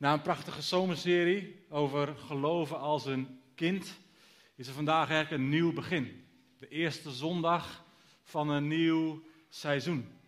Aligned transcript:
Na 0.00 0.12
een 0.12 0.22
prachtige 0.22 0.62
zomerserie 0.62 1.64
over 1.68 2.16
geloven 2.16 2.78
als 2.78 3.06
een 3.06 3.40
kind, 3.54 3.98
is 4.56 4.66
er 4.66 4.74
vandaag 4.74 5.10
eigenlijk 5.10 5.42
een 5.42 5.48
nieuw 5.48 5.72
begin. 5.72 6.24
De 6.58 6.68
eerste 6.68 7.10
zondag 7.10 7.84
van 8.22 8.48
een 8.48 8.68
nieuw 8.68 9.22
seizoen. 9.48 10.18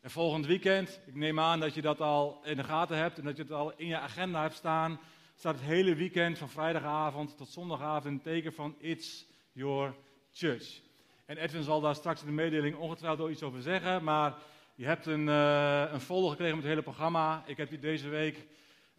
En 0.00 0.10
volgend 0.10 0.46
weekend, 0.46 1.00
ik 1.06 1.14
neem 1.14 1.40
aan 1.40 1.60
dat 1.60 1.74
je 1.74 1.82
dat 1.82 2.00
al 2.00 2.40
in 2.44 2.56
de 2.56 2.64
gaten 2.64 2.96
hebt 2.96 3.18
en 3.18 3.24
dat 3.24 3.36
je 3.36 3.42
het 3.42 3.52
al 3.52 3.72
in 3.76 3.86
je 3.86 3.98
agenda 3.98 4.42
hebt 4.42 4.54
staan, 4.54 5.00
staat 5.34 5.54
het 5.54 5.64
hele 5.64 5.94
weekend 5.94 6.38
van 6.38 6.48
vrijdagavond 6.48 7.36
tot 7.36 7.48
zondagavond 7.48 8.04
in 8.04 8.12
het 8.12 8.22
teken 8.22 8.52
van 8.52 8.74
It's 8.78 9.26
Your 9.52 9.94
Church. 10.32 10.80
En 11.24 11.36
Edwin 11.36 11.62
zal 11.62 11.80
daar 11.80 11.94
straks 11.94 12.20
in 12.20 12.26
de 12.26 12.32
mededeling 12.32 12.76
ongetwijfeld 12.76 13.30
iets 13.30 13.42
over 13.42 13.62
zeggen, 13.62 14.04
maar 14.04 14.34
je 14.74 14.84
hebt 14.84 15.06
een, 15.06 15.26
uh, 15.26 15.84
een 15.92 16.00
folder 16.00 16.30
gekregen 16.30 16.54
met 16.54 16.64
het 16.64 16.72
hele 16.72 16.84
programma. 16.84 17.42
Ik 17.46 17.56
heb 17.56 17.68
die 17.68 17.78
deze 17.78 18.08
week 18.08 18.46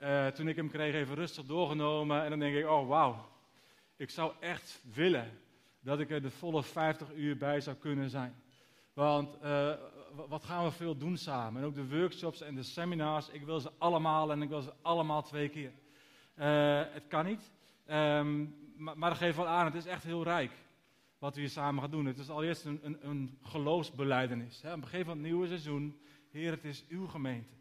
uh, 0.04 0.28
toen 0.28 0.48
ik 0.48 0.56
hem 0.56 0.70
kreeg, 0.70 0.94
even 0.94 1.16
rustig 1.16 1.46
doorgenomen. 1.46 2.24
En 2.24 2.30
dan 2.30 2.40
denk 2.40 2.56
ik, 2.56 2.68
oh 2.68 2.88
wauw, 2.88 3.26
ik 3.96 4.10
zou 4.10 4.34
echt 4.40 4.82
willen 4.94 5.40
dat 5.80 6.00
ik 6.00 6.10
er 6.10 6.22
de 6.22 6.32
volle 6.32 6.64
50 6.64 7.14
uur 7.14 7.38
bij 7.38 7.62
zou 7.62 7.76
kunnen 7.76 8.10
zijn. 8.10 8.36
Want 8.94 9.38
uh, 9.44 9.74
wat 10.28 10.44
gaan 10.44 10.64
we 10.64 10.72
veel 10.72 10.98
doen 10.98 11.18
samen? 11.18 11.62
En 11.62 11.68
ook 11.68 11.76
de 11.76 11.90
workshops 11.90 12.42
en 12.42 12.56
de 12.56 12.64
seminars, 12.64 13.30
ik 13.30 13.46
wil 13.46 13.60
ze 13.60 13.72
allemaal 13.78 14.32
en 14.32 14.42
ik 14.42 14.50
wil 14.50 14.62
ze 14.62 14.74
allemaal 14.82 15.22
twee 15.22 15.50
keer. 15.50 15.72
Uh, 16.40 16.82
het 16.94 17.08
kan 17.08 17.26
niet, 17.26 17.52
um, 17.90 18.56
maar, 18.76 18.98
maar 18.98 19.20
dat 19.20 19.36
wel 19.36 19.48
aan, 19.48 19.66
het 19.66 19.76
is 19.76 19.86
echt 19.86 20.04
heel 20.04 20.24
rijk 20.24 20.52
wat 21.20 21.36
we 21.36 21.42
hier 21.42 21.50
samen 21.50 21.82
gaan 21.82 21.92
doen. 21.92 22.06
Het 22.06 22.20
is 22.20 22.30
allereerst 22.30 22.66
een, 22.66 22.80
een, 22.84 22.98
een 23.08 23.38
geloofsbeleidenis. 23.42 24.62
Hè? 24.62 24.74
Op 24.74 24.78
een 24.78 24.84
gegeven 24.84 25.08
moment, 25.08 25.26
nieuwe 25.26 25.48
seizoen, 25.48 26.00
Heer, 26.32 26.52
het 26.52 26.66
is 26.66 26.86
uw 26.90 27.08
gemeente. 27.08 27.57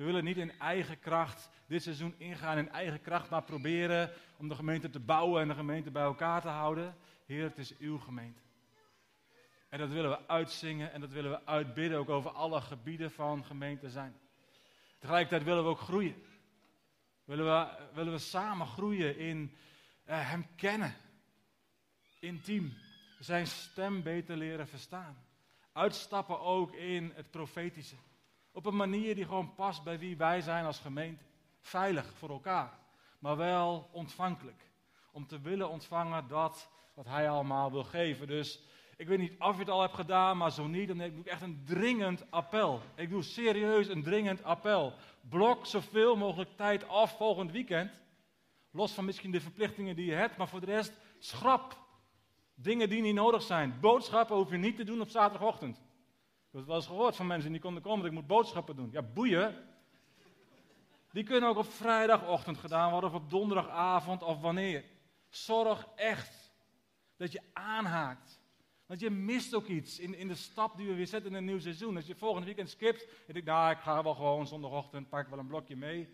We 0.00 0.06
willen 0.06 0.24
niet 0.24 0.36
in 0.36 0.58
eigen 0.58 0.98
kracht 0.98 1.50
dit 1.66 1.82
seizoen 1.82 2.14
ingaan, 2.18 2.58
in 2.58 2.68
eigen 2.68 3.00
kracht, 3.00 3.30
maar 3.30 3.42
proberen 3.42 4.10
om 4.36 4.48
de 4.48 4.54
gemeente 4.54 4.90
te 4.90 5.00
bouwen 5.00 5.42
en 5.42 5.48
de 5.48 5.54
gemeente 5.54 5.90
bij 5.90 6.02
elkaar 6.02 6.40
te 6.40 6.48
houden. 6.48 6.96
Heer, 7.26 7.42
het 7.42 7.58
is 7.58 7.76
uw 7.78 7.98
gemeente. 7.98 8.40
En 9.68 9.78
dat 9.78 9.88
willen 9.88 10.10
we 10.10 10.28
uitzingen 10.28 10.92
en 10.92 11.00
dat 11.00 11.10
willen 11.10 11.30
we 11.30 11.46
uitbidden, 11.46 11.98
ook 11.98 12.08
over 12.08 12.30
alle 12.30 12.60
gebieden 12.60 13.10
van 13.10 13.44
gemeente 13.44 13.90
zijn. 13.90 14.16
Tegelijkertijd 14.98 15.44
willen 15.44 15.62
we 15.62 15.70
ook 15.70 15.80
groeien. 15.80 16.22
Willen 17.24 17.44
we, 17.44 17.88
willen 17.94 18.12
we 18.12 18.18
samen 18.18 18.66
groeien 18.66 19.16
in 19.18 19.56
uh, 20.06 20.30
Hem 20.30 20.46
kennen. 20.56 20.94
Intiem. 22.20 22.76
Zijn 23.18 23.46
stem 23.46 24.02
beter 24.02 24.36
leren 24.36 24.68
verstaan. 24.68 25.16
Uitstappen 25.72 26.40
ook 26.40 26.72
in 26.74 27.12
het 27.14 27.30
profetische. 27.30 27.96
Op 28.52 28.66
een 28.66 28.76
manier 28.76 29.14
die 29.14 29.24
gewoon 29.24 29.54
past 29.54 29.82
bij 29.82 29.98
wie 29.98 30.16
wij 30.16 30.40
zijn 30.40 30.64
als 30.64 30.78
gemeente. 30.78 31.24
Veilig 31.60 32.12
voor 32.14 32.30
elkaar, 32.30 32.78
maar 33.18 33.36
wel 33.36 33.88
ontvankelijk. 33.92 34.70
Om 35.12 35.26
te 35.26 35.40
willen 35.40 35.70
ontvangen 35.70 36.28
dat 36.28 36.70
wat 36.94 37.06
Hij 37.06 37.30
allemaal 37.30 37.70
wil 37.70 37.84
geven. 37.84 38.26
Dus 38.26 38.60
ik 38.96 39.08
weet 39.08 39.18
niet 39.18 39.38
of 39.38 39.52
je 39.52 39.60
het 39.60 39.70
al 39.70 39.80
hebt 39.80 39.94
gedaan, 39.94 40.36
maar 40.36 40.52
zo 40.52 40.66
niet, 40.66 40.88
dan 40.88 40.98
doe 40.98 41.06
ik 41.06 41.26
echt 41.26 41.42
een 41.42 41.62
dringend 41.64 42.30
appel. 42.30 42.80
Ik 42.94 43.10
doe 43.10 43.22
serieus 43.22 43.88
een 43.88 44.02
dringend 44.02 44.44
appel. 44.44 44.92
Blok 45.20 45.66
zoveel 45.66 46.16
mogelijk 46.16 46.50
tijd 46.56 46.88
af 46.88 47.16
volgend 47.16 47.52
weekend. 47.52 47.90
Los 48.70 48.92
van 48.92 49.04
misschien 49.04 49.30
de 49.30 49.40
verplichtingen 49.40 49.96
die 49.96 50.06
je 50.06 50.14
hebt, 50.14 50.36
maar 50.36 50.48
voor 50.48 50.60
de 50.60 50.66
rest 50.66 50.92
schrap 51.18 51.78
dingen 52.54 52.88
die 52.88 53.02
niet 53.02 53.14
nodig 53.14 53.42
zijn. 53.42 53.80
Boodschappen 53.80 54.36
hoef 54.36 54.50
je 54.50 54.56
niet 54.56 54.76
te 54.76 54.84
doen 54.84 55.00
op 55.00 55.08
zaterdagochtend. 55.08 55.82
Ik 56.50 56.56
heb 56.56 56.64
het 56.64 56.74
wel 56.74 56.80
eens 56.80 56.90
gehoord 56.90 57.16
van 57.16 57.26
mensen 57.26 57.52
die 57.52 57.60
konden 57.60 57.82
komen 57.82 57.98
dat 57.98 58.08
ik 58.08 58.18
moet 58.18 58.26
boodschappen 58.26 58.76
doen. 58.76 58.88
Ja, 58.92 59.02
boeien. 59.02 59.54
Die 61.12 61.24
kunnen 61.24 61.48
ook 61.48 61.56
op 61.56 61.72
vrijdagochtend 61.72 62.58
gedaan 62.58 62.90
worden 62.90 63.10
of 63.10 63.16
op 63.16 63.30
donderdagavond 63.30 64.22
of 64.22 64.40
wanneer. 64.40 64.84
Zorg 65.28 65.88
echt 65.96 66.52
dat 67.16 67.32
je 67.32 67.40
aanhaakt. 67.52 68.40
Want 68.86 69.00
je 69.00 69.10
mist 69.10 69.54
ook 69.54 69.66
iets 69.66 69.98
in, 69.98 70.14
in 70.14 70.28
de 70.28 70.34
stap 70.34 70.76
die 70.76 70.86
we 70.86 70.94
weer 70.94 71.06
zetten 71.06 71.30
in 71.30 71.36
een 71.36 71.44
nieuw 71.44 71.58
seizoen. 71.58 71.96
Als 71.96 72.06
je 72.06 72.14
volgende 72.14 72.46
weekend 72.46 72.70
skipt 72.70 73.08
en 73.26 73.32
denkt, 73.32 73.48
nou 73.48 73.70
ik 73.70 73.78
ga 73.78 74.02
wel 74.02 74.14
gewoon 74.14 74.46
zondagochtend, 74.46 75.08
pak 75.08 75.28
wel 75.28 75.38
een 75.38 75.46
blokje 75.46 75.76
mee. 75.76 76.08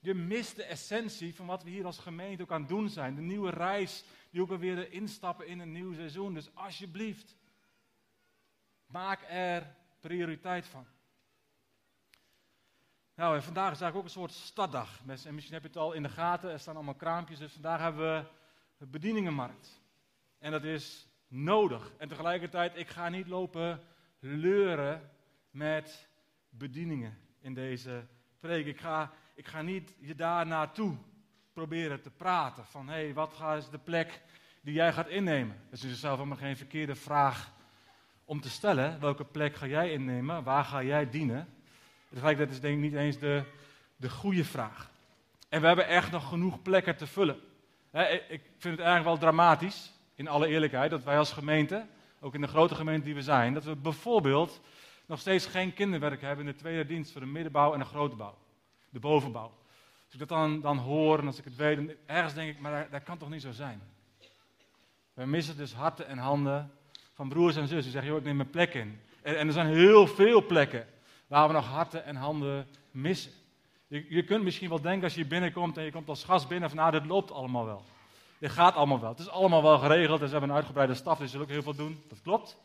Je 0.00 0.14
mist 0.14 0.56
de 0.56 0.64
essentie 0.64 1.34
van 1.34 1.46
wat 1.46 1.62
we 1.62 1.70
hier 1.70 1.86
als 1.86 1.98
gemeente 1.98 2.42
ook 2.42 2.52
aan 2.52 2.60
het 2.60 2.68
doen 2.68 2.88
zijn. 2.88 3.14
De 3.14 3.20
nieuwe 3.20 3.50
reis 3.50 4.04
die 4.30 4.40
ook 4.40 4.56
weer 4.56 4.92
instappen 4.92 5.46
in 5.46 5.58
een 5.58 5.72
nieuw 5.72 5.92
seizoen. 5.92 6.34
Dus 6.34 6.54
alsjeblieft, 6.54 7.36
maak 8.88 9.24
er 9.28 9.76
prioriteit 10.00 10.66
van. 10.66 10.86
Nou, 13.14 13.36
en 13.36 13.42
vandaag 13.42 13.72
is 13.72 13.80
eigenlijk 13.80 13.96
ook 13.96 14.04
een 14.04 14.20
soort 14.20 14.46
staddag. 14.46 15.00
En 15.06 15.34
misschien 15.34 15.54
heb 15.54 15.62
je 15.62 15.68
het 15.68 15.76
al 15.76 15.92
in 15.92 16.02
de 16.02 16.08
gaten, 16.08 16.50
er 16.50 16.60
staan 16.60 16.74
allemaal 16.74 16.94
kraampjes. 16.94 17.38
Dus 17.38 17.52
vandaag 17.52 17.80
hebben 17.80 18.14
we 18.14 18.28
een 18.78 18.90
bedieningenmarkt. 18.90 19.80
En 20.38 20.50
dat 20.50 20.64
is 20.64 21.08
nodig. 21.28 21.92
En 21.96 22.08
tegelijkertijd, 22.08 22.76
ik 22.76 22.88
ga 22.88 23.08
niet 23.08 23.26
lopen 23.26 23.82
leuren 24.18 25.10
met 25.50 26.08
bedieningen 26.48 27.18
in 27.40 27.54
deze 27.54 28.06
preek. 28.38 28.66
Ik 28.66 28.80
ga, 28.80 29.12
ik 29.34 29.46
ga 29.46 29.62
niet 29.62 29.94
je 29.98 30.14
daar 30.14 30.46
naartoe 30.46 30.96
proberen 31.52 32.02
te 32.02 32.10
praten. 32.10 32.66
Van, 32.66 32.88
hé, 32.88 32.94
hey, 32.94 33.14
wat 33.14 33.42
is 33.56 33.70
de 33.70 33.78
plek 33.78 34.22
die 34.62 34.74
jij 34.74 34.92
gaat 34.92 35.08
innemen? 35.08 35.56
Dat 35.64 35.72
is 35.72 35.82
jezelf 35.82 36.16
helemaal 36.16 36.38
geen 36.38 36.56
verkeerde 36.56 36.94
vraag 36.94 37.56
om 38.28 38.40
te 38.40 38.50
stellen, 38.50 39.00
welke 39.00 39.24
plek 39.24 39.56
ga 39.56 39.66
jij 39.66 39.92
innemen, 39.92 40.42
waar 40.42 40.64
ga 40.64 40.82
jij 40.82 41.10
dienen? 41.10 41.48
Dat 42.08 42.50
is 42.50 42.60
denk 42.60 42.74
ik 42.74 42.82
niet 42.82 42.94
eens 42.94 43.18
de, 43.18 43.42
de 43.96 44.10
goede 44.10 44.44
vraag. 44.44 44.90
En 45.48 45.60
we 45.60 45.66
hebben 45.66 45.86
echt 45.86 46.10
nog 46.10 46.28
genoeg 46.28 46.62
plekken 46.62 46.96
te 46.96 47.06
vullen. 47.06 47.36
ik 48.28 48.42
vind 48.58 48.76
het 48.76 48.86
eigenlijk 48.86 49.04
wel 49.04 49.18
dramatisch, 49.18 49.92
in 50.14 50.28
alle 50.28 50.48
eerlijkheid, 50.48 50.90
dat 50.90 51.04
wij 51.04 51.18
als 51.18 51.32
gemeente, 51.32 51.86
ook 52.20 52.34
in 52.34 52.40
de 52.40 52.46
grote 52.46 52.74
gemeente 52.74 53.04
die 53.04 53.14
we 53.14 53.22
zijn, 53.22 53.54
dat 53.54 53.64
we 53.64 53.76
bijvoorbeeld 53.76 54.60
nog 55.06 55.20
steeds 55.20 55.46
geen 55.46 55.74
kinderwerk 55.74 56.20
hebben 56.20 56.46
in 56.46 56.52
de 56.52 56.58
tweede 56.58 56.86
dienst 56.86 57.12
voor 57.12 57.20
de 57.20 57.26
middenbouw 57.26 57.72
en 57.72 57.78
de 57.78 57.84
grote 57.84 58.16
bouw, 58.16 58.38
de 58.90 59.00
bovenbouw. 59.00 59.52
Als 60.04 60.12
ik 60.12 60.18
dat 60.18 60.28
dan, 60.28 60.60
dan 60.60 60.78
hoor 60.78 61.18
en 61.18 61.26
als 61.26 61.38
ik 61.38 61.44
het 61.44 61.56
weet, 61.56 61.76
dan 61.76 61.92
ergens 62.06 62.34
denk 62.34 62.50
ik, 62.50 62.60
maar 62.60 62.90
dat 62.90 63.02
kan 63.02 63.18
toch 63.18 63.30
niet 63.30 63.42
zo 63.42 63.52
zijn? 63.52 63.82
We 65.14 65.26
missen 65.26 65.56
dus 65.56 65.74
harten 65.74 66.06
en 66.06 66.18
handen 66.18 66.77
van 67.18 67.28
broers 67.28 67.56
en 67.56 67.68
zussen. 67.68 67.82
Die 67.82 67.90
zeggen, 67.90 68.10
joh, 68.10 68.18
ik 68.18 68.24
neem 68.24 68.36
mijn 68.36 68.50
plek 68.50 68.74
in. 68.74 69.00
En, 69.22 69.46
er 69.46 69.52
zijn 69.52 69.66
heel 69.66 70.06
veel 70.06 70.46
plekken 70.46 70.86
waar 71.26 71.46
we 71.46 71.54
nog 71.54 71.66
harten 71.66 72.04
en 72.04 72.16
handen 72.16 72.66
missen. 72.90 73.32
Je, 73.86 74.06
je 74.08 74.24
kunt 74.24 74.44
misschien 74.44 74.68
wel 74.68 74.80
denken 74.80 75.04
als 75.04 75.14
je 75.14 75.26
binnenkomt 75.26 75.76
en 75.76 75.84
je 75.84 75.92
komt 75.92 76.08
als 76.08 76.24
gast 76.24 76.48
binnen 76.48 76.68
van, 76.68 76.78
nou, 76.78 76.90
dit 76.90 77.06
loopt 77.06 77.30
allemaal 77.30 77.64
wel. 77.64 77.82
Dit 78.38 78.50
gaat 78.50 78.74
allemaal 78.74 79.00
wel. 79.00 79.10
Het 79.10 79.18
is 79.18 79.28
allemaal 79.28 79.62
wel 79.62 79.78
geregeld 79.78 80.20
en 80.20 80.26
ze 80.26 80.32
hebben 80.32 80.50
een 80.50 80.56
uitgebreide 80.56 80.94
staf, 80.94 81.18
die 81.18 81.28
zullen 81.28 81.46
ook 81.46 81.52
heel 81.52 81.62
veel 81.62 81.74
doen. 81.74 82.02
Dat 82.08 82.22
klopt. 82.22 82.56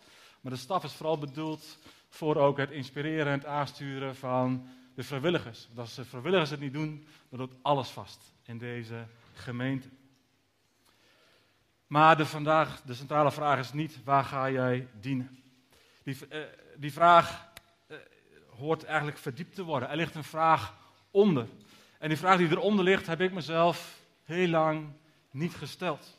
Maar 0.42 0.52
de 0.52 0.58
staf 0.58 0.84
is 0.84 0.94
vooral 0.94 1.18
bedoeld 1.18 1.78
voor 2.09 2.36
ook 2.36 2.58
het 2.58 2.72
inspireren 2.72 3.25
en 3.25 3.38
het 3.38 3.46
aansturen 3.46 4.16
van 4.16 4.68
de 4.96 5.03
vrijwilligers. 5.03 5.66
Want 5.68 5.80
als 5.80 5.96
de 5.96 6.06
vrijwilligers 6.06 6.50
het 6.50 6.59
niet 6.59 6.74
doen, 6.74 7.08
dan 7.30 7.40
loopt 7.40 7.56
alles 7.62 7.90
vast 7.90 8.34
in 8.46 8.58
deze 8.58 9.06
gemeente. 9.34 9.88
Maar 11.94 12.18
de, 12.18 12.26
vandaag, 12.26 12.81
de 12.81 12.94
centrale 12.94 13.31
vraag 13.31 13.59
is 13.59 13.74
niet 13.74 14.04
waar 14.04 14.24
ga 14.24 14.50
jij 14.50 14.88
dienen. 15.00 15.44
Die, 16.04 16.18
uh, 16.30 16.40
die 16.78 16.94
vraag 16.94 17.48
uh, 17.88 17.98
hoort 18.58 18.84
eigenlijk 18.84 19.18
verdiept 19.18 19.56
te 19.56 19.64
worden. 19.64 19.90
Er 19.90 19.96
ligt 19.96 20.16
een 20.16 20.24
vraag 20.24 20.74
onder. 21.12 21.48
En 22.00 22.09
die 22.09 22.18
vraag 22.18 22.38
die 22.38 22.50
eronder 22.50 22.86
ligt, 22.86 23.08
heb 23.08 23.22
ik 23.22 23.34
mezelf 23.34 24.00
heel 24.24 24.48
lang 24.48 24.88
niet 25.31 25.56
gesteld. 25.56 26.18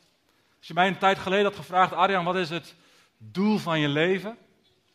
Als 0.58 0.66
je 0.66 0.74
mij 0.74 0.86
een 0.86 0.98
tijd 0.98 1.18
geleden 1.18 1.44
had 1.44 1.56
gevraagd, 1.56 1.92
Arjan, 1.92 2.24
wat 2.24 2.36
is 2.36 2.50
het 2.50 2.74
doel 3.18 3.58
van 3.58 3.80
je 3.80 3.88
leven? 3.88 4.36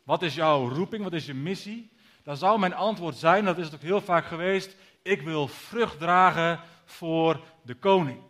Wat 0.04 0.22
is 0.22 0.36
jouw 0.36 0.70
roeping? 0.70 1.04
Wat 1.04 1.14
is 1.14 1.26
je 1.26 1.34
missie? 1.34 1.92
Dan 2.24 2.38
zou 2.38 2.60
mijn 2.60 2.74
antwoord 2.74 3.16
zijn, 3.16 3.46
dat 3.46 3.58
is 3.58 3.66
het 3.66 3.76
ook 3.76 3.82
heel 3.82 4.02
vaak 4.02 4.26
geweest, 4.26 4.76
ik 5.02 5.22
wil 5.22 5.48
vrucht 5.48 6.00
dragen 6.00 6.60
voor 6.86 7.44
de 7.64 7.76
koning. 7.76 8.28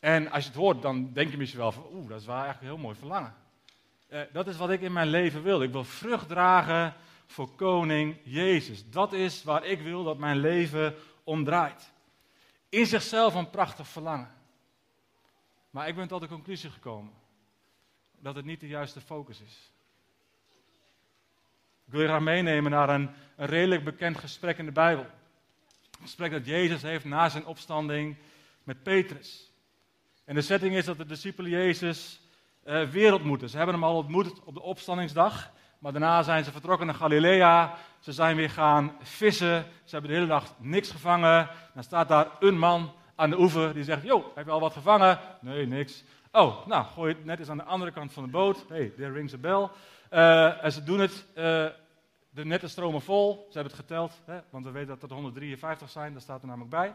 En 0.00 0.30
als 0.30 0.42
je 0.42 0.48
het 0.48 0.58
hoort, 0.58 0.82
dan 0.82 1.12
denk 1.12 1.30
je 1.30 1.36
misschien 1.36 1.60
wel 1.60 1.72
van, 1.72 1.86
oeh, 1.92 2.08
dat 2.08 2.20
is 2.20 2.26
wel 2.26 2.44
echt 2.44 2.60
een 2.60 2.66
heel 2.66 2.78
mooi 2.78 2.96
verlangen. 2.96 3.34
Uh, 4.08 4.20
dat 4.32 4.46
is 4.46 4.56
wat 4.56 4.70
ik 4.70 4.80
in 4.80 4.92
mijn 4.92 5.08
leven 5.08 5.42
wil. 5.42 5.62
Ik 5.62 5.72
wil 5.72 5.84
vrucht 5.84 6.28
dragen 6.28 6.94
voor 7.26 7.54
koning 7.54 8.16
Jezus. 8.22 8.90
Dat 8.90 9.12
is 9.12 9.42
waar 9.42 9.64
ik 9.64 9.80
wil 9.80 10.04
dat 10.04 10.18
mijn 10.18 10.38
leven 10.38 10.94
om 11.24 11.44
draait. 11.44 11.92
In 12.68 12.86
zichzelf 12.86 13.34
een 13.34 13.50
prachtig 13.50 13.88
verlangen. 13.88 14.34
Maar 15.70 15.88
ik 15.88 15.94
ben 15.94 16.08
tot 16.08 16.20
de 16.20 16.28
conclusie 16.28 16.70
gekomen 16.70 17.12
dat 18.18 18.34
het 18.34 18.44
niet 18.44 18.60
de 18.60 18.68
juiste 18.68 19.00
focus 19.00 19.40
is. 19.40 19.72
Ik 21.86 21.92
wil 21.92 22.00
je 22.00 22.06
graag 22.06 22.20
meenemen 22.20 22.70
naar 22.70 22.88
een, 22.88 23.10
een 23.36 23.46
redelijk 23.46 23.84
bekend 23.84 24.18
gesprek 24.18 24.58
in 24.58 24.64
de 24.64 24.72
Bijbel. 24.72 25.04
Een 25.04 26.02
gesprek 26.02 26.30
dat 26.30 26.46
Jezus 26.46 26.82
heeft 26.82 27.04
na 27.04 27.28
zijn 27.28 27.46
opstanding 27.46 28.16
met 28.64 28.82
Petrus. 28.82 29.50
En 30.26 30.34
de 30.34 30.40
setting 30.40 30.74
is 30.74 30.84
dat 30.84 30.96
de 30.96 31.06
discipelen 31.06 31.50
Jezus 31.50 32.20
uh, 32.64 32.88
weer 32.88 33.14
ontmoeten. 33.14 33.48
Ze 33.48 33.56
hebben 33.56 33.74
hem 33.74 33.84
al 33.84 33.96
ontmoet 33.96 34.44
op 34.44 34.54
de 34.54 34.62
opstandingsdag, 34.62 35.50
maar 35.78 35.92
daarna 35.92 36.22
zijn 36.22 36.44
ze 36.44 36.52
vertrokken 36.52 36.86
naar 36.86 36.94
Galilea. 36.94 37.74
Ze 37.98 38.12
zijn 38.12 38.36
weer 38.36 38.50
gaan 38.50 38.96
vissen. 39.02 39.64
Ze 39.84 39.90
hebben 39.90 40.10
de 40.10 40.16
hele 40.16 40.28
dag 40.28 40.54
niks 40.58 40.90
gevangen. 40.90 41.48
Dan 41.74 41.82
staat 41.82 42.08
daar 42.08 42.26
een 42.40 42.58
man 42.58 42.92
aan 43.14 43.30
de 43.30 43.38
oever 43.38 43.74
die 43.74 43.84
zegt: 43.84 44.02
Yo, 44.02 44.32
heb 44.34 44.44
je 44.44 44.50
al 44.50 44.60
wat 44.60 44.72
gevangen? 44.72 45.18
Nee, 45.40 45.66
niks. 45.66 46.04
Oh, 46.32 46.66
nou, 46.66 46.84
gooi 46.84 47.14
het 47.14 47.24
net 47.24 47.38
eens 47.38 47.48
aan 47.48 47.56
de 47.56 47.64
andere 47.64 47.90
kant 47.90 48.12
van 48.12 48.24
de 48.24 48.30
boot. 48.30 48.64
hey, 48.68 48.92
there 48.96 49.12
rings 49.12 49.34
a 49.34 49.38
bell. 49.38 49.68
Uh, 50.10 50.64
en 50.64 50.72
ze 50.72 50.84
doen 50.84 51.00
het. 51.00 51.26
Uh, 51.34 51.66
de 52.30 52.44
netten 52.44 52.70
stromen 52.70 53.02
vol. 53.02 53.46
Ze 53.48 53.58
hebben 53.58 53.72
het 53.72 53.80
geteld, 53.80 54.20
hè, 54.24 54.38
want 54.50 54.64
we 54.64 54.70
weten 54.70 54.98
dat 54.98 55.10
er 55.10 55.14
153 55.14 55.90
zijn. 55.90 56.12
Dat 56.12 56.22
staat 56.22 56.42
er 56.42 56.48
namelijk 56.48 56.70
bij. 56.70 56.94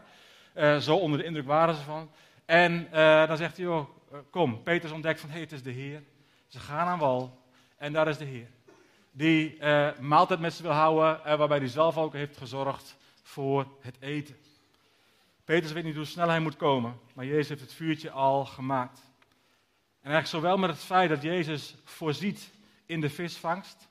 Zo 0.80 0.96
onder 0.96 1.18
de 1.18 1.24
indruk 1.24 1.46
waren 1.46 1.74
ze 1.74 1.82
van. 1.82 2.10
En 2.44 2.88
dan 3.26 3.36
zegt 3.36 3.56
hij: 3.56 3.66
oh, 3.66 3.88
Kom, 4.30 4.62
Petrus 4.62 4.92
ontdekt 4.92 5.20
van: 5.20 5.28
Hé, 5.28 5.34
hey, 5.34 5.44
het 5.44 5.52
is 5.52 5.62
de 5.62 5.70
Heer. 5.70 6.02
Ze 6.46 6.58
gaan 6.58 6.86
aan 6.86 6.98
wal. 6.98 7.42
En 7.76 7.92
daar 7.92 8.08
is 8.08 8.18
de 8.18 8.24
Heer. 8.24 8.48
Die 9.10 9.58
maaltijd 10.00 10.40
met 10.40 10.52
ze 10.52 10.62
wil 10.62 10.72
houden. 10.72 11.24
en 11.24 11.38
waarbij 11.38 11.58
hij 11.58 11.68
zelf 11.68 11.98
ook 11.98 12.12
heeft 12.12 12.36
gezorgd 12.36 12.96
voor 13.22 13.66
het 13.80 13.96
eten. 14.00 14.36
Petrus 15.44 15.72
weet 15.72 15.84
niet 15.84 15.96
hoe 15.96 16.04
snel 16.04 16.28
hij 16.28 16.40
moet 16.40 16.56
komen. 16.56 17.00
Maar 17.14 17.24
Jezus 17.24 17.48
heeft 17.48 17.60
het 17.60 17.72
vuurtje 17.72 18.10
al 18.10 18.44
gemaakt. 18.44 18.98
En 20.02 20.10
eigenlijk 20.10 20.26
zowel 20.26 20.58
met 20.58 20.70
het 20.70 20.84
feit 20.84 21.08
dat 21.08 21.22
Jezus 21.22 21.74
voorziet 21.84 22.50
in 22.86 23.00
de 23.00 23.10
visvangst, 23.10 23.88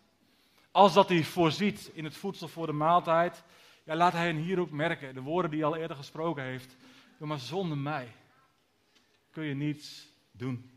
als 0.71 0.94
dat 0.94 1.09
hij 1.09 1.24
voorziet 1.24 1.92
in 1.94 2.03
het 2.03 2.18
voedsel 2.18 2.48
voor 2.48 2.65
de 2.65 2.71
maaltijd, 2.71 3.44
ja, 3.83 3.95
laat 3.95 4.13
hij 4.13 4.25
hen 4.25 4.36
hier 4.36 4.59
ook 4.59 4.71
merken, 4.71 5.13
de 5.13 5.21
woorden 5.21 5.51
die 5.51 5.59
hij 5.59 5.69
al 5.69 5.75
eerder 5.75 5.98
gesproken 5.98 6.44
heeft, 6.44 6.75
maar 7.18 7.39
zonder 7.39 7.77
mij 7.77 8.07
kun 9.31 9.43
je 9.43 9.55
niets 9.55 10.07
doen. 10.31 10.71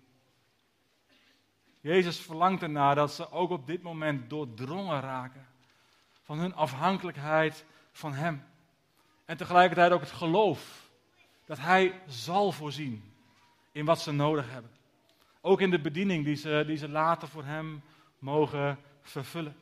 Jezus 1.81 2.21
verlangt 2.21 2.63
ernaar 2.63 2.95
dat 2.95 3.13
ze 3.13 3.31
ook 3.31 3.51
op 3.51 3.67
dit 3.67 3.83
moment 3.83 4.31
doordrongen 4.31 5.01
raken 5.01 5.47
van 6.23 6.39
hun 6.39 6.55
afhankelijkheid 6.55 7.65
van 7.93 8.13
Hem. 8.13 8.45
En 9.25 9.37
tegelijkertijd 9.37 9.93
ook 9.93 10.01
het 10.01 10.11
geloof 10.11 10.91
dat 11.45 11.59
Hij 11.59 12.01
zal 12.07 12.53
voorzien 12.53 13.13
in 13.73 13.85
wat 13.85 14.01
ze 14.01 14.13
nodig 14.13 14.51
hebben. 14.51 14.71
Ook 15.41 15.61
in 15.61 15.71
de 15.71 15.81
bediening 15.81 16.25
die 16.25 16.35
ze, 16.37 16.65
die 16.67 16.77
ze 16.77 16.89
later 16.89 17.29
voor 17.29 17.45
Hem 17.45 17.83
mogen 18.19 18.79
vervullen. 19.01 19.57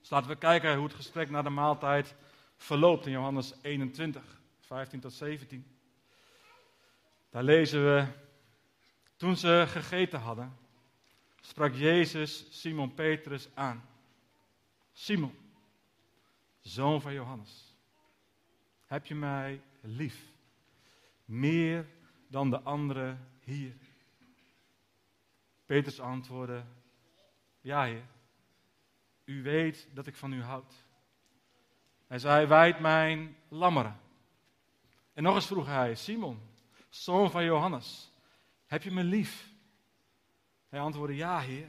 Dus 0.00 0.10
laten 0.10 0.30
we 0.30 0.36
kijken 0.36 0.74
hoe 0.74 0.86
het 0.86 0.94
gesprek 0.94 1.30
na 1.30 1.42
de 1.42 1.50
maaltijd 1.50 2.14
verloopt 2.56 3.06
in 3.06 3.12
Johannes 3.12 3.54
21, 3.62 4.40
15 4.60 5.00
tot 5.00 5.12
17. 5.12 5.77
Daar 7.30 7.42
lezen 7.42 7.84
we, 7.84 8.06
toen 9.16 9.36
ze 9.36 9.64
gegeten 9.68 10.20
hadden, 10.20 10.58
sprak 11.40 11.74
Jezus 11.74 12.60
Simon 12.60 12.94
Petrus 12.94 13.48
aan. 13.54 13.88
Simon, 14.92 15.34
zoon 16.60 17.00
van 17.00 17.12
Johannes, 17.12 17.76
heb 18.86 19.06
je 19.06 19.14
mij 19.14 19.62
lief, 19.80 20.32
meer 21.24 21.86
dan 22.28 22.50
de 22.50 22.60
anderen 22.60 23.28
hier? 23.40 23.74
Petrus 25.66 26.00
antwoordde, 26.00 26.64
ja 27.60 27.84
heer, 27.84 28.04
u 29.24 29.42
weet 29.42 29.88
dat 29.92 30.06
ik 30.06 30.16
van 30.16 30.32
u 30.32 30.42
houd. 30.42 30.74
Hij 32.06 32.18
zei, 32.18 32.46
wijd 32.46 32.80
mijn 32.80 33.36
lammeren. 33.48 34.00
En 35.12 35.22
nog 35.22 35.34
eens 35.34 35.46
vroeg 35.46 35.66
hij, 35.66 35.94
Simon, 35.94 36.47
zoon 37.02 37.30
van 37.30 37.44
Johannes, 37.44 38.10
heb 38.66 38.82
je 38.82 38.90
me 38.90 39.04
lief? 39.04 39.48
Hij 40.68 40.80
antwoordde, 40.80 41.16
ja 41.16 41.40
heer, 41.40 41.68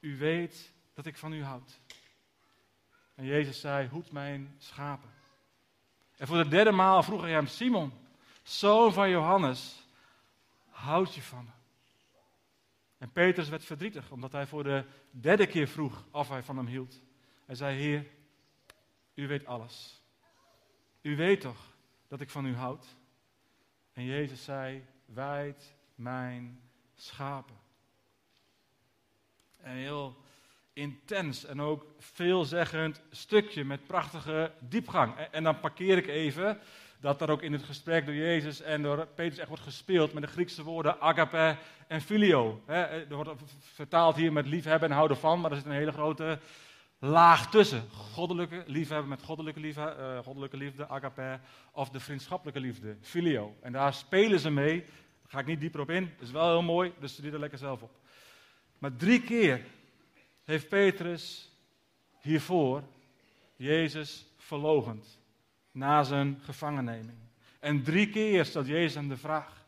u 0.00 0.16
weet 0.16 0.72
dat 0.94 1.06
ik 1.06 1.16
van 1.16 1.32
u 1.32 1.42
houd. 1.44 1.80
En 3.14 3.24
Jezus 3.24 3.60
zei, 3.60 3.88
hoed 3.88 4.12
mijn 4.12 4.54
schapen. 4.58 5.10
En 6.16 6.26
voor 6.26 6.36
de 6.36 6.48
derde 6.48 6.70
maal 6.70 7.02
vroeg 7.02 7.20
hij 7.20 7.30
hem, 7.30 7.46
Simon, 7.46 7.92
zoon 8.42 8.92
van 8.92 9.10
Johannes, 9.10 9.86
houd 10.70 11.14
je 11.14 11.22
van 11.22 11.44
me? 11.44 11.50
En 12.98 13.12
Petrus 13.12 13.48
werd 13.48 13.64
verdrietig, 13.64 14.10
omdat 14.10 14.32
hij 14.32 14.46
voor 14.46 14.62
de 14.62 14.84
derde 15.10 15.46
keer 15.46 15.68
vroeg 15.68 16.04
of 16.10 16.28
hij 16.28 16.42
van 16.42 16.56
hem 16.56 16.66
hield. 16.66 17.00
Hij 17.46 17.54
zei, 17.54 17.78
Heer, 17.78 18.06
u 19.14 19.26
weet 19.26 19.46
alles. 19.46 20.02
U 21.00 21.16
weet 21.16 21.40
toch 21.40 21.74
dat 22.08 22.20
ik 22.20 22.30
van 22.30 22.46
u 22.46 22.54
houd? 22.54 22.96
En 23.92 24.04
Jezus 24.04 24.44
zei, 24.44 24.84
wijd 25.04 25.74
mijn 25.94 26.60
schapen. 26.94 27.56
Een 29.62 29.76
heel 29.76 30.16
intens 30.72 31.44
en 31.44 31.60
ook 31.60 31.86
veelzeggend 31.98 33.02
stukje 33.10 33.64
met 33.64 33.86
prachtige 33.86 34.52
diepgang. 34.60 35.16
En 35.16 35.44
dan 35.44 35.60
parkeer 35.60 35.96
ik 35.96 36.06
even 36.06 36.60
dat 37.00 37.20
er 37.20 37.30
ook 37.30 37.42
in 37.42 37.52
het 37.52 37.62
gesprek 37.62 38.06
door 38.06 38.14
Jezus 38.14 38.60
en 38.60 38.82
door 38.82 39.06
Petrus 39.06 39.38
echt 39.38 39.48
wordt 39.48 39.62
gespeeld 39.62 40.12
met 40.12 40.22
de 40.22 40.28
Griekse 40.28 40.62
woorden 40.62 41.00
agape 41.00 41.56
en 41.86 42.00
filio. 42.00 42.62
Er 42.66 43.14
wordt 43.14 43.30
vertaald 43.58 44.16
hier 44.16 44.32
met 44.32 44.46
liefhebben 44.46 44.88
en 44.88 44.94
houden 44.94 45.16
van, 45.16 45.40
maar 45.40 45.50
er 45.50 45.56
zit 45.56 45.66
een 45.66 45.72
hele 45.72 45.92
grote 45.92 46.38
laag 47.04 47.50
tussen. 47.50 47.88
Goddelijke 47.90 48.62
liefhebben 48.66 49.08
met 49.08 49.22
goddelijke 49.22 49.60
liefde, 49.60 49.96
uh, 49.98 50.18
goddelijke 50.18 50.56
liefde, 50.56 50.88
agape, 50.88 51.40
of 51.72 51.90
de 51.90 52.00
vriendschappelijke 52.00 52.60
liefde, 52.60 52.96
filio. 53.00 53.56
En 53.60 53.72
daar 53.72 53.94
spelen 53.94 54.40
ze 54.40 54.50
mee. 54.50 54.80
Daar 54.80 55.30
ga 55.30 55.38
ik 55.38 55.46
niet 55.46 55.60
dieper 55.60 55.80
op 55.80 55.90
in. 55.90 56.10
Dat 56.18 56.26
is 56.26 56.30
wel 56.30 56.48
heel 56.48 56.62
mooi, 56.62 56.92
dus 56.98 57.12
studeer 57.12 57.32
er 57.32 57.38
lekker 57.38 57.58
zelf 57.58 57.82
op. 57.82 57.90
Maar 58.78 58.96
drie 58.96 59.22
keer 59.22 59.64
heeft 60.44 60.68
Petrus 60.68 61.50
hiervoor 62.20 62.82
Jezus 63.56 64.26
verlogend 64.36 65.18
na 65.70 66.02
zijn 66.02 66.38
gevangenneming. 66.42 67.18
En 67.60 67.82
drie 67.82 68.10
keer 68.10 68.44
stelt 68.44 68.66
Jezus 68.66 68.94
hem 68.94 69.08
de 69.08 69.16
vraag. 69.16 69.64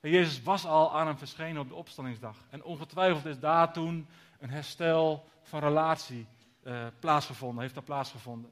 En 0.00 0.10
Jezus 0.10 0.42
was 0.42 0.66
al 0.66 0.94
aan 0.94 1.06
hem 1.06 1.18
verschenen 1.18 1.62
op 1.62 1.68
de 1.68 1.74
opstandingsdag. 1.74 2.36
En 2.50 2.62
ongetwijfeld 2.62 3.24
is 3.24 3.38
daar 3.38 3.72
toen 3.72 4.06
een 4.38 4.50
herstel 4.50 5.28
van 5.42 5.60
relatie 5.60 6.26
uh, 6.64 6.86
plaatsgevonden, 7.00 7.62
heeft 7.62 7.74
daar 7.74 7.82
plaatsgevonden. 7.82 8.50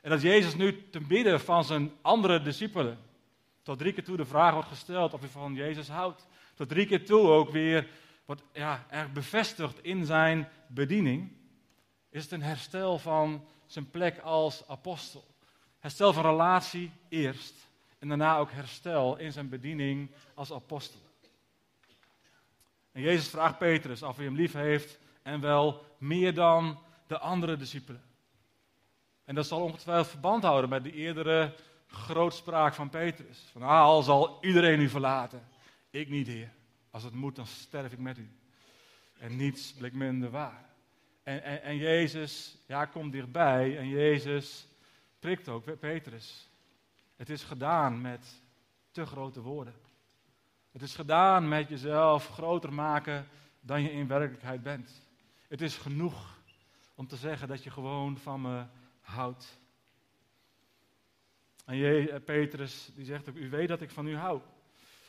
En 0.00 0.10
dat 0.10 0.22
Jezus 0.22 0.54
nu 0.54 0.88
te 0.90 1.00
midden 1.00 1.40
van 1.40 1.64
zijn 1.64 1.92
andere 2.00 2.42
discipelen 2.42 2.98
tot 3.62 3.78
drie 3.78 3.92
keer 3.92 4.04
toe 4.04 4.16
de 4.16 4.24
vraag 4.24 4.52
wordt 4.52 4.68
gesteld 4.68 5.12
of 5.12 5.20
hij 5.20 5.28
van 5.28 5.54
Jezus 5.54 5.88
houdt. 5.88 6.26
Tot 6.54 6.68
drie 6.68 6.86
keer 6.86 7.06
toe 7.06 7.28
ook 7.28 7.50
weer 7.50 7.88
wordt 8.24 8.42
ja, 8.52 8.86
erg 8.90 9.12
bevestigd 9.12 9.82
in 9.82 10.04
zijn 10.04 10.48
bediening. 10.66 11.32
Is 12.10 12.22
het 12.22 12.32
een 12.32 12.42
herstel 12.42 12.98
van 12.98 13.44
zijn 13.66 13.90
plek 13.90 14.18
als 14.18 14.68
apostel. 14.68 15.24
Herstel 15.78 16.12
van 16.12 16.22
relatie 16.22 16.92
eerst. 17.08 17.54
En 17.98 18.08
daarna 18.08 18.36
ook 18.38 18.50
herstel 18.50 19.16
in 19.16 19.32
zijn 19.32 19.48
bediening 19.48 20.10
als 20.34 20.52
apostel. 20.52 21.00
En 22.92 23.02
Jezus 23.02 23.28
vraagt 23.28 23.58
Petrus 23.58 24.02
of 24.02 24.16
hij 24.16 24.24
hem 24.24 24.34
lief 24.34 24.52
heeft. 24.52 24.98
En 25.22 25.40
wel 25.40 25.84
meer 25.98 26.34
dan 26.34 26.78
de 27.06 27.18
andere 27.18 27.56
discipelen. 27.56 28.02
En 29.24 29.34
dat 29.34 29.46
zal 29.46 29.60
ongetwijfeld 29.60 30.08
verband 30.08 30.42
houden 30.42 30.70
met 30.70 30.84
de 30.84 30.92
eerdere 30.92 31.54
grootspraak 31.86 32.74
van 32.74 32.90
Petrus. 32.90 33.48
Van 33.52 33.62
ah, 33.62 33.82
al 33.82 34.02
zal 34.02 34.38
iedereen 34.40 34.80
u 34.80 34.88
verlaten. 34.88 35.42
Ik 35.90 36.08
niet, 36.08 36.26
Heer. 36.26 36.52
Als 36.90 37.02
het 37.02 37.14
moet, 37.14 37.36
dan 37.36 37.46
sterf 37.46 37.92
ik 37.92 37.98
met 37.98 38.18
u. 38.18 38.30
En 39.18 39.36
niets 39.36 39.72
bleek 39.72 39.92
minder 39.92 40.30
waar. 40.30 40.70
En, 41.22 41.62
en, 41.62 41.76
Jezus, 41.76 42.58
ja, 42.66 42.84
komt 42.84 43.12
dichtbij. 43.12 43.78
En 43.78 43.88
Jezus 43.88 44.66
prikt 45.18 45.48
ook 45.48 45.78
Petrus. 45.78 46.48
Het 47.16 47.30
is 47.30 47.42
gedaan 47.42 48.00
met 48.00 48.42
te 48.90 49.06
grote 49.06 49.40
woorden. 49.40 49.74
Het 50.72 50.82
is 50.82 50.94
gedaan 50.94 51.48
met 51.48 51.68
jezelf 51.68 52.28
groter 52.28 52.72
maken 52.72 53.26
dan 53.60 53.82
je 53.82 53.92
in 53.92 54.06
werkelijkheid 54.06 54.62
bent. 54.62 55.02
Het 55.48 55.60
is 55.60 55.76
genoeg 55.76 56.40
om 56.94 57.06
te 57.06 57.16
zeggen 57.16 57.48
dat 57.48 57.62
je 57.64 57.70
gewoon 57.70 58.18
van 58.18 58.40
me 58.40 58.64
houdt. 59.00 59.60
En 61.64 62.08
eh, 62.08 62.24
Petrus 62.24 62.90
die 62.94 63.04
zegt 63.04 63.28
ook, 63.28 63.36
u 63.36 63.50
weet 63.50 63.68
dat 63.68 63.80
ik 63.80 63.90
van 63.90 64.06
u 64.06 64.16
hou. 64.16 64.40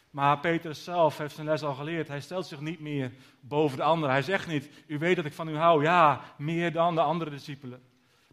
Maar 0.10 0.40
Petrus 0.40 0.84
zelf 0.84 1.18
heeft 1.18 1.36
zijn 1.36 1.48
les 1.48 1.64
al 1.64 1.74
geleerd. 1.74 2.08
Hij 2.08 2.22
stelt 2.22 2.48
zich 2.48 2.60
niet 2.60 2.80
meer 2.80 3.12
boven 3.40 3.78
de 3.78 3.84
anderen. 3.84 4.14
Hij 4.14 4.22
zegt 4.22 4.48
niet, 4.48 4.70
u 4.88 4.98
weet 4.98 5.16
dat 5.16 5.26
ik 5.26 5.34
van 5.34 5.50
u 5.50 5.56
hou. 5.56 5.84
Ja, 5.84 6.22
meer 6.38 6.72
dan 6.72 6.96
de 6.96 7.02
andere 7.02 7.30
discipelen. 7.30 7.84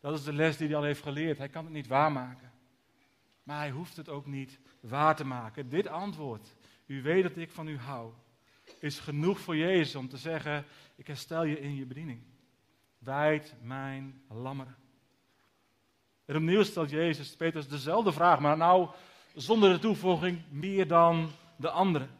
Dat 0.01 0.19
is 0.19 0.25
de 0.25 0.33
les 0.33 0.57
die 0.57 0.67
hij 0.67 0.77
al 0.77 0.83
heeft 0.83 1.03
geleerd. 1.03 1.39
Hij 1.39 1.49
kan 1.49 1.65
het 1.65 1.73
niet 1.73 1.87
waarmaken. 1.87 2.53
Maar 3.43 3.59
hij 3.59 3.71
hoeft 3.71 3.97
het 3.97 4.09
ook 4.09 4.27
niet 4.27 4.59
waar 4.81 5.17
te 5.17 5.25
maken. 5.25 5.69
Dit 5.69 5.87
antwoord, 5.87 6.57
u 6.91 7.03
weet 7.03 7.23
dat 7.23 7.37
ik 7.37 7.51
van 7.51 7.69
u 7.69 7.79
hou, 7.79 8.13
is 8.79 8.99
genoeg 8.99 9.41
voor 9.41 9.57
Jezus 9.57 9.95
om 9.95 10.09
te 10.09 10.17
zeggen, 10.17 10.65
ik 10.97 11.07
herstel 11.07 11.45
je 11.45 11.61
in 11.61 11.75
je 11.75 11.87
bediening. 11.87 12.23
Wijd 12.99 13.55
mijn 13.63 14.23
lammeren. 14.29 14.77
En 16.25 16.37
opnieuw 16.37 16.63
stelt 16.63 16.91
Jezus 16.91 17.37
Petrus 17.37 17.69
dezelfde 17.69 18.13
vraag, 18.13 18.41
maar 18.41 18.57
nou 18.57 18.89
zonder 19.35 19.73
de 19.73 19.79
toevoeging 19.79 20.43
meer 20.49 20.89
dan 20.89 21.31
de 21.57 21.71
anderen. 21.71 22.11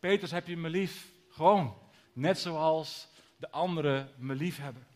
Petrus, 0.00 0.30
heb 0.30 0.46
je 0.46 0.56
me 0.56 0.70
lief? 0.70 1.12
Gewoon, 1.28 1.76
net 2.12 2.38
zoals 2.38 3.08
de 3.36 3.50
anderen 3.50 4.10
me 4.16 4.34
lief 4.34 4.58
hebben? 4.58 4.86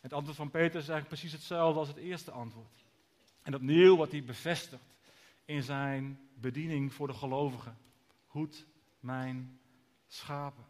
Het 0.00 0.12
antwoord 0.12 0.36
van 0.36 0.50
Petrus 0.50 0.82
is 0.82 0.88
eigenlijk 0.88 1.08
precies 1.08 1.32
hetzelfde 1.32 1.78
als 1.78 1.88
het 1.88 1.96
eerste 1.96 2.30
antwoord. 2.30 2.84
En 3.42 3.54
opnieuw 3.54 3.96
wordt 3.96 4.12
hij 4.12 4.24
bevestigd 4.24 4.95
in 5.46 5.62
zijn 5.62 6.20
bediening 6.34 6.92
voor 6.92 7.06
de 7.06 7.14
gelovigen. 7.14 7.78
Hoed 8.26 8.66
mijn 9.00 9.60
schapen. 10.06 10.64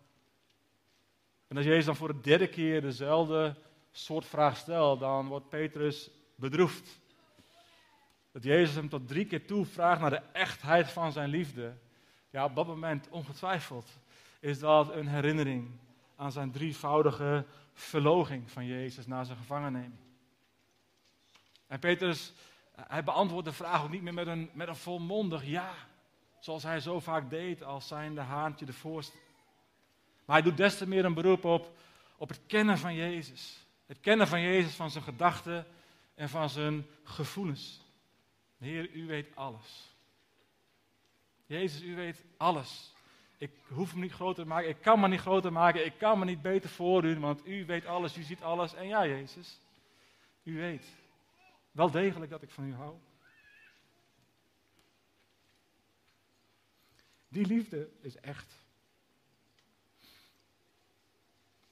En 1.49 1.57
als 1.57 1.67
Jezus 1.67 1.85
dan 1.85 1.97
voor 1.97 2.13
de 2.13 2.21
derde 2.21 2.49
keer 2.49 2.81
dezelfde 2.81 3.57
soort 3.93 4.27
vraag 4.27 4.57
stelt, 4.57 5.01
dan 5.01 5.27
wordt 5.27 5.49
Petrus 5.49 6.11
bedroefd. 6.35 7.01
Dat 8.33 8.43
Jezus 8.43 8.75
hem 8.75 8.89
tot 8.89 9.09
drie 9.09 9.27
keer 9.27 9.47
toe 9.47 9.65
vraagt 9.65 10.01
naar 10.01 10.11
de 10.11 10.23
echtheid 10.33 10.91
van 10.91 11.13
zijn 11.13 11.29
liefde. 11.29 11.75
Ja, 12.31 12.45
op 12.45 12.55
dat 12.55 12.67
moment 12.67 13.09
ongetwijfeld 13.09 13.99
is 14.41 14.59
dat 14.59 14.93
een 14.93 15.09
herinnering 15.09 15.71
aan 16.17 16.33
zijn 16.33 16.51
drievoudige 16.51 17.45
verloging 17.73 18.51
van 18.51 18.67
Jezus 18.67 19.07
na 19.07 19.25
zijn 19.25 19.39
gevangenneming. 19.39 20.05
En 21.67 21.79
Petrus, 21.79 22.33
hij 22.77 23.05
beantwoordt 23.05 23.47
de 23.47 23.53
vraag 23.53 23.83
ook 23.83 23.91
niet 23.91 24.03
meer 24.03 24.15
met 24.15 24.27
een, 24.27 24.51
met 24.53 24.69
een 24.69 24.77
volmondig 24.77 25.45
ja. 25.45 25.73
Zoals 26.39 26.63
hij 26.63 26.81
zo 26.81 27.01
vaak 27.01 27.31
deed 27.31 27.63
als 27.63 27.89
zijnde 27.89 28.21
haantje 28.21 28.67
de 28.67 28.73
voorste. 28.73 29.17
Maar 30.25 30.37
hij 30.37 30.45
doet 30.45 30.57
des 30.57 30.79
te 30.79 30.89
meer 30.89 31.05
een 31.05 31.15
beroep 31.15 31.45
op, 31.45 31.77
op 32.17 32.29
het 32.29 32.41
kennen 32.47 32.79
van 32.79 32.95
Jezus. 32.95 33.67
Het 33.87 34.01
kennen 34.01 34.29
van 34.29 34.41
Jezus, 34.41 34.75
van 34.75 34.91
zijn 34.91 35.05
gedachten 35.05 35.67
en 36.15 36.29
van 36.29 36.51
zijn 36.51 36.87
gevoelens. 37.05 37.81
Heer, 38.59 38.91
u 38.93 39.07
weet 39.07 39.37
alles. 39.37 39.95
Jezus, 41.47 41.83
u 41.83 41.95
weet 41.95 42.23
alles. 42.37 42.95
Ik 43.39 43.51
hoef 43.69 43.95
me 43.95 44.01
niet 44.01 44.13
groter 44.13 44.43
te 44.43 44.49
maken, 44.49 44.69
ik 44.69 44.81
kan 44.81 45.01
me 45.01 45.09
niet 45.09 45.21
groter 45.21 45.53
maken, 45.53 45.85
ik 45.85 45.99
kan 45.99 46.19
me 46.19 46.25
niet 46.25 46.43
beter 46.43 46.71
voordoen, 46.71 47.21
want 47.21 47.47
u 47.47 47.67
weet 47.67 47.87
alles, 47.87 48.17
u 48.17 48.23
ziet 48.23 48.43
alles. 48.43 48.75
En 48.75 48.87
ja, 48.87 49.07
Jezus, 49.07 49.59
u 50.43 50.57
weet 50.57 50.87
wel 51.77 51.91
degelijk 51.91 52.31
dat 52.31 52.43
ik 52.43 52.51
van 52.51 52.65
u 52.65 52.75
hou. 52.75 52.95
Die 57.29 57.47
liefde 57.47 57.89
is 58.01 58.17
echt. 58.17 58.65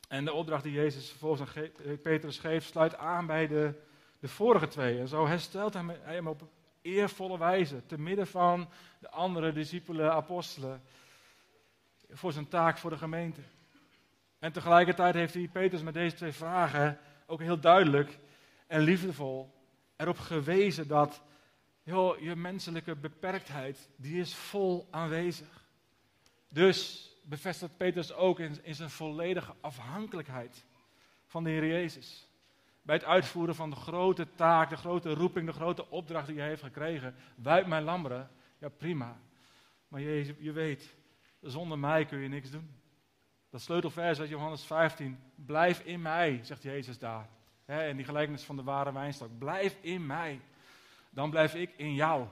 En 0.08 0.24
de 0.24 0.32
opdracht 0.32 0.62
die 0.62 0.72
Jezus 0.72 1.08
vervolgens 1.08 1.56
aan 1.56 1.98
Petrus 2.02 2.38
geeft, 2.38 2.66
sluit 2.66 2.96
aan 2.96 3.26
bij 3.26 3.46
de, 3.46 3.80
de 4.18 4.28
vorige 4.28 4.68
twee. 4.68 4.98
En 4.98 5.08
zo 5.08 5.26
herstelt 5.26 5.74
hij 5.74 5.98
hem 6.02 6.28
op 6.28 6.48
eervolle 6.82 7.38
wijze, 7.38 7.86
te 7.86 7.98
midden 7.98 8.26
van 8.26 8.68
de 8.98 9.10
andere 9.10 9.52
discipelen, 9.52 10.12
apostelen, 10.12 10.82
voor 12.10 12.32
zijn 12.32 12.48
taak 12.48 12.78
voor 12.78 12.90
de 12.90 12.98
gemeente. 12.98 13.40
En 14.38 14.52
tegelijkertijd 14.52 15.14
heeft 15.14 15.34
hij 15.34 15.48
Petrus 15.52 15.82
met 15.82 15.94
deze 15.94 16.16
twee 16.16 16.32
vragen 16.32 16.98
ook 17.26 17.40
heel 17.40 17.60
duidelijk 17.60 18.18
en 18.66 18.80
liefdevol 18.80 19.54
erop 19.96 20.18
gewezen 20.18 20.88
dat 20.88 21.22
joh, 21.82 22.20
je 22.20 22.36
menselijke 22.36 22.96
beperktheid, 22.96 23.88
die 23.96 24.20
is 24.20 24.34
vol 24.34 24.88
aanwezig. 24.90 25.66
Dus 26.48 27.08
bevestigt 27.22 27.76
Petrus 27.76 28.12
ook 28.12 28.40
in, 28.40 28.64
in 28.64 28.74
zijn 28.74 28.90
volledige 28.90 29.54
afhankelijkheid 29.60 30.64
van 31.26 31.44
de 31.44 31.50
Heer 31.50 31.66
Jezus. 31.66 32.28
Bij 32.82 32.94
het 32.94 33.04
uitvoeren 33.04 33.54
van 33.54 33.70
de 33.70 33.76
grote 33.76 34.26
taak, 34.34 34.68
de 34.68 34.76
grote 34.76 35.14
roeping, 35.14 35.46
de 35.46 35.52
grote 35.52 35.90
opdracht 35.90 36.26
die 36.26 36.38
hij 36.38 36.48
heeft 36.48 36.62
gekregen. 36.62 37.14
Wuit 37.34 37.66
mijn 37.66 37.84
lammeren, 37.84 38.30
ja 38.58 38.68
prima. 38.68 39.20
Maar 39.88 40.00
Jezus, 40.00 40.36
je 40.38 40.52
weet, 40.52 40.94
zonder 41.40 41.78
mij 41.78 42.04
kun 42.04 42.18
je 42.18 42.28
niks 42.28 42.50
doen. 42.50 42.70
Dat 43.50 43.60
sleutelvers 43.60 44.20
uit 44.20 44.28
Johannes 44.28 44.64
15. 44.64 45.18
Blijf 45.34 45.80
in 45.80 46.02
mij, 46.02 46.40
zegt 46.42 46.62
Jezus 46.62 46.98
daar. 46.98 47.28
En 47.64 47.96
die 47.96 48.04
gelijkenis 48.04 48.42
van 48.42 48.56
de 48.56 48.62
ware 48.62 48.92
wijnstok. 48.92 49.38
Blijf 49.38 49.76
in 49.80 50.06
mij. 50.06 50.40
Dan 51.10 51.30
blijf 51.30 51.54
ik 51.54 51.72
in 51.76 51.94
jou. 51.94 52.26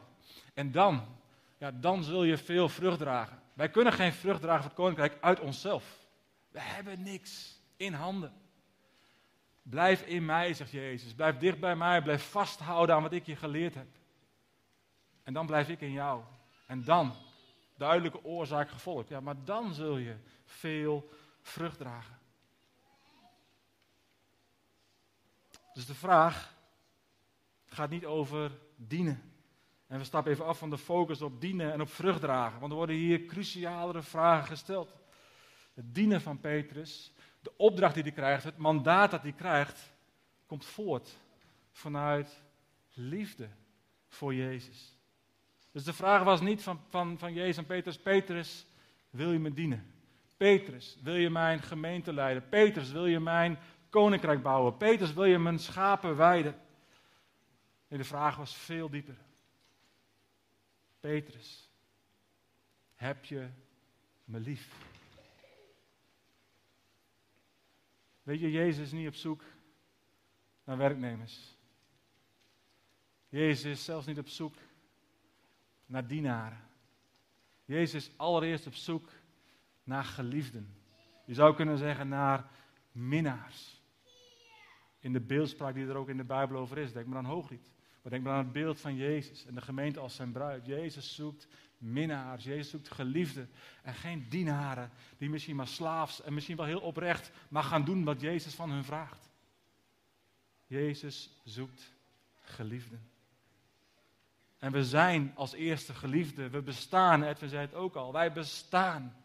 En 0.55 0.73
dan, 0.73 1.07
ja, 1.59 1.71
dan 1.71 2.03
zul 2.03 2.25
je 2.25 2.39
veel 2.39 2.69
vrucht 2.69 2.99
dragen. 2.99 3.43
Wij 3.55 3.71
kunnen 3.71 3.93
geen 3.93 4.13
vrucht 4.13 4.41
dragen 4.41 4.61
voor 4.61 4.71
het 4.71 4.81
koninkrijk 4.81 5.17
uit 5.21 5.41
onszelf. 5.41 5.99
We 6.51 6.61
hebben 6.61 7.03
niks 7.03 7.61
in 7.77 7.93
handen. 7.93 8.33
Blijf 9.63 10.03
in 10.07 10.25
mij, 10.25 10.55
zegt 10.55 10.71
Jezus. 10.71 11.15
Blijf 11.15 11.39
dicht 11.39 11.61
bij 11.61 11.77
mij. 11.77 12.03
Blijf 12.03 12.31
vasthouden 12.31 12.95
aan 12.95 13.03
wat 13.03 13.13
ik 13.13 13.27
je 13.27 13.37
geleerd 13.37 13.75
heb. 13.75 13.87
En 15.23 15.33
dan 15.33 15.47
blijf 15.47 15.69
ik 15.69 15.81
in 15.81 15.93
jou. 15.93 16.23
En 16.67 16.85
dan, 16.85 17.15
duidelijke 17.77 18.25
oorzaak 18.25 18.71
gevolg. 18.71 19.09
Ja, 19.09 19.21
maar 19.21 19.45
dan 19.45 19.75
zul 19.75 19.97
je 19.97 20.17
veel 20.45 21.11
vrucht 21.41 21.79
dragen. 21.79 22.19
Dus 25.73 25.87
de 25.87 25.95
vraag 25.95 26.55
gaat 27.67 27.91
niet 27.91 28.05
over 28.05 28.51
dienen. 28.77 29.33
En 29.87 29.99
we 29.99 30.05
stappen 30.05 30.33
even 30.33 30.47
af 30.47 30.59
van 30.59 30.71
de 30.71 30.79
focus 30.79 31.23
op 31.23 31.41
dienen 31.41 31.73
en 31.73 31.81
op 31.81 31.89
vrucht 31.89 32.21
dragen. 32.21 32.61
Want 32.61 32.73
er 32.73 32.79
worden 32.79 32.97
hier 32.97 33.25
crucialere 33.25 34.03
vragen 34.03 34.47
gesteld. 34.47 34.95
Het 35.75 35.95
dienen 35.95 36.21
van 36.21 36.41
Petrus, 36.41 37.13
de 37.41 37.53
opdracht 37.57 37.95
die 37.95 38.03
hij 38.03 38.13
krijgt, 38.13 38.45
het 38.45 38.57
mandaat 38.57 39.11
dat 39.11 39.23
hij 39.23 39.33
krijgt, 39.33 39.93
komt 40.47 40.65
voort 40.65 41.17
vanuit 41.71 42.43
liefde 42.93 43.49
voor 44.09 44.35
Jezus. 44.35 44.99
Dus 45.73 45.85
de 45.85 45.93
vraag 45.93 46.23
was 46.23 46.41
niet 46.41 46.63
van, 46.63 46.81
van, 46.89 47.19
van 47.19 47.33
Jezus 47.33 47.57
en 47.57 47.67
Petrus, 47.67 47.99
Petrus, 47.99 48.67
wil 49.11 49.33
je 49.33 49.39
me 49.39 49.53
dienen? 49.53 49.93
Petrus, 50.37 50.99
wil 51.03 51.15
je 51.15 51.31
mijn 51.31 51.63
gemeente 51.63 52.13
leiden? 52.13 52.49
Petrus, 52.49 52.93
wil 52.93 53.07
je 53.07 53.21
mijn 53.21 53.59
koninkrijk 53.93 54.43
bouwen? 54.43 54.77
Petrus, 54.77 55.13
wil 55.13 55.25
je 55.25 55.39
mijn 55.39 55.59
schapen 55.59 56.17
weiden? 56.17 56.61
Nee, 57.89 57.99
de 57.99 58.05
vraag 58.05 58.37
was 58.37 58.57
veel 58.57 58.91
dieper. 58.91 59.17
Petrus, 61.01 61.71
heb 62.95 63.25
je 63.25 63.49
me 64.25 64.41
lief? 64.41 64.75
Weet 68.23 68.41
je, 68.41 68.51
Jezus 68.51 68.87
is 68.87 68.93
niet 68.93 69.09
op 69.09 69.15
zoek 69.15 69.43
naar 70.65 70.77
werknemers. 70.77 71.57
Jezus 73.29 73.65
is 73.65 73.85
zelfs 73.85 74.07
niet 74.07 74.19
op 74.19 74.29
zoek 74.29 74.55
naar 75.87 76.07
dienaren. 76.07 76.69
Jezus 77.65 78.09
is 78.09 78.19
allereerst 78.19 78.67
op 78.67 78.75
zoek 78.75 79.09
naar 79.85 80.05
geliefden. 80.05 80.77
Je 81.25 81.35
zou 81.35 81.55
kunnen 81.55 81.79
zeggen 81.79 82.09
naar 82.09 82.51
minnaars. 82.93 83.82
In 85.03 85.13
de 85.13 85.21
beeldspraak 85.21 85.75
die 85.75 85.87
er 85.87 85.97
ook 85.97 86.09
in 86.09 86.17
de 86.17 86.25
Bijbel 86.25 86.57
over 86.57 86.79
is. 86.79 86.93
Denk 86.93 87.07
maar 87.07 87.19
aan 87.19 87.25
Hooglied. 87.25 87.71
Maar 88.03 88.13
denk 88.13 88.25
maar 88.25 88.33
aan 88.33 88.45
het 88.45 88.53
beeld 88.53 88.81
van 88.81 88.97
Jezus 88.97 89.47
en 89.47 89.55
de 89.55 89.61
gemeente 89.61 90.01
als 90.01 90.15
zijn 90.15 90.33
bruid. 90.33 90.67
Jezus 90.67 91.15
zoekt 91.15 91.49
minnaars, 91.79 92.45
Jezus 92.45 92.71
zoekt 92.71 92.91
geliefden 92.91 93.51
en 93.83 93.95
geen 93.95 94.27
dienaren 94.29 94.91
die 95.19 95.31
misschien 95.31 95.57
maar 95.57 95.67
slaafs 95.67 96.23
en 96.23 96.35
misschien 96.35 96.57
wel 96.57 96.67
heel 96.67 96.81
oprecht 96.81 97.31
maar 97.49 97.63
gaan 97.63 97.85
doen 97.85 98.05
wat 98.05 98.21
Jezus 98.21 98.55
van 98.55 98.71
hun 98.71 98.85
vraagt. 98.85 99.31
Jezus 100.67 101.31
zoekt 101.45 101.93
geliefden. 102.41 103.11
En 104.59 104.73
we 104.73 104.85
zijn 104.85 105.33
als 105.35 105.53
eerste 105.53 105.95
geliefden. 105.95 106.51
We 106.51 106.63
bestaan, 106.63 107.23
Edwin 107.23 107.49
zei 107.49 107.61
het 107.61 107.75
ook 107.75 107.95
al. 107.95 108.13
Wij 108.13 108.33
bestaan. 108.33 109.17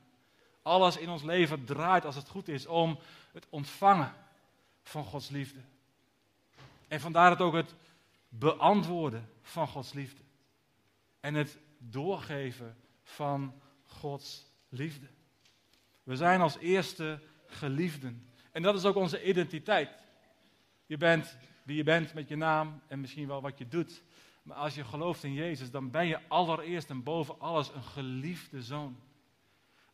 Alles 0.61 0.97
in 0.97 1.09
ons 1.09 1.23
leven 1.23 1.65
draait, 1.65 2.05
als 2.05 2.15
het 2.15 2.29
goed 2.29 2.47
is, 2.47 2.65
om 2.65 2.99
het 3.31 3.47
ontvangen 3.49 4.13
van 4.87 5.03
Gods 5.03 5.29
liefde. 5.29 5.59
En 6.87 6.99
vandaar 6.99 7.29
het 7.29 7.41
ook 7.41 7.53
het 7.53 7.75
beantwoorden 8.29 9.29
van 9.41 9.67
Gods 9.67 9.93
liefde. 9.93 10.23
En 11.19 11.33
het 11.33 11.57
doorgeven 11.77 12.77
van 13.03 13.61
Gods 13.85 14.45
liefde. 14.69 15.07
We 16.03 16.15
zijn 16.15 16.41
als 16.41 16.57
eerste 16.57 17.21
geliefden. 17.47 18.27
En 18.51 18.61
dat 18.61 18.75
is 18.75 18.85
ook 18.85 18.95
onze 18.95 19.23
identiteit. 19.23 19.89
Je 20.85 20.97
bent 20.97 21.37
wie 21.63 21.75
je 21.75 21.83
bent 21.83 22.13
met 22.13 22.27
je 22.27 22.35
naam 22.35 22.81
en 22.87 22.99
misschien 22.99 23.27
wel 23.27 23.41
wat 23.41 23.57
je 23.57 23.67
doet. 23.67 24.03
Maar 24.43 24.57
als 24.57 24.75
je 24.75 24.83
gelooft 24.83 25.23
in 25.23 25.33
Jezus, 25.33 25.71
dan 25.71 25.91
ben 25.91 26.07
je 26.07 26.27
allereerst 26.27 26.89
en 26.89 27.03
boven 27.03 27.39
alles 27.39 27.73
een 27.73 27.83
geliefde 27.83 28.61
zoon. 28.61 28.99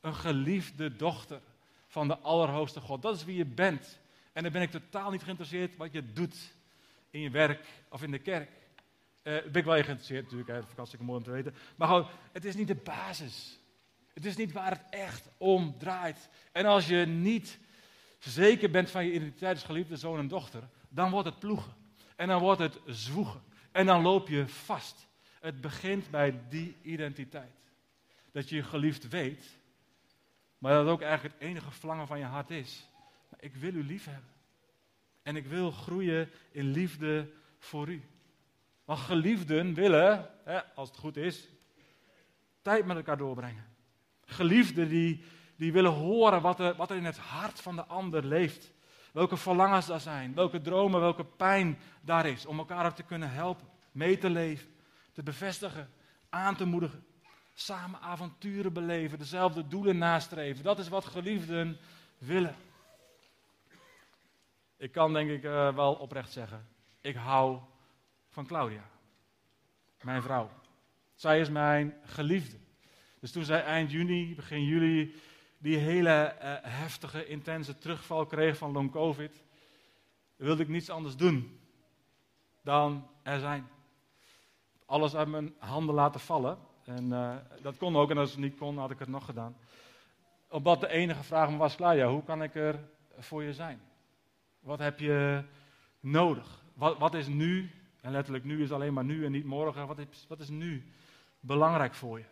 Een 0.01 0.15
geliefde 0.15 0.95
dochter 0.95 1.41
van 1.88 2.07
de 2.07 2.17
Allerhoogste 2.17 2.79
God. 2.79 3.01
Dat 3.01 3.15
is 3.15 3.23
wie 3.23 3.35
je 3.35 3.45
bent. 3.45 4.01
En 4.33 4.43
dan 4.43 4.51
ben 4.51 4.61
ik 4.61 4.71
totaal 4.71 5.11
niet 5.11 5.23
geïnteresseerd 5.23 5.77
wat 5.77 5.91
je 5.91 6.13
doet 6.13 6.53
in 7.09 7.19
je 7.19 7.29
werk 7.29 7.65
of 7.89 8.03
in 8.03 8.11
de 8.11 8.19
kerk. 8.19 8.49
Uh, 8.49 9.41
ben 9.41 9.55
ik 9.55 9.65
wel 9.65 9.73
geïnteresseerd 9.73 10.23
natuurlijk, 10.23 10.49
hè, 10.77 10.83
is 10.83 10.97
mooi 10.97 11.17
om 11.17 11.23
te 11.23 11.31
weten. 11.31 11.55
Maar 11.75 11.87
gewoon, 11.87 12.07
het 12.31 12.45
is 12.45 12.55
niet 12.55 12.67
de 12.67 12.75
basis. 12.75 13.59
Het 14.13 14.25
is 14.25 14.35
niet 14.35 14.51
waar 14.51 14.69
het 14.69 14.83
echt 14.89 15.29
om 15.37 15.77
draait. 15.77 16.29
En 16.51 16.65
als 16.65 16.87
je 16.87 17.05
niet 17.05 17.59
zeker 18.19 18.71
bent 18.71 18.91
van 18.91 19.05
je 19.05 19.13
identiteit 19.13 19.55
als 19.55 19.63
geliefde 19.63 19.95
zoon 19.95 20.19
en 20.19 20.27
dochter, 20.27 20.69
dan 20.89 21.11
wordt 21.11 21.27
het 21.27 21.39
ploegen. 21.39 21.73
En 22.15 22.27
dan 22.27 22.41
wordt 22.41 22.59
het 22.59 22.79
zwoegen. 22.85 23.41
En 23.71 23.85
dan 23.85 24.01
loop 24.01 24.27
je 24.27 24.47
vast. 24.47 25.07
Het 25.39 25.61
begint 25.61 26.09
bij 26.09 26.41
die 26.49 26.75
identiteit. 26.81 27.61
Dat 28.31 28.49
je 28.49 28.55
je 28.55 28.63
geliefd 28.63 29.09
weet, 29.09 29.57
maar 30.57 30.71
dat 30.71 30.81
het 30.81 30.93
ook 30.93 31.01
eigenlijk 31.01 31.33
het 31.33 31.49
enige 31.49 31.71
verlangen 31.71 32.07
van 32.07 32.19
je 32.19 32.25
hart 32.25 32.49
is. 32.49 32.87
Ik 33.39 33.55
wil 33.55 33.73
u 33.73 33.83
lief 33.83 34.05
hebben. 34.05 34.31
En 35.23 35.35
ik 35.35 35.47
wil 35.47 35.71
groeien 35.71 36.29
in 36.51 36.71
liefde 36.71 37.31
voor 37.59 37.89
u. 37.89 38.03
Want 38.85 38.99
geliefden 38.99 39.73
willen, 39.73 40.29
hè, 40.43 40.63
als 40.75 40.89
het 40.89 40.97
goed 40.97 41.17
is, 41.17 41.49
tijd 42.61 42.85
met 42.85 42.97
elkaar 42.97 43.17
doorbrengen. 43.17 43.65
Geliefden 44.25 44.89
die, 44.89 45.23
die 45.55 45.73
willen 45.73 45.91
horen 45.91 46.41
wat 46.41 46.59
er, 46.59 46.75
wat 46.75 46.89
er 46.89 46.97
in 46.97 47.05
het 47.05 47.17
hart 47.17 47.61
van 47.61 47.75
de 47.75 47.85
ander 47.85 48.25
leeft. 48.25 48.71
Welke 49.11 49.37
verlangens 49.37 49.85
daar 49.85 49.99
zijn, 49.99 50.33
welke 50.33 50.61
dromen, 50.61 50.99
welke 50.99 51.25
pijn 51.25 51.77
daar 52.01 52.25
is. 52.25 52.45
Om 52.45 52.57
elkaar 52.57 52.85
ook 52.85 52.95
te 52.95 53.03
kunnen 53.03 53.31
helpen, 53.31 53.67
mee 53.91 54.17
te 54.17 54.29
leven, 54.29 54.67
te 55.11 55.23
bevestigen, 55.23 55.89
aan 56.29 56.55
te 56.55 56.65
moedigen. 56.65 57.05
Samen 57.53 57.99
avonturen 57.99 58.73
beleven, 58.73 59.17
dezelfde 59.17 59.67
doelen 59.67 59.97
nastreven. 59.97 60.63
Dat 60.63 60.79
is 60.79 60.89
wat 60.89 61.05
geliefden 61.05 61.77
willen. 62.17 62.55
Ik 64.83 64.91
kan 64.91 65.13
denk 65.13 65.29
ik 65.29 65.43
uh, 65.43 65.75
wel 65.75 65.93
oprecht 65.93 66.31
zeggen, 66.31 66.67
ik 67.01 67.15
hou 67.15 67.59
van 68.29 68.45
Claudia. 68.45 68.89
Mijn 70.01 70.21
vrouw. 70.21 70.49
Zij 71.13 71.39
is 71.39 71.49
mijn 71.49 71.93
geliefde. 72.03 72.57
Dus 73.19 73.31
toen 73.31 73.43
zij 73.43 73.63
eind 73.63 73.91
juni, 73.91 74.35
begin 74.35 74.63
juli, 74.63 75.15
die 75.57 75.77
hele 75.77 76.35
uh, 76.35 76.55
heftige, 76.61 77.27
intense 77.27 77.77
terugval 77.77 78.25
kreeg 78.25 78.57
van 78.57 78.71
long 78.71 78.91
covid, 78.91 79.43
wilde 80.35 80.63
ik 80.63 80.69
niets 80.69 80.89
anders 80.89 81.15
doen 81.15 81.59
dan 82.61 83.07
er 83.21 83.39
zijn. 83.39 83.67
Alles 84.85 85.15
uit 85.15 85.27
mijn 85.27 85.55
handen 85.57 85.95
laten 85.95 86.19
vallen. 86.19 86.57
En 86.83 87.05
uh, 87.05 87.35
dat 87.61 87.77
kon 87.77 87.95
ook, 87.95 88.09
en 88.09 88.17
als 88.17 88.31
het 88.31 88.39
niet 88.39 88.57
kon, 88.57 88.77
had 88.77 88.91
ik 88.91 88.99
het 88.99 89.09
nog 89.09 89.25
gedaan. 89.25 89.57
Omdat 90.47 90.79
de 90.79 90.87
enige 90.87 91.23
vraag 91.23 91.57
was, 91.57 91.75
Claudia, 91.75 92.07
hoe 92.07 92.23
kan 92.23 92.43
ik 92.43 92.55
er 92.55 92.79
voor 93.17 93.43
je 93.43 93.53
zijn? 93.53 93.91
Wat 94.63 94.79
heb 94.79 95.00
je 95.00 95.43
nodig? 96.00 96.63
Wat, 96.74 96.98
wat 96.98 97.13
is 97.13 97.27
nu, 97.27 97.72
en 98.01 98.12
letterlijk 98.12 98.43
nu 98.43 98.63
is 98.63 98.72
alleen 98.72 98.93
maar 98.93 99.03
nu 99.03 99.25
en 99.25 99.32
niet 99.32 99.46
morgen, 99.46 99.88
wat 99.88 99.98
is, 99.98 100.25
wat 100.27 100.39
is 100.39 100.50
nu 100.50 100.91
belangrijk 101.39 101.93
voor 101.93 102.20
je? 102.20 102.25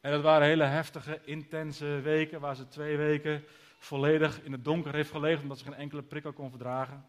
En 0.00 0.10
dat 0.10 0.22
waren 0.22 0.46
hele 0.46 0.64
heftige, 0.64 1.20
intense 1.24 2.00
weken, 2.00 2.40
waar 2.40 2.56
ze 2.56 2.68
twee 2.68 2.96
weken 2.96 3.44
volledig 3.78 4.42
in 4.42 4.52
het 4.52 4.64
donker 4.64 4.94
heeft 4.94 5.10
gelegen, 5.10 5.42
omdat 5.42 5.58
ze 5.58 5.64
geen 5.64 5.74
enkele 5.74 6.02
prikkel 6.02 6.32
kon 6.32 6.50
verdragen. 6.50 7.06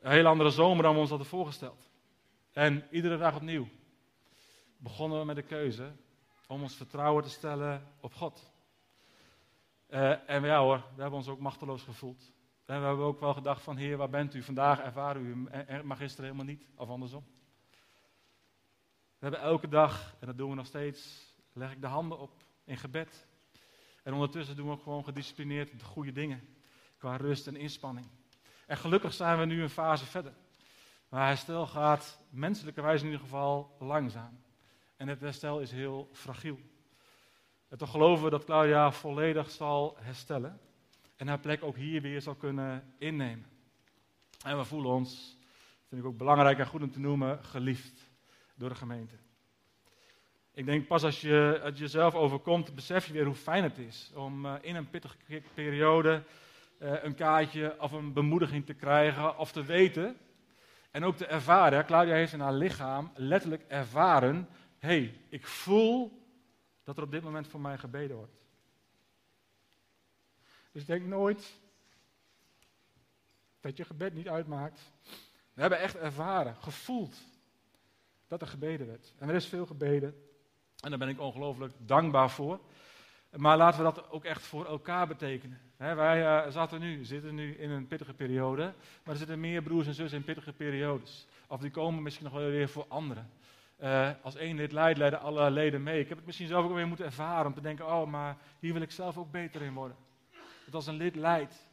Een 0.00 0.10
hele 0.10 0.28
andere 0.28 0.50
zomer 0.50 0.82
dan 0.82 0.94
we 0.94 1.00
ons 1.00 1.08
hadden 1.08 1.28
voorgesteld. 1.28 1.88
En 2.52 2.86
iedere 2.90 3.16
dag 3.16 3.36
opnieuw 3.36 3.68
begonnen 4.76 5.18
we 5.18 5.24
met 5.24 5.36
de 5.36 5.42
keuze 5.42 5.92
om 6.46 6.62
ons 6.62 6.76
vertrouwen 6.76 7.22
te 7.22 7.30
stellen 7.30 7.94
op 8.00 8.14
God. 8.14 8.52
Uh, 9.90 10.30
en 10.30 10.44
ja 10.44 10.60
hoor, 10.60 10.76
we 10.94 11.00
hebben 11.00 11.18
ons 11.18 11.28
ook 11.28 11.40
machteloos 11.40 11.82
gevoeld. 11.82 12.32
En 12.64 12.80
we 12.80 12.86
hebben 12.86 13.04
ook 13.04 13.20
wel 13.20 13.34
gedacht 13.34 13.62
van, 13.62 13.76
Heer, 13.76 13.96
waar 13.96 14.10
bent 14.10 14.34
u? 14.34 14.42
Vandaag 14.42 14.80
ervaren 14.80 15.26
u 15.26 15.48
hem, 15.50 15.86
maar 15.86 15.96
gisteren 15.96 16.24
helemaal 16.30 16.54
niet, 16.54 16.68
of 16.76 16.88
andersom. 16.88 17.24
We 19.18 19.30
hebben 19.30 19.40
elke 19.40 19.68
dag, 19.68 20.16
en 20.20 20.26
dat 20.26 20.36
doen 20.36 20.50
we 20.50 20.56
nog 20.56 20.66
steeds, 20.66 21.26
leg 21.52 21.72
ik 21.72 21.80
de 21.80 21.86
handen 21.86 22.18
op 22.18 22.42
in 22.64 22.76
gebed. 22.76 23.26
En 24.02 24.12
ondertussen 24.12 24.56
doen 24.56 24.70
we 24.70 24.76
gewoon 24.76 25.04
gedisciplineerd 25.04 25.78
de 25.78 25.84
goede 25.84 26.12
dingen, 26.12 26.56
qua 26.98 27.16
rust 27.16 27.46
en 27.46 27.56
inspanning. 27.56 28.06
En 28.66 28.76
gelukkig 28.76 29.12
zijn 29.12 29.38
we 29.38 29.44
nu 29.44 29.62
een 29.62 29.70
fase 29.70 30.06
verder. 30.06 30.34
Maar 31.08 31.26
herstel 31.26 31.66
gaat, 31.66 32.20
menselijkerwijs 32.30 33.00
in 33.00 33.06
ieder 33.06 33.20
geval, 33.20 33.76
langzaam. 33.78 34.42
En 34.96 35.08
het 35.08 35.20
herstel 35.20 35.60
is 35.60 35.70
heel 35.70 36.08
fragiel. 36.12 36.58
En 37.68 37.78
toch 37.78 37.90
geloven 37.90 38.24
we 38.24 38.30
dat 38.30 38.44
Claudia 38.44 38.92
volledig 38.92 39.50
zal 39.50 39.96
herstellen 40.00 40.60
en 41.16 41.28
haar 41.28 41.40
plek 41.40 41.62
ook 41.62 41.76
hier 41.76 42.02
weer 42.02 42.20
zal 42.20 42.34
kunnen 42.34 42.94
innemen. 42.98 43.46
En 44.44 44.58
we 44.58 44.64
voelen 44.64 44.90
ons, 44.90 45.38
vind 45.88 46.00
ik 46.00 46.06
ook 46.06 46.18
belangrijk 46.18 46.58
en 46.58 46.66
goed 46.66 46.82
om 46.82 46.90
te 46.90 47.00
noemen, 47.00 47.44
geliefd 47.44 48.10
door 48.54 48.68
de 48.68 48.74
gemeente. 48.74 49.14
Ik 50.52 50.66
denk 50.66 50.86
pas 50.86 51.04
als 51.04 51.20
je 51.20 51.60
het 51.62 51.78
jezelf 51.78 52.14
overkomt, 52.14 52.74
besef 52.74 53.06
je 53.06 53.12
weer 53.12 53.24
hoe 53.24 53.34
fijn 53.34 53.62
het 53.62 53.78
is 53.78 54.12
om 54.14 54.46
uh, 54.46 54.54
in 54.60 54.76
een 54.76 54.90
pittige 54.90 55.42
periode 55.54 56.22
uh, 56.78 57.02
een 57.02 57.14
kaartje 57.14 57.80
of 57.80 57.92
een 57.92 58.12
bemoediging 58.12 58.66
te 58.66 58.74
krijgen 58.74 59.38
of 59.38 59.52
te 59.52 59.64
weten. 59.64 60.16
En 60.90 61.04
ook 61.04 61.16
te 61.16 61.26
ervaren. 61.26 61.84
Claudia 61.84 62.14
heeft 62.14 62.32
in 62.32 62.40
haar 62.40 62.52
lichaam 62.52 63.10
letterlijk 63.14 63.64
ervaren: 63.68 64.48
hé, 64.78 64.88
hey, 64.88 65.20
ik 65.28 65.46
voel 65.46 66.22
dat 66.84 66.96
er 66.96 67.02
op 67.02 67.10
dit 67.10 67.22
moment 67.22 67.48
voor 67.48 67.60
mij 67.60 67.78
gebeden 67.78 68.16
wordt. 68.16 68.43
Dus 70.74 70.84
denk 70.84 71.06
nooit 71.06 71.54
dat 73.60 73.76
je 73.76 73.84
gebed 73.84 74.14
niet 74.14 74.28
uitmaakt. 74.28 74.92
We 75.52 75.60
hebben 75.60 75.78
echt 75.78 75.96
ervaren, 75.96 76.56
gevoeld 76.56 77.16
dat 78.28 78.40
er 78.40 78.46
gebeden 78.46 78.86
werd. 78.86 79.12
En 79.18 79.28
er 79.28 79.34
is 79.34 79.46
veel 79.46 79.66
gebeden. 79.66 80.14
En 80.80 80.90
daar 80.90 80.98
ben 80.98 81.08
ik 81.08 81.20
ongelooflijk 81.20 81.72
dankbaar 81.78 82.30
voor. 82.30 82.60
Maar 83.30 83.56
laten 83.56 83.78
we 83.78 83.92
dat 83.92 84.10
ook 84.10 84.24
echt 84.24 84.42
voor 84.42 84.66
elkaar 84.66 85.06
betekenen. 85.06 85.60
wij 85.76 86.46
uh, 86.46 86.52
zaten 86.52 86.80
nu, 86.80 87.04
zitten 87.04 87.34
nu 87.34 87.54
in 87.54 87.70
een 87.70 87.86
pittige 87.86 88.14
periode. 88.14 88.62
Maar 89.04 89.12
er 89.12 89.16
zitten 89.16 89.40
meer 89.40 89.62
broers 89.62 89.86
en 89.86 89.94
zussen 89.94 90.18
in 90.18 90.24
pittige 90.24 90.52
periodes. 90.52 91.26
Of 91.46 91.60
die 91.60 91.70
komen 91.70 92.02
misschien 92.02 92.24
nog 92.24 92.34
wel 92.34 92.50
weer 92.50 92.68
voor 92.68 92.86
anderen. 92.88 93.30
Uh, 93.82 94.10
als 94.22 94.34
één 94.34 94.56
lid 94.56 94.72
leidt, 94.72 94.98
leiden 94.98 95.20
alle 95.20 95.50
leden 95.50 95.82
mee. 95.82 96.00
Ik 96.00 96.08
heb 96.08 96.16
het 96.16 96.26
misschien 96.26 96.48
zelf 96.48 96.64
ook 96.64 96.74
weer 96.74 96.86
moeten 96.86 97.06
ervaren 97.06 97.46
om 97.46 97.54
te 97.54 97.60
denken: 97.60 97.86
oh, 97.86 98.06
maar 98.06 98.36
hier 98.58 98.72
wil 98.72 98.82
ik 98.82 98.90
zelf 98.90 99.18
ook 99.18 99.30
beter 99.30 99.62
in 99.62 99.74
worden. 99.74 99.96
Dat 100.64 100.74
als 100.74 100.86
een 100.86 100.96
lid 100.96 101.14
leidt, 101.14 101.66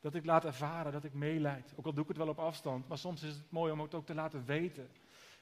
dat 0.00 0.14
ik 0.14 0.24
laat 0.24 0.44
ervaren 0.44 0.92
dat 0.92 1.04
ik 1.04 1.14
meeleid. 1.14 1.72
Ook 1.76 1.86
al 1.86 1.92
doe 1.92 2.02
ik 2.02 2.08
het 2.08 2.16
wel 2.16 2.28
op 2.28 2.38
afstand, 2.38 2.88
maar 2.88 2.98
soms 2.98 3.22
is 3.22 3.34
het 3.34 3.50
mooi 3.50 3.72
om 3.72 3.80
het 3.80 3.94
ook 3.94 4.06
te 4.06 4.14
laten 4.14 4.44
weten. 4.44 4.88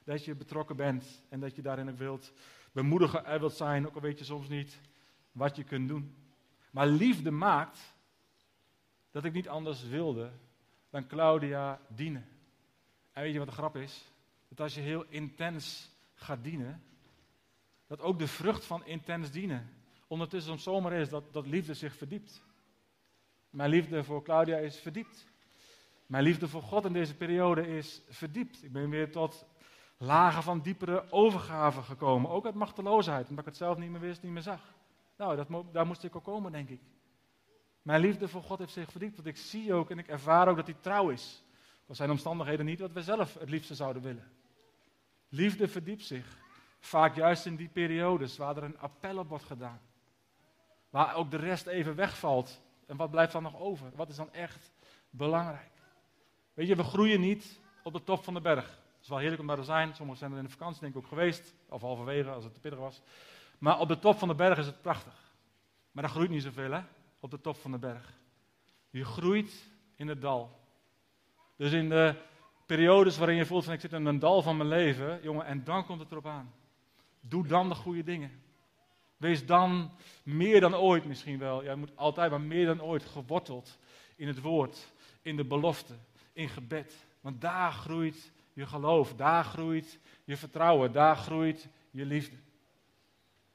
Dat 0.05 0.25
je 0.25 0.35
betrokken 0.35 0.77
bent 0.77 1.23
en 1.29 1.41
dat 1.41 1.57
je 1.57 1.63
daarin 1.63 1.91
ook 1.91 1.99
wilt 1.99 2.33
bemoedigen 2.73 3.25
en 3.25 3.39
wilt 3.39 3.53
zijn, 3.53 3.87
ook 3.87 3.95
al 3.95 4.01
weet 4.01 4.19
je 4.19 4.25
soms 4.25 4.49
niet 4.49 4.81
wat 5.33 5.57
je 5.57 5.65
kunt 5.65 5.89
doen. 5.89 6.17
Maar 6.71 6.87
liefde 6.87 7.31
maakt 7.31 7.95
dat 9.11 9.25
ik 9.25 9.33
niet 9.33 9.49
anders 9.49 9.83
wilde 9.83 10.31
dan 10.91 11.07
Claudia 11.07 11.81
dienen. 11.89 12.29
En 13.13 13.23
weet 13.23 13.33
je 13.33 13.39
wat 13.39 13.49
de 13.49 13.55
grap 13.55 13.77
is? 13.77 14.05
Dat 14.49 14.61
als 14.61 14.75
je 14.75 14.81
heel 14.81 15.05
intens 15.09 15.91
gaat 16.15 16.45
dienen, 16.45 16.83
dat 17.87 18.01
ook 18.01 18.19
de 18.19 18.29
vrucht 18.29 18.65
van 18.65 18.87
intens 18.87 19.31
dienen 19.31 19.71
ondertussen 20.07 20.53
om 20.53 20.59
zomer 20.59 20.93
is 20.93 21.09
dat, 21.09 21.33
dat 21.33 21.47
liefde 21.47 21.75
zich 21.75 21.97
verdiept. 21.97 22.43
Mijn 23.55 23.71
liefde 23.71 24.05
voor 24.05 24.23
Claudia 24.23 24.57
is 24.57 24.79
verdiept. 24.79 25.27
Mijn 26.07 26.25
liefde 26.25 26.49
voor 26.49 26.63
God 26.63 26.85
in 26.85 26.93
deze 26.93 27.17
periode 27.17 27.77
is 27.77 28.03
verdiept. 28.09 28.65
Ik 28.65 28.73
ben 28.73 28.91
weer 28.91 29.13
tot 29.13 29.47
lagen 29.97 30.43
van 30.43 30.61
diepere 30.61 31.13
overgave 31.13 31.83
gekomen. 31.83 32.31
Ook 32.31 32.45
uit 32.45 32.55
machteloosheid, 32.55 33.29
omdat 33.29 33.39
ik 33.39 33.51
het 33.51 33.57
zelf 33.57 33.79
niet 33.79 33.91
meer 33.91 34.01
wist, 34.01 34.23
niet 34.23 34.33
meer 34.33 34.43
zag. 34.43 34.75
Nou, 35.17 35.37
dat, 35.37 35.65
daar 35.73 35.87
moest 35.87 36.05
ik 36.05 36.17
ook 36.17 36.25
komen, 36.25 36.53
denk 36.53 36.69
ik. 36.69 36.81
Mijn 37.83 38.01
liefde 38.01 38.29
voor 38.29 38.43
God 38.43 38.59
heeft 38.59 38.73
zich 38.73 38.91
verdiept, 38.91 39.17
want 39.17 39.29
ik 39.29 39.37
zie 39.37 39.75
ook 39.75 39.91
en 39.91 39.99
ik 39.99 40.09
ervaar 40.09 40.49
ook 40.49 40.57
dat 40.57 40.67
hij 40.67 40.77
trouw 40.81 41.09
is. 41.09 41.43
Dat 41.87 41.97
zijn 41.97 42.11
omstandigheden 42.11 42.67
niet 42.67 42.81
wat 42.81 42.93
we 42.93 43.03
zelf 43.03 43.35
het 43.35 43.51
liefste 43.51 43.75
zouden 43.75 44.03
willen. 44.03 44.33
Liefde 45.29 45.69
verdiept 45.69 46.05
zich. 46.05 46.39
Vaak 46.81 47.17
juist 47.17 47.47
in 47.47 47.57
die 47.57 47.69
periodes 47.69 48.37
waar 48.37 48.57
er 48.57 48.63
een 48.63 48.79
appel 48.79 49.19
op 49.19 49.29
wordt 49.29 49.45
gedaan. 49.45 49.81
Waar 50.91 51.15
ook 51.15 51.31
de 51.31 51.37
rest 51.37 51.67
even 51.67 51.95
wegvalt. 51.95 52.63
En 52.87 52.97
wat 52.97 53.11
blijft 53.11 53.33
dan 53.33 53.43
nog 53.43 53.59
over? 53.59 53.91
Wat 53.95 54.09
is 54.09 54.17
dan 54.17 54.33
echt 54.33 54.73
belangrijk? 55.11 55.73
Weet 56.55 56.69
je, 56.69 56.77
we 56.77 56.83
groeien 56.83 57.21
niet 57.21 57.61
op 57.83 57.93
de 57.93 58.03
top 58.03 58.25
van 58.25 58.35
de 58.35 58.41
berg. 58.41 58.67
Het 58.67 59.03
is 59.03 59.09
wel 59.09 59.19
heerlijk 59.19 59.41
om 59.41 59.47
daar 59.47 59.57
te 59.57 59.63
zijn. 59.63 59.95
Sommigen 59.95 60.19
zijn 60.19 60.33
er 60.33 60.39
in 60.39 60.45
de 60.45 60.51
vakantie 60.51 60.81
denk 60.81 60.95
ik 60.95 61.03
ook 61.03 61.09
geweest. 61.09 61.55
Of 61.69 61.81
halverwege 61.81 62.31
als 62.31 62.45
het 62.45 62.55
te 62.55 62.61
pittig 62.61 62.81
was. 62.81 63.03
Maar 63.59 63.81
op 63.81 63.89
de 63.89 63.99
top 63.99 64.19
van 64.19 64.29
de 64.29 64.35
berg 64.35 64.59
is 64.59 64.67
het 64.67 64.83
prachtig. 64.83 65.33
Maar 65.93 66.03
daar 66.03 66.13
groeit 66.13 66.31
niet 66.31 66.43
zoveel 66.43 66.71
hè, 66.71 66.81
op 67.21 67.31
de 67.31 67.41
top 67.41 67.57
van 67.57 67.71
de 67.71 67.79
berg. 67.79 68.13
Je 68.91 69.05
groeit 69.05 69.71
in 69.97 70.09
het 70.09 70.21
dal. 70.21 70.61
Dus 71.57 71.73
in 71.73 71.89
de 71.89 72.15
periodes 72.67 73.19
waarin 73.19 73.37
je 73.37 73.47
voelt 73.47 73.65
van 73.65 73.73
ik 73.73 73.81
zit 73.81 73.93
in 73.93 74.07
een 74.07 74.19
dal 74.19 74.43
van 74.43 74.57
mijn 74.57 74.69
leven, 74.69 75.23
jongen, 75.23 75.47
en 75.47 75.65
dan 75.65 75.87
komt 75.87 76.01
het 76.01 76.11
erop 76.11 76.27
aan. 76.27 76.53
Doe 77.21 77.47
dan 77.47 77.69
de 77.69 77.75
goede 77.75 78.03
dingen. 78.03 78.43
Wees 79.25 79.47
dan 79.47 79.91
meer 80.23 80.61
dan 80.61 80.75
ooit 80.75 81.05
misschien 81.05 81.39
wel, 81.39 81.65
jij 81.65 81.75
moet 81.75 81.97
altijd 81.97 82.31
maar 82.31 82.41
meer 82.41 82.67
dan 82.67 82.83
ooit 82.83 83.05
geworteld 83.05 83.79
in 84.17 84.29
het 84.29 84.41
woord, 84.41 84.93
in 85.23 85.37
de 85.37 85.45
belofte, 85.45 85.95
in 86.33 86.49
gebed. 86.49 87.07
Want 87.21 87.41
daar 87.41 87.73
groeit 87.73 88.33
je 88.53 88.67
geloof, 88.67 89.15
daar 89.15 89.45
groeit 89.45 89.99
je 90.25 90.37
vertrouwen, 90.37 90.93
daar 90.93 91.17
groeit 91.17 91.69
je 91.91 92.05
liefde. 92.05 92.37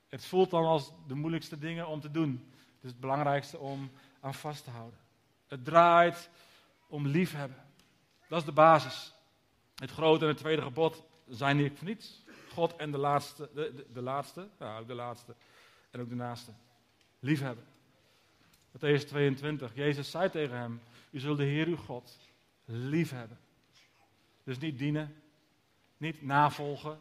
Het 0.07 0.25
voelt 0.25 0.49
dan 0.49 0.65
als 0.65 0.91
de 1.07 1.15
moeilijkste 1.15 1.57
dingen 1.57 1.87
om 1.87 1.99
te 1.99 2.11
doen. 2.11 2.51
Is 2.81 2.89
het 2.89 2.99
belangrijkste 2.99 3.57
om 3.57 3.91
aan 4.19 4.33
vast 4.33 4.63
te 4.63 4.69
houden. 4.69 4.99
Het 5.47 5.65
draait 5.65 6.29
om 6.87 7.07
liefhebben. 7.07 7.65
Dat 8.27 8.39
is 8.39 8.45
de 8.45 8.51
basis. 8.51 9.13
Het 9.75 9.91
grote 9.91 10.23
en 10.23 10.29
het 10.29 10.37
tweede 10.37 10.61
gebod 10.61 11.03
zijn 11.27 11.57
niet 11.57 11.77
voor 11.77 11.87
niets. 11.87 12.23
God 12.53 12.75
en 12.75 12.91
de 12.91 12.97
laatste, 12.97 13.49
de, 13.53 13.73
de, 13.75 13.85
de 13.93 14.01
laatste, 14.01 14.47
ja, 14.59 14.77
ook 14.77 14.87
de 14.87 14.93
laatste 14.93 15.35
en 15.91 15.99
ook 15.99 16.09
de 16.09 16.15
naaste. 16.15 16.51
Liefhebben. 17.19 17.65
Matthäus 18.71 19.05
22. 19.07 19.75
Jezus 19.75 20.11
zei 20.11 20.29
tegen 20.29 20.57
hem: 20.57 20.81
U 21.09 21.19
zult 21.19 21.37
de 21.37 21.43
Heer 21.43 21.67
uw 21.67 21.77
God 21.77 22.17
lief 22.65 23.11
hebben. 23.11 23.37
Dus 24.43 24.57
niet 24.57 24.77
dienen, 24.77 25.15
niet 25.97 26.21
navolgen, 26.21 26.99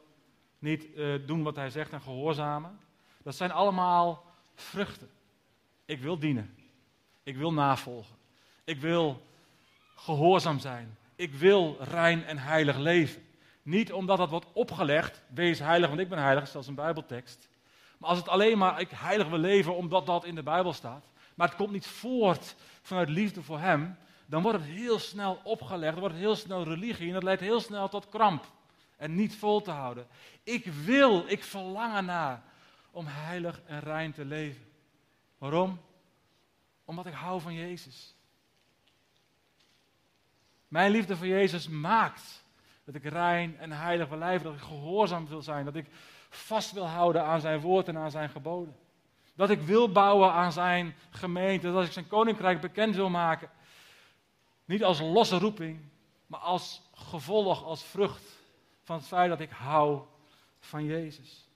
niet 0.58 0.94
eh, 0.94 1.14
doen 1.26 1.42
wat 1.42 1.56
hij 1.56 1.70
zegt 1.70 1.92
en 1.92 2.00
gehoorzamen. 2.00 2.78
Dat 3.22 3.34
zijn 3.34 3.50
allemaal 3.50 4.24
vruchten. 4.54 5.08
Ik 5.84 6.00
wil 6.00 6.18
dienen. 6.18 6.54
Ik 7.22 7.36
wil 7.36 7.52
navolgen. 7.52 8.16
Ik 8.64 8.80
wil 8.80 9.22
gehoorzaam 9.94 10.58
zijn. 10.58 10.96
Ik 11.16 11.34
wil 11.34 11.76
rein 11.80 12.24
en 12.24 12.38
heilig 12.38 12.76
leven. 12.76 13.22
Niet 13.62 13.92
omdat 13.92 14.18
dat 14.18 14.30
wordt 14.30 14.46
opgelegd, 14.52 15.22
wees 15.26 15.58
heilig, 15.58 15.88
want 15.88 16.00
ik 16.00 16.08
ben 16.08 16.18
heilig, 16.18 16.48
zoals 16.48 16.66
een 16.66 16.74
Bijbeltekst. 16.74 17.48
Maar 17.98 18.08
als 18.08 18.18
het 18.18 18.28
alleen 18.28 18.58
maar 18.58 18.80
ik 18.80 18.90
heilig 18.90 19.28
wil 19.28 19.38
leven 19.38 19.76
omdat 19.76 20.06
dat 20.06 20.24
in 20.24 20.34
de 20.34 20.42
Bijbel 20.42 20.72
staat, 20.72 21.04
maar 21.34 21.48
het 21.48 21.56
komt 21.56 21.70
niet 21.70 21.86
voort 21.86 22.54
vanuit 22.82 23.08
liefde 23.08 23.42
voor 23.42 23.58
Hem, 23.58 23.96
dan 24.26 24.42
wordt 24.42 24.58
het 24.58 24.68
heel 24.68 24.98
snel 24.98 25.40
opgelegd, 25.44 25.92
dan 25.92 26.00
wordt 26.00 26.14
het 26.14 26.24
heel 26.24 26.36
snel 26.36 26.64
religie 26.64 27.06
en 27.06 27.12
dat 27.12 27.22
leidt 27.22 27.40
heel 27.40 27.60
snel 27.60 27.88
tot 27.88 28.08
kramp 28.08 28.44
en 28.96 29.14
niet 29.14 29.36
vol 29.36 29.60
te 29.60 29.70
houden. 29.70 30.06
Ik 30.42 30.64
wil, 30.64 31.24
ik 31.26 31.44
verlang 31.44 31.94
ernaar 31.94 32.42
om 32.90 33.06
heilig 33.06 33.60
en 33.66 33.80
rein 33.80 34.12
te 34.12 34.24
leven. 34.24 34.66
Waarom? 35.38 35.80
Omdat 36.84 37.06
ik 37.06 37.12
hou 37.12 37.40
van 37.40 37.54
Jezus. 37.54 38.14
Mijn 40.68 40.90
liefde 40.90 41.16
voor 41.16 41.26
Jezus 41.26 41.68
maakt 41.68 42.44
dat 42.84 42.94
ik 42.94 43.04
rein 43.04 43.58
en 43.58 43.72
heilig 43.72 44.08
wil 44.08 44.18
leven, 44.18 44.44
dat 44.44 44.54
ik 44.54 44.60
gehoorzaam 44.60 45.26
wil 45.26 45.42
zijn, 45.42 45.64
dat 45.64 45.76
ik 45.76 45.86
vast 46.28 46.72
wil 46.72 46.86
houden 46.86 47.24
aan 47.24 47.40
zijn 47.40 47.60
woord 47.60 47.88
en 47.88 47.98
aan 47.98 48.10
zijn 48.10 48.28
geboden. 48.28 48.76
Dat 49.34 49.50
ik 49.50 49.60
wil 49.60 49.92
bouwen 49.92 50.32
aan 50.32 50.52
zijn 50.52 50.94
gemeente, 51.10 51.72
dat 51.72 51.84
ik 51.84 51.92
zijn 51.92 52.06
koninkrijk 52.06 52.60
bekend 52.60 52.94
wil 52.94 53.08
maken. 53.08 53.50
Niet 54.64 54.84
als 54.84 55.00
losse 55.00 55.38
roeping, 55.38 55.80
maar 56.26 56.40
als 56.40 56.82
gevolg, 56.94 57.64
als 57.64 57.84
vrucht 57.84 58.22
van 58.82 58.96
het 58.96 59.06
feit 59.06 59.28
dat 59.28 59.40
ik 59.40 59.50
hou 59.50 60.02
van 60.58 60.84
Jezus. 60.84 61.48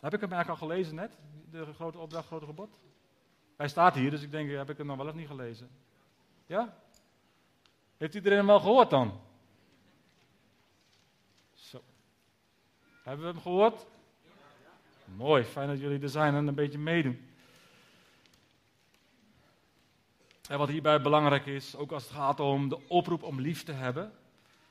Heb 0.00 0.14
ik 0.14 0.20
hem 0.20 0.32
eigenlijk 0.32 0.62
al 0.62 0.68
gelezen 0.68 0.94
net? 0.94 1.18
De 1.50 1.72
grote 1.74 1.98
opdracht, 1.98 2.26
grote 2.26 2.46
gebod? 2.46 2.70
Hij 3.56 3.68
staat 3.68 3.94
hier, 3.94 4.10
dus 4.10 4.22
ik 4.22 4.30
denk, 4.30 4.50
heb 4.50 4.70
ik 4.70 4.76
hem 4.76 4.86
nog 4.86 4.96
wel 4.96 5.06
of 5.06 5.14
niet 5.14 5.26
gelezen? 5.26 5.70
Ja? 6.46 6.76
Heeft 7.96 8.14
iedereen 8.14 8.38
hem 8.38 8.46
wel 8.46 8.60
gehoord 8.60 8.90
dan? 8.90 9.20
Zo. 11.54 11.82
Hebben 13.02 13.26
we 13.26 13.32
hem 13.32 13.40
gehoord? 13.40 13.86
Mooi, 15.04 15.44
fijn 15.44 15.68
dat 15.68 15.80
jullie 15.80 16.02
er 16.02 16.08
zijn 16.08 16.34
en 16.34 16.46
een 16.46 16.54
beetje 16.54 16.78
meedoen. 16.78 17.30
En 20.48 20.58
wat 20.58 20.68
hierbij 20.68 21.00
belangrijk 21.00 21.46
is, 21.46 21.76
ook 21.76 21.92
als 21.92 22.02
het 22.02 22.12
gaat 22.12 22.40
om 22.40 22.68
de 22.68 22.88
oproep 22.88 23.22
om 23.22 23.40
lief 23.40 23.62
te 23.62 23.72
hebben. 23.72 24.12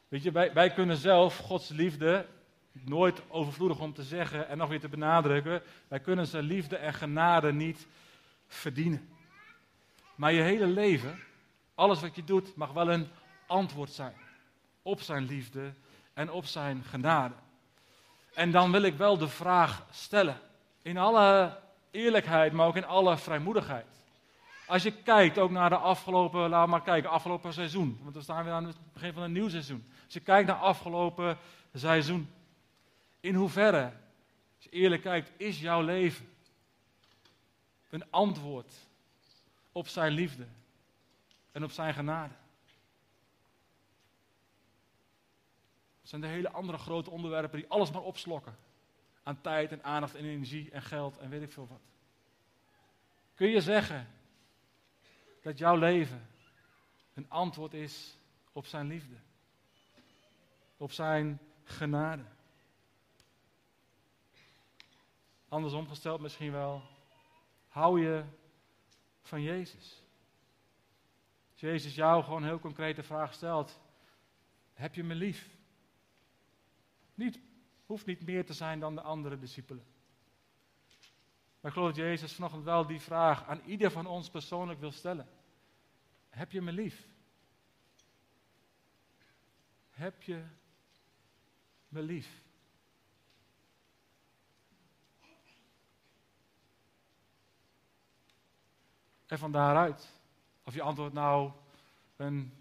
Weet 0.07 0.23
je, 0.23 0.31
wij, 0.31 0.53
wij 0.53 0.69
kunnen 0.69 0.97
zelf 0.97 1.37
Gods 1.37 1.69
liefde 1.69 2.25
nooit 2.71 3.21
overvloedig 3.27 3.79
om 3.79 3.93
te 3.93 4.03
zeggen 4.03 4.47
en 4.47 4.57
nog 4.57 4.69
weer 4.69 4.79
te 4.79 4.89
benadrukken. 4.89 5.61
Wij 5.87 5.99
kunnen 5.99 6.27
zijn 6.27 6.43
liefde 6.43 6.75
en 6.75 6.93
genade 6.93 7.53
niet 7.53 7.87
verdienen. 8.47 9.09
Maar 10.15 10.33
je 10.33 10.41
hele 10.41 10.67
leven, 10.67 11.19
alles 11.75 12.01
wat 12.01 12.15
je 12.15 12.23
doet, 12.23 12.55
mag 12.55 12.71
wel 12.71 12.91
een 12.91 13.07
antwoord 13.47 13.89
zijn 13.89 14.15
op 14.81 15.01
zijn 15.01 15.25
liefde 15.25 15.73
en 16.13 16.31
op 16.31 16.45
zijn 16.45 16.83
genade. 16.83 17.33
En 18.33 18.51
dan 18.51 18.71
wil 18.71 18.81
ik 18.81 18.97
wel 18.97 19.17
de 19.17 19.27
vraag 19.27 19.85
stellen, 19.91 20.39
in 20.81 20.97
alle 20.97 21.57
eerlijkheid, 21.91 22.53
maar 22.53 22.67
ook 22.67 22.75
in 22.75 22.85
alle 22.85 23.17
vrijmoedigheid. 23.17 23.85
Als 24.67 24.83
je 24.83 24.91
kijkt 24.91 25.37
ook 25.37 25.51
naar 25.51 25.69
de 25.69 25.75
afgelopen, 25.75 26.43
we 26.43 26.65
maar 26.67 26.81
kijken, 26.81 27.09
afgelopen 27.09 27.53
seizoen. 27.53 27.99
Want 28.01 28.15
we 28.15 28.21
staan 28.21 28.43
weer 28.43 28.53
aan 28.53 28.65
het 28.65 28.75
begin 28.93 29.13
van 29.13 29.23
een 29.23 29.31
nieuw 29.31 29.49
seizoen. 29.49 29.91
Als 30.05 30.13
je 30.13 30.19
kijkt 30.19 30.47
naar 30.47 30.57
afgelopen 30.57 31.37
seizoen. 31.73 32.29
In 33.19 33.35
hoeverre, 33.35 33.83
als 34.55 34.63
je 34.63 34.69
eerlijk 34.69 35.01
kijkt, 35.01 35.31
is 35.37 35.59
jouw 35.59 35.81
leven 35.81 36.29
een 37.89 38.03
antwoord 38.09 38.73
op 39.71 39.87
zijn 39.87 40.11
liefde 40.11 40.45
en 41.51 41.63
op 41.63 41.71
zijn 41.71 41.93
genade? 41.93 42.33
Zijn 46.11 46.21
de 46.21 46.27
hele 46.27 46.51
andere 46.51 46.77
grote 46.77 47.09
onderwerpen 47.09 47.59
die 47.59 47.69
alles 47.69 47.91
maar 47.91 48.01
opslokken. 48.01 48.55
Aan 49.23 49.41
tijd 49.41 49.71
en 49.71 49.83
aandacht 49.83 50.15
en 50.15 50.25
energie 50.25 50.71
en 50.71 50.81
geld 50.81 51.17
en 51.17 51.29
weet 51.29 51.41
ik 51.41 51.51
veel 51.51 51.67
wat. 51.67 51.81
Kun 53.35 53.49
je 53.49 53.61
zeggen 53.61 54.07
dat 55.41 55.57
jouw 55.57 55.75
leven 55.75 56.27
een 57.13 57.29
antwoord 57.29 57.73
is 57.73 58.17
op 58.51 58.65
zijn 58.65 58.87
liefde? 58.87 59.15
Op 60.77 60.91
zijn 60.91 61.39
genade? 61.63 62.23
Andersom 65.49 65.87
gesteld 65.87 66.21
misschien 66.21 66.51
wel, 66.51 66.81
hou 67.67 68.01
je 68.01 68.23
van 69.21 69.41
Jezus? 69.41 70.03
Als 71.51 71.59
Jezus 71.59 71.95
jou 71.95 72.23
gewoon 72.23 72.43
heel 72.43 72.59
concrete 72.59 73.03
vraag 73.03 73.33
stelt, 73.33 73.79
heb 74.73 74.95
je 74.95 75.03
me 75.03 75.15
lief? 75.15 75.59
Niet, 77.13 77.39
hoeft 77.85 78.05
niet 78.05 78.25
meer 78.25 78.45
te 78.45 78.53
zijn 78.53 78.79
dan 78.79 78.95
de 78.95 79.01
andere 79.01 79.37
discipelen. 79.37 79.85
Maar 81.59 81.71
ik 81.71 81.77
geloof 81.77 81.87
dat 81.87 82.05
Jezus 82.05 82.33
vanochtend 82.33 82.63
wel 82.63 82.87
die 82.87 82.99
vraag 82.99 83.45
aan 83.45 83.61
ieder 83.65 83.91
van 83.91 84.05
ons 84.05 84.29
persoonlijk 84.29 84.79
wil 84.79 84.91
stellen. 84.91 85.27
Heb 86.29 86.51
je 86.51 86.61
me 86.61 86.71
lief? 86.71 87.07
Heb 89.89 90.21
je 90.21 90.45
me 91.87 92.01
lief? 92.01 92.41
En 99.25 99.39
van 99.39 99.51
daaruit, 99.51 100.19
of 100.63 100.73
je 100.73 100.81
antwoordt 100.81 101.13
nou 101.13 101.51
een, 102.15 102.53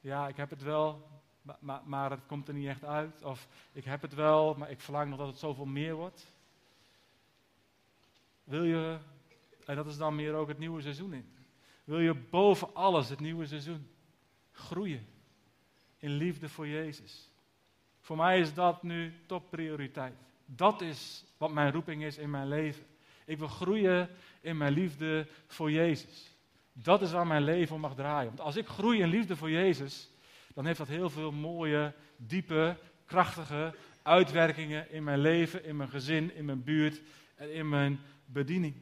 ja, 0.00 0.28
ik 0.28 0.36
heb 0.36 0.50
het 0.50 0.62
wel, 0.62 1.11
maar, 1.42 1.80
maar, 1.84 2.10
het 2.10 2.26
komt 2.26 2.48
er 2.48 2.54
niet 2.54 2.68
echt 2.68 2.84
uit. 2.84 3.22
Of 3.22 3.48
ik 3.72 3.84
heb 3.84 4.02
het 4.02 4.14
wel, 4.14 4.54
maar 4.54 4.70
ik 4.70 4.80
verlang 4.80 5.08
nog 5.08 5.18
dat 5.18 5.28
het 5.28 5.38
zoveel 5.38 5.64
meer 5.64 5.94
wordt. 5.94 6.32
Wil 8.44 8.64
je, 8.64 8.98
en 9.64 9.76
dat 9.76 9.86
is 9.86 9.96
dan 9.96 10.14
meer 10.14 10.34
ook 10.34 10.48
het 10.48 10.58
nieuwe 10.58 10.80
seizoen 10.80 11.12
in. 11.12 11.32
Wil 11.84 12.00
je 12.00 12.14
boven 12.14 12.74
alles 12.74 13.08
het 13.08 13.20
nieuwe 13.20 13.46
seizoen 13.46 13.88
groeien 14.52 15.06
in 15.96 16.10
liefde 16.10 16.48
voor 16.48 16.66
Jezus? 16.66 17.30
Voor 18.00 18.16
mij 18.16 18.40
is 18.40 18.54
dat 18.54 18.82
nu 18.82 19.14
topprioriteit. 19.26 20.14
Dat 20.46 20.80
is 20.80 21.24
wat 21.36 21.52
mijn 21.52 21.72
roeping 21.72 22.02
is 22.02 22.18
in 22.18 22.30
mijn 22.30 22.48
leven. 22.48 22.86
Ik 23.24 23.38
wil 23.38 23.48
groeien 23.48 24.08
in 24.40 24.56
mijn 24.56 24.72
liefde 24.72 25.26
voor 25.46 25.70
Jezus. 25.70 26.36
Dat 26.72 27.02
is 27.02 27.12
waar 27.12 27.26
mijn 27.26 27.44
leven 27.44 27.74
om 27.74 27.80
mag 27.80 27.94
draaien. 27.94 28.26
Want 28.26 28.40
als 28.40 28.56
ik 28.56 28.66
groei 28.66 29.00
in 29.00 29.08
liefde 29.08 29.36
voor 29.36 29.50
Jezus, 29.50 30.10
dan 30.54 30.66
heeft 30.66 30.78
dat 30.78 30.88
heel 30.88 31.10
veel 31.10 31.32
mooie, 31.32 31.94
diepe, 32.16 32.76
krachtige 33.06 33.74
uitwerkingen 34.02 34.90
in 34.90 35.04
mijn 35.04 35.18
leven, 35.18 35.64
in 35.64 35.76
mijn 35.76 35.88
gezin, 35.88 36.34
in 36.34 36.44
mijn 36.44 36.64
buurt 36.64 37.02
en 37.34 37.54
in 37.54 37.68
mijn 37.68 38.00
bediening. 38.24 38.74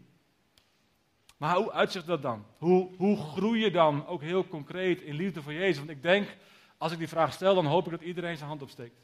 Maar 1.37 1.57
hoe 1.57 1.73
uitzicht 1.73 2.07
dat 2.07 2.23
dan? 2.23 2.45
Hoe, 2.59 2.97
hoe 2.97 3.17
groei 3.17 3.61
je 3.61 3.71
dan 3.71 4.07
ook 4.07 4.21
heel 4.23 4.47
concreet 4.47 5.01
in 5.01 5.15
liefde 5.15 5.43
voor 5.43 5.53
Jezus? 5.53 5.79
Want 5.79 5.91
ik 5.91 6.03
denk, 6.03 6.37
als 6.79 6.93
ik 6.93 6.99
die 6.99 7.09
vraag 7.09 7.33
stel, 7.33 7.55
dan 7.55 7.67
hoop 7.67 7.85
ik 7.85 7.91
dat 7.91 8.01
iedereen 8.01 8.37
zijn 8.37 8.49
hand 8.49 8.63
opsteekt. 8.63 8.97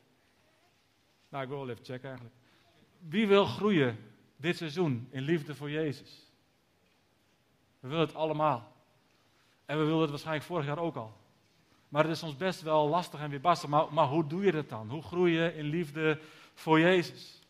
Nou, 1.29 1.43
ik 1.43 1.49
wil 1.49 1.69
even 1.69 1.85
checken 1.85 2.09
eigenlijk. 2.09 2.37
Wie 2.99 3.27
wil 3.27 3.45
groeien 3.45 3.99
dit 4.37 4.57
seizoen 4.57 5.09
in 5.11 5.23
liefde 5.23 5.55
voor 5.55 5.71
Jezus? 5.71 6.33
We 7.81 7.89
willen 7.89 8.07
het 8.07 8.15
allemaal. 8.15 8.73
En 9.65 9.79
we 9.79 9.85
wilden 9.85 10.01
het 10.01 10.11
waarschijnlijk 10.11 10.47
vorig 10.47 10.67
jaar 10.67 10.79
ook 10.79 10.97
al. 10.97 11.17
Maar 11.89 12.03
het 12.03 12.13
is 12.13 12.19
soms 12.19 12.37
best 12.37 12.63
wel 12.63 12.89
lastig 12.89 13.21
en 13.21 13.31
weerbarstig. 13.31 13.69
Maar, 13.69 13.93
maar 13.93 14.07
hoe 14.07 14.27
doe 14.27 14.45
je 14.45 14.53
dat 14.53 14.69
dan? 14.69 14.91
Hoe 14.91 15.03
groei 15.03 15.33
je 15.33 15.57
in 15.57 15.65
liefde 15.65 16.19
voor 16.55 16.81
Jezus? 16.81 17.41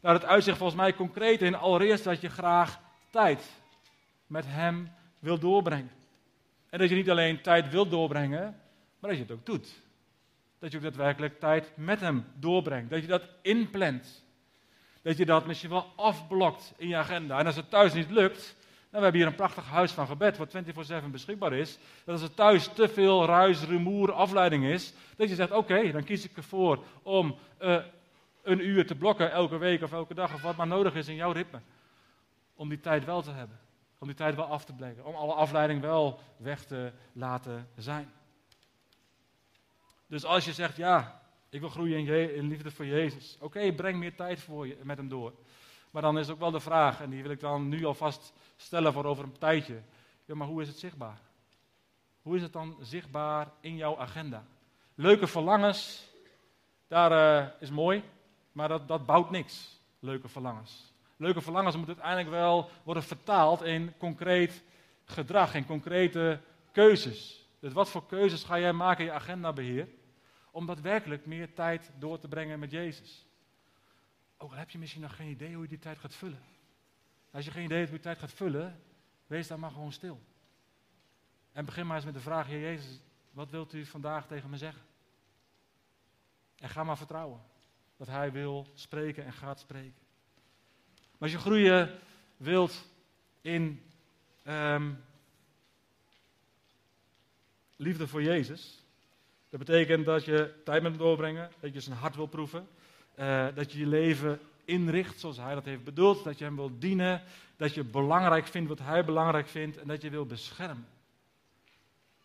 Nou, 0.00 0.18
dat 0.18 0.28
uitzicht 0.28 0.56
volgens 0.58 0.80
mij 0.80 0.94
concreet 0.94 1.42
in 1.42 1.54
allereerst 1.54 2.04
dat 2.04 2.20
je 2.20 2.28
graag 2.28 2.80
tijd 3.10 3.50
met 4.26 4.44
Hem 4.46 4.92
wil 5.18 5.38
doorbrengen. 5.38 5.90
En 6.70 6.78
dat 6.78 6.88
je 6.88 6.94
niet 6.94 7.10
alleen 7.10 7.40
tijd 7.40 7.70
wil 7.70 7.88
doorbrengen, 7.88 8.60
maar 8.98 9.10
dat 9.10 9.18
je 9.18 9.24
het 9.24 9.32
ook 9.32 9.46
doet. 9.46 9.82
Dat 10.58 10.70
je 10.70 10.76
ook 10.76 10.82
daadwerkelijk 10.82 11.40
tijd 11.40 11.72
met 11.76 12.00
Hem 12.00 12.24
doorbrengt. 12.34 12.90
Dat 12.90 13.00
je 13.00 13.06
dat 13.06 13.28
inplant. 13.42 14.24
Dat 15.02 15.16
je 15.16 15.26
dat 15.26 15.46
misschien 15.46 15.70
wel 15.70 15.92
afblokt 15.96 16.72
in 16.76 16.88
je 16.88 16.96
agenda. 16.96 17.38
En 17.38 17.46
als 17.46 17.56
het 17.56 17.70
thuis 17.70 17.92
niet 17.92 18.10
lukt, 18.10 18.56
we 18.98 18.98
hebben 18.98 19.20
hier 19.20 19.26
een 19.26 19.34
prachtig 19.34 19.66
huis 19.66 19.92
van 19.92 20.06
gebed, 20.06 20.36
wat 20.36 20.56
24-7 21.04 21.10
beschikbaar 21.10 21.52
is. 21.52 21.78
Dat 22.04 22.20
als 22.20 22.22
er 22.22 22.34
thuis 22.34 22.68
te 22.68 22.88
veel 22.88 23.26
ruis, 23.26 23.62
rumoer, 23.62 24.12
afleiding 24.12 24.64
is, 24.64 24.92
dat 25.16 25.28
je 25.28 25.34
zegt, 25.34 25.50
oké, 25.50 25.92
dan 25.92 26.04
kies 26.04 26.24
ik 26.24 26.36
ervoor 26.36 26.84
om 27.02 27.36
uh, 27.60 27.84
een 28.42 28.66
uur 28.66 28.86
te 28.86 28.94
blokken 28.94 29.32
elke 29.32 29.56
week 29.56 29.82
of 29.82 29.92
elke 29.92 30.14
dag 30.14 30.34
of 30.34 30.42
wat 30.42 30.56
maar 30.56 30.66
nodig 30.66 30.94
is 30.94 31.08
in 31.08 31.14
jouw 31.14 31.32
ritme. 31.32 31.60
Om 32.54 32.68
die 32.68 32.80
tijd 32.80 33.04
wel 33.04 33.22
te 33.22 33.30
hebben. 33.30 33.58
Om 33.98 34.06
die 34.06 34.16
tijd 34.16 34.34
wel 34.34 34.44
af 34.44 34.64
te 34.64 34.74
blijven. 34.74 35.04
Om 35.04 35.14
alle 35.14 35.32
afleiding 35.32 35.80
wel 35.80 36.20
weg 36.36 36.64
te 36.64 36.92
laten 37.12 37.68
zijn. 37.76 38.10
Dus 40.06 40.24
als 40.24 40.44
je 40.44 40.52
zegt, 40.52 40.76
ja, 40.76 41.22
ik 41.48 41.60
wil 41.60 41.68
groeien 41.68 42.06
in, 42.06 42.34
in 42.34 42.48
liefde 42.48 42.70
voor 42.70 42.86
Jezus. 42.86 43.36
Oké, 43.40 43.72
breng 43.72 43.98
meer 43.98 44.14
tijd 44.14 44.40
voor 44.40 44.66
je, 44.66 44.76
met 44.82 44.96
hem 44.96 45.08
door. 45.08 45.32
Maar 45.90 46.02
dan 46.02 46.18
is 46.18 46.30
ook 46.30 46.38
wel 46.38 46.50
de 46.50 46.60
vraag, 46.60 47.00
en 47.00 47.10
die 47.10 47.22
wil 47.22 47.30
ik 47.30 47.40
dan 47.40 47.68
nu 47.68 47.84
alvast 47.84 48.32
stellen 48.56 48.92
voor 48.92 49.04
over 49.04 49.24
een 49.24 49.38
tijdje. 49.38 49.82
Ja, 50.24 50.34
maar 50.34 50.46
hoe 50.46 50.62
is 50.62 50.68
het 50.68 50.78
zichtbaar? 50.78 51.20
Hoe 52.22 52.36
is 52.36 52.42
het 52.42 52.52
dan 52.52 52.76
zichtbaar 52.80 53.48
in 53.60 53.76
jouw 53.76 53.98
agenda? 53.98 54.44
Leuke 54.94 55.26
verlangens, 55.26 56.08
daar 56.88 57.42
uh, 57.42 57.48
is 57.60 57.70
mooi, 57.70 58.02
maar 58.52 58.68
dat, 58.68 58.88
dat 58.88 59.06
bouwt 59.06 59.30
niks. 59.30 59.80
Leuke 59.98 60.28
verlangens. 60.28 60.92
Leuke 61.16 61.40
verlangens 61.40 61.76
moeten 61.76 61.94
uiteindelijk 61.94 62.34
wel 62.34 62.70
worden 62.82 63.02
vertaald 63.02 63.62
in 63.62 63.92
concreet 63.98 64.62
gedrag, 65.04 65.54
in 65.54 65.66
concrete 65.66 66.40
keuzes. 66.72 67.48
Dus 67.58 67.72
wat 67.72 67.88
voor 67.88 68.06
keuzes 68.06 68.44
ga 68.44 68.58
jij 68.58 68.72
maken 68.72 69.04
in 69.04 69.10
je 69.10 69.16
agendabeheer? 69.16 69.88
Om 70.50 70.66
daadwerkelijk 70.66 71.26
meer 71.26 71.54
tijd 71.54 71.90
door 71.98 72.18
te 72.18 72.28
brengen 72.28 72.58
met 72.58 72.70
Jezus. 72.70 73.26
Ook 74.42 74.50
al 74.50 74.58
heb 74.58 74.70
je 74.70 74.78
misschien 74.78 75.02
nog 75.02 75.16
geen 75.16 75.30
idee 75.30 75.54
hoe 75.54 75.62
je 75.62 75.68
die 75.68 75.78
tijd 75.78 75.98
gaat 75.98 76.14
vullen. 76.14 76.42
Als 77.30 77.44
je 77.44 77.50
geen 77.50 77.64
idee 77.64 77.78
hebt 77.78 77.88
hoe 77.88 77.98
je 77.98 78.04
tijd 78.04 78.18
gaat 78.18 78.32
vullen, 78.32 78.82
wees 79.26 79.46
dan 79.46 79.60
maar 79.60 79.70
gewoon 79.70 79.92
stil. 79.92 80.20
En 81.52 81.64
begin 81.64 81.86
maar 81.86 81.96
eens 81.96 82.04
met 82.04 82.14
de 82.14 82.20
vraag, 82.20 82.46
Heer 82.46 82.60
Jezus, 82.60 83.00
wat 83.30 83.50
wilt 83.50 83.72
u 83.72 83.86
vandaag 83.86 84.26
tegen 84.26 84.50
me 84.50 84.56
zeggen? 84.56 84.82
En 86.56 86.68
ga 86.68 86.84
maar 86.84 86.96
vertrouwen 86.96 87.40
dat 87.96 88.06
Hij 88.06 88.32
wil 88.32 88.66
spreken 88.74 89.24
en 89.24 89.32
gaat 89.32 89.60
spreken. 89.60 90.02
Maar 90.94 91.28
als 91.28 91.32
je 91.32 91.38
groeien 91.38 91.98
wilt 92.36 92.88
in 93.40 93.82
um, 94.46 95.04
liefde 97.76 98.08
voor 98.08 98.22
Jezus, 98.22 98.84
dat 99.48 99.58
betekent 99.58 100.04
dat 100.04 100.24
je 100.24 100.60
tijd 100.64 100.82
met 100.82 100.92
hem 100.92 101.00
doorbrengen, 101.00 101.50
dat 101.60 101.72
je 101.72 101.80
zijn 101.80 101.96
hart 101.96 102.16
wil 102.16 102.26
proeven, 102.26 102.68
uh, 103.16 103.46
dat 103.54 103.72
je 103.72 103.78
je 103.78 103.86
leven 103.86 104.40
inricht 104.64 105.20
zoals 105.20 105.36
hij 105.36 105.54
dat 105.54 105.64
heeft 105.64 105.84
bedoeld, 105.84 106.24
dat 106.24 106.38
je 106.38 106.44
hem 106.44 106.56
wil 106.56 106.78
dienen, 106.78 107.22
dat 107.56 107.74
je 107.74 107.84
belangrijk 107.84 108.46
vindt 108.46 108.68
wat 108.68 108.78
hij 108.78 109.04
belangrijk 109.04 109.48
vindt 109.48 109.78
en 109.78 109.86
dat 109.86 110.02
je 110.02 110.10
wil 110.10 110.26
beschermen. 110.26 110.86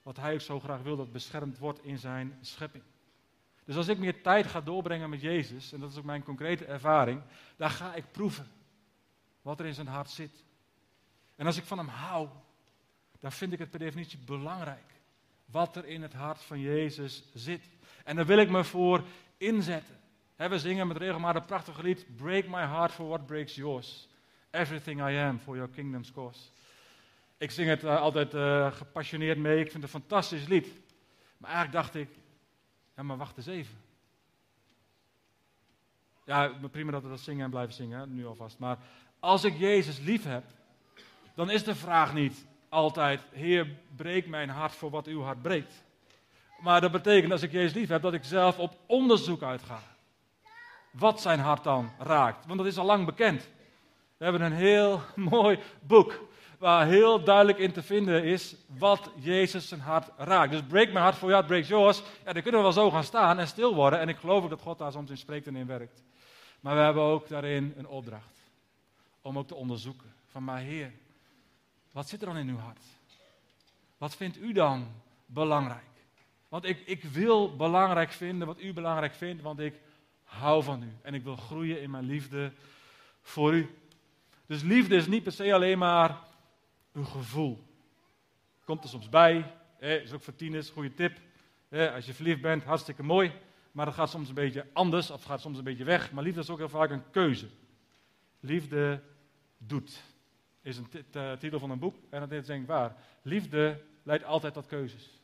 Wat 0.01 0.17
hij 0.17 0.33
ook 0.33 0.41
zo 0.41 0.59
graag 0.59 0.81
wil 0.81 0.95
dat 0.95 1.11
beschermd 1.11 1.57
wordt 1.57 1.83
in 1.83 1.97
zijn 1.97 2.37
schepping. 2.41 2.83
Dus 3.65 3.75
als 3.75 3.87
ik 3.87 3.97
meer 3.97 4.21
tijd 4.21 4.47
ga 4.47 4.61
doorbrengen 4.61 5.09
met 5.09 5.21
Jezus, 5.21 5.73
en 5.73 5.79
dat 5.79 5.91
is 5.91 5.97
ook 5.97 6.03
mijn 6.03 6.23
concrete 6.23 6.65
ervaring, 6.65 7.21
dan 7.55 7.69
ga 7.69 7.95
ik 7.95 8.11
proeven 8.11 8.47
wat 9.41 9.59
er 9.59 9.65
in 9.65 9.73
zijn 9.73 9.87
hart 9.87 10.09
zit. 10.09 10.43
En 11.35 11.45
als 11.45 11.57
ik 11.57 11.63
van 11.63 11.77
hem 11.77 11.87
hou, 11.87 12.27
dan 13.19 13.31
vind 13.31 13.53
ik 13.53 13.59
het 13.59 13.69
per 13.69 13.79
definitie 13.79 14.19
belangrijk 14.25 14.93
wat 15.45 15.75
er 15.75 15.85
in 15.85 16.01
het 16.01 16.13
hart 16.13 16.41
van 16.41 16.59
Jezus 16.59 17.23
zit. 17.33 17.69
En 18.03 18.15
daar 18.15 18.25
wil 18.25 18.37
ik 18.37 18.49
me 18.49 18.63
voor 18.63 19.03
inzetten. 19.37 19.99
We 20.35 20.59
zingen 20.59 20.87
met 20.87 20.97
regelmatig 20.97 21.41
een 21.41 21.47
prachtige 21.47 21.81
lied, 21.81 22.05
Break 22.15 22.47
my 22.47 22.61
heart 22.61 22.91
for 22.91 23.07
what 23.07 23.25
breaks 23.25 23.55
yours. 23.55 24.07
Everything 24.51 24.99
I 25.09 25.17
am 25.17 25.39
for 25.39 25.55
your 25.55 25.71
kingdom's 25.71 26.11
cause. 26.11 26.39
Ik 27.37 27.51
zing 27.51 27.69
het 27.69 27.83
uh, 27.83 28.01
altijd 28.01 28.33
uh, 28.33 28.71
gepassioneerd 28.71 29.37
mee, 29.37 29.59
ik 29.59 29.71
vind 29.71 29.83
het 29.83 29.93
een 29.93 29.99
fantastisch 29.99 30.47
lied. 30.47 30.67
Maar 31.37 31.49
eigenlijk 31.49 31.83
dacht 31.83 31.95
ik, 31.95 32.09
ja 32.95 33.03
maar 33.03 33.17
wacht 33.17 33.37
eens 33.37 33.47
even. 33.47 33.77
Ja, 36.25 36.51
prima 36.71 36.91
dat 36.91 37.03
we 37.03 37.09
dat 37.09 37.19
zingen 37.19 37.43
en 37.43 37.49
blijven 37.49 37.73
zingen, 37.73 38.15
nu 38.15 38.25
alvast. 38.25 38.59
Maar 38.59 38.77
als 39.19 39.43
ik 39.43 39.57
Jezus 39.57 39.99
lief 39.99 40.23
heb, 40.23 40.43
dan 41.35 41.49
is 41.49 41.63
de 41.63 41.75
vraag 41.75 42.13
niet, 42.13 42.45
altijd, 42.69 43.21
Heer, 43.31 43.67
breek 43.95 44.27
mijn 44.27 44.49
hart 44.49 44.73
voor 44.75 44.89
wat 44.89 45.07
uw 45.07 45.21
hart 45.21 45.41
breekt. 45.41 45.83
Maar 46.59 46.81
dat 46.81 46.91
betekent, 46.91 47.31
als 47.31 47.41
ik 47.41 47.51
Jezus 47.51 47.73
lief 47.73 47.89
heb, 47.89 48.01
dat 48.01 48.13
ik 48.13 48.23
zelf 48.23 48.59
op 48.59 48.77
onderzoek 48.85 49.41
uitga. 49.41 49.94
Wat 50.97 51.21
zijn 51.21 51.39
hart 51.39 51.63
dan 51.63 51.91
raakt. 51.97 52.45
Want 52.45 52.57
dat 52.57 52.67
is 52.67 52.77
al 52.77 52.85
lang 52.85 53.05
bekend. 53.05 53.49
We 54.17 54.23
hebben 54.23 54.41
een 54.41 54.51
heel 54.51 55.01
mooi 55.15 55.59
boek 55.81 56.19
waar 56.59 56.87
heel 56.87 57.23
duidelijk 57.23 57.57
in 57.57 57.71
te 57.71 57.83
vinden 57.83 58.23
is 58.23 58.55
wat 58.77 59.11
Jezus 59.15 59.67
zijn 59.67 59.79
hart 59.79 60.09
raakt. 60.17 60.51
Dus 60.51 60.63
break 60.63 60.91
mijn 60.91 61.03
hart 61.03 61.15
voor 61.15 61.29
jou, 61.29 61.45
break 61.45 61.63
yours. 61.63 62.01
Ja, 62.25 62.33
dan 62.33 62.41
kunnen 62.41 62.61
we 62.61 62.67
wel 62.67 62.83
zo 62.83 62.91
gaan 62.91 63.03
staan 63.03 63.39
en 63.39 63.47
stil 63.47 63.75
worden. 63.75 63.99
En 63.99 64.09
ik 64.09 64.17
geloof 64.17 64.43
ook 64.43 64.49
dat 64.49 64.61
God 64.61 64.77
daar 64.77 64.91
soms 64.91 65.09
in 65.09 65.17
spreekt 65.17 65.47
en 65.47 65.55
in 65.55 65.67
werkt. 65.67 66.03
Maar 66.59 66.75
we 66.75 66.81
hebben 66.81 67.03
ook 67.03 67.27
daarin 67.27 67.73
een 67.77 67.87
opdracht. 67.87 68.37
Om 69.21 69.37
ook 69.37 69.47
te 69.47 69.55
onderzoeken. 69.55 70.13
Van 70.27 70.43
maar 70.43 70.59
Heer, 70.59 70.91
wat 71.91 72.09
zit 72.09 72.21
er 72.21 72.27
dan 72.27 72.37
in 72.37 72.49
uw 72.49 72.57
hart? 72.57 72.83
Wat 73.97 74.15
vindt 74.15 74.37
u 74.37 74.53
dan 74.53 74.87
belangrijk? 75.25 75.81
Want 76.49 76.65
ik, 76.65 76.81
ik 76.85 77.03
wil 77.03 77.55
belangrijk 77.55 78.11
vinden 78.11 78.47
wat 78.47 78.61
u 78.61 78.73
belangrijk 78.73 79.13
vindt, 79.13 79.41
want 79.41 79.59
ik 79.59 79.73
hou 80.35 80.63
van 80.63 80.83
u. 80.83 80.91
En 81.01 81.13
ik 81.13 81.23
wil 81.23 81.35
groeien 81.35 81.81
in 81.81 81.91
mijn 81.91 82.05
liefde 82.05 82.51
voor 83.21 83.53
u. 83.53 83.69
Dus 84.45 84.61
liefde 84.61 84.95
is 84.95 85.07
niet 85.07 85.23
per 85.23 85.31
se 85.31 85.53
alleen 85.53 85.77
maar 85.77 86.17
een 86.91 87.05
gevoel. 87.05 87.63
Komt 88.65 88.83
er 88.83 88.89
soms 88.89 89.09
bij, 89.09 89.53
is 89.79 90.13
ook 90.13 90.21
voor 90.21 90.35
tieners, 90.35 90.69
goede 90.69 90.93
tip. 90.93 91.19
Als 91.93 92.05
je 92.05 92.13
verliefd 92.13 92.41
bent, 92.41 92.63
hartstikke 92.63 93.03
mooi. 93.03 93.31
Maar 93.71 93.85
dat 93.85 93.93
gaat 93.93 94.09
soms 94.09 94.27
een 94.27 94.35
beetje 94.35 94.65
anders, 94.73 95.11
of 95.11 95.23
gaat 95.23 95.41
soms 95.41 95.57
een 95.57 95.63
beetje 95.63 95.83
weg. 95.83 96.11
Maar 96.11 96.23
liefde 96.23 96.39
is 96.39 96.49
ook 96.49 96.57
heel 96.57 96.69
vaak 96.69 96.89
een 96.89 97.09
keuze. 97.11 97.47
Liefde 98.39 99.01
doet 99.57 100.01
is 100.61 100.77
een 100.77 100.87
titel 101.39 101.59
van 101.59 101.69
een 101.69 101.79
boek. 101.79 101.95
En 102.09 102.19
dat 102.19 102.31
is 102.31 102.45
denk 102.45 102.61
ik 102.61 102.67
waar. 102.67 102.95
Liefde 103.21 103.81
leidt 104.03 104.23
altijd 104.23 104.53
tot 104.53 104.65
keuzes. 104.65 105.19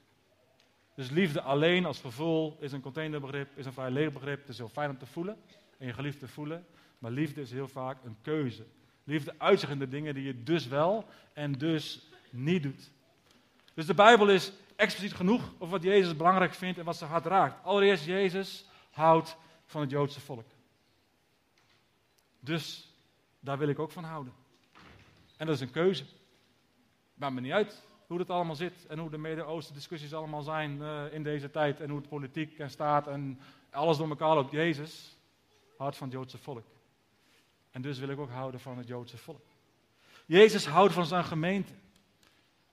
Dus 0.95 1.09
liefde 1.09 1.41
alleen 1.41 1.85
als 1.85 1.99
gevoel 1.99 2.57
is 2.59 2.71
een 2.71 2.81
containerbegrip, 2.81 3.57
is 3.57 3.65
een 3.65 3.73
vrij 3.73 3.91
leeg 3.91 4.11
begrip. 4.11 4.39
Het 4.39 4.49
is 4.49 4.57
heel 4.57 4.69
fijn 4.69 4.89
om 4.89 4.97
te 4.97 5.05
voelen 5.05 5.37
en 5.77 5.87
je 5.87 5.93
geliefd 5.93 6.19
te 6.19 6.27
voelen. 6.27 6.65
Maar 6.99 7.11
liefde 7.11 7.41
is 7.41 7.51
heel 7.51 7.67
vaak 7.67 8.03
een 8.03 8.17
keuze. 8.21 8.65
Liefde 9.03 9.33
uitzicht 9.37 9.71
in 9.71 9.79
de 9.79 9.87
dingen 9.87 10.13
die 10.13 10.23
je 10.23 10.43
dus 10.43 10.67
wel 10.67 11.05
en 11.33 11.51
dus 11.51 12.09
niet 12.29 12.63
doet. 12.63 12.91
Dus 13.73 13.85
de 13.85 13.93
Bijbel 13.93 14.29
is 14.29 14.51
expliciet 14.75 15.13
genoeg 15.13 15.53
over 15.53 15.67
wat 15.67 15.83
Jezus 15.83 16.15
belangrijk 16.15 16.53
vindt 16.53 16.79
en 16.79 16.85
wat 16.85 16.97
zijn 16.97 17.09
hart 17.09 17.25
raakt. 17.25 17.63
Allereerst, 17.63 18.05
Jezus 18.05 18.65
houdt 18.91 19.37
van 19.65 19.81
het 19.81 19.91
Joodse 19.91 20.19
volk. 20.19 20.47
Dus 22.39 22.93
daar 23.39 23.57
wil 23.57 23.67
ik 23.67 23.79
ook 23.79 23.91
van 23.91 24.03
houden. 24.03 24.33
En 25.37 25.45
dat 25.45 25.55
is 25.55 25.61
een 25.61 25.71
keuze. 25.71 26.05
Maakt 27.13 27.33
me 27.33 27.41
niet 27.41 27.51
uit 27.51 27.81
hoe 28.11 28.19
het 28.19 28.29
allemaal 28.29 28.55
zit 28.55 28.85
en 28.87 28.99
hoe 28.99 29.09
de 29.09 29.17
Midden-Oosten 29.17 29.73
discussies 29.73 30.13
allemaal 30.13 30.41
zijn 30.41 30.77
uh, 30.77 31.13
in 31.13 31.23
deze 31.23 31.51
tijd. 31.51 31.79
En 31.79 31.89
hoe 31.89 31.99
het 31.99 32.09
politiek 32.09 32.59
en 32.59 32.69
staat 32.69 33.07
en 33.07 33.39
alles 33.69 33.97
door 33.97 34.09
elkaar 34.09 34.35
loopt. 34.35 34.51
Jezus 34.51 35.17
houdt 35.77 35.97
van 35.97 36.07
het 36.07 36.17
Joodse 36.17 36.37
volk. 36.37 36.65
En 37.71 37.81
dus 37.81 37.99
wil 37.99 38.09
ik 38.09 38.19
ook 38.19 38.29
houden 38.29 38.59
van 38.59 38.77
het 38.77 38.87
Joodse 38.87 39.17
volk. 39.17 39.45
Jezus 40.25 40.65
houdt 40.65 40.93
van 40.93 41.05
zijn 41.05 41.23
gemeente. 41.23 41.73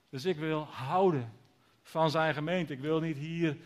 Dus 0.08 0.24
ik 0.24 0.36
wil 0.36 0.62
houden 0.70 1.32
van 1.82 2.10
zijn 2.10 2.34
gemeente. 2.34 2.72
Ik 2.72 2.80
wil 2.80 3.00
niet 3.00 3.16
hier 3.16 3.56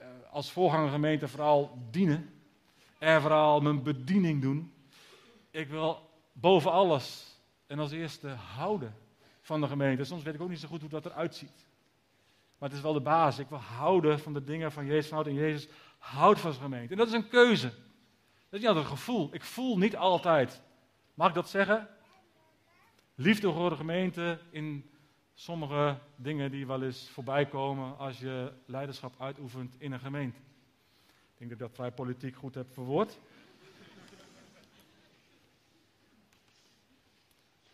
uh, 0.00 0.06
als 0.30 0.52
voorgangergemeente 0.52 1.28
vooral 1.28 1.78
dienen. 1.90 2.34
En 2.98 3.20
vooral 3.20 3.60
mijn 3.60 3.82
bediening 3.82 4.42
doen. 4.42 4.72
Ik 5.50 5.68
wil 5.68 6.10
boven 6.32 6.72
alles 6.72 7.36
en 7.66 7.78
als 7.78 7.92
eerste 7.92 8.28
houden 8.28 8.94
van 9.46 9.60
de 9.60 9.66
gemeente. 9.66 10.04
Soms 10.04 10.22
weet 10.22 10.34
ik 10.34 10.40
ook 10.40 10.48
niet 10.48 10.60
zo 10.60 10.68
goed 10.68 10.80
hoe 10.80 10.90
dat 10.90 11.06
eruit 11.06 11.34
ziet. 11.34 11.66
Maar 12.58 12.68
het 12.68 12.78
is 12.78 12.84
wel 12.84 12.92
de 12.92 13.00
basis. 13.00 13.44
Ik 13.44 13.48
wil 13.48 13.58
houden 13.58 14.20
van 14.20 14.32
de 14.32 14.44
dingen 14.44 14.72
van 14.72 14.86
Jezus. 14.86 15.10
En 15.10 15.34
Jezus 15.34 15.68
houdt 15.98 16.40
van 16.40 16.52
zijn 16.52 16.64
gemeente. 16.64 16.92
En 16.92 16.98
dat 16.98 17.06
is 17.06 17.12
een 17.12 17.28
keuze. 17.28 17.66
Dat 17.68 17.74
is 18.50 18.58
niet 18.58 18.66
altijd 18.66 18.84
een 18.84 18.96
gevoel. 18.96 19.34
Ik 19.34 19.42
voel 19.42 19.78
niet 19.78 19.96
altijd. 19.96 20.62
Mag 21.14 21.28
ik 21.28 21.34
dat 21.34 21.48
zeggen? 21.48 21.88
Liefde 23.14 23.52
voor 23.52 23.70
de 23.70 23.76
gemeente 23.76 24.38
in 24.50 24.90
sommige 25.34 25.98
dingen 26.16 26.50
die 26.50 26.66
wel 26.66 26.82
eens 26.82 27.08
voorbij 27.08 27.46
komen 27.46 27.98
als 27.98 28.18
je 28.18 28.52
leiderschap 28.64 29.14
uitoefent 29.18 29.76
in 29.78 29.92
een 29.92 30.00
gemeente. 30.00 30.38
Ik 31.32 31.38
denk 31.38 31.50
dat 31.50 31.60
ik 31.60 31.66
dat 31.66 31.74
vrij 31.74 31.92
politiek 31.92 32.36
goed 32.36 32.54
heb 32.54 32.72
verwoord. 32.72 33.18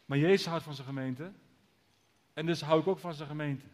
Maar 0.04 0.18
Jezus 0.18 0.46
houdt 0.46 0.64
van 0.64 0.74
zijn 0.74 0.86
gemeente. 0.86 1.32
En 2.34 2.46
dus 2.46 2.60
hou 2.60 2.80
ik 2.80 2.86
ook 2.86 2.98
van 2.98 3.14
zijn 3.14 3.28
gemeente. 3.28 3.66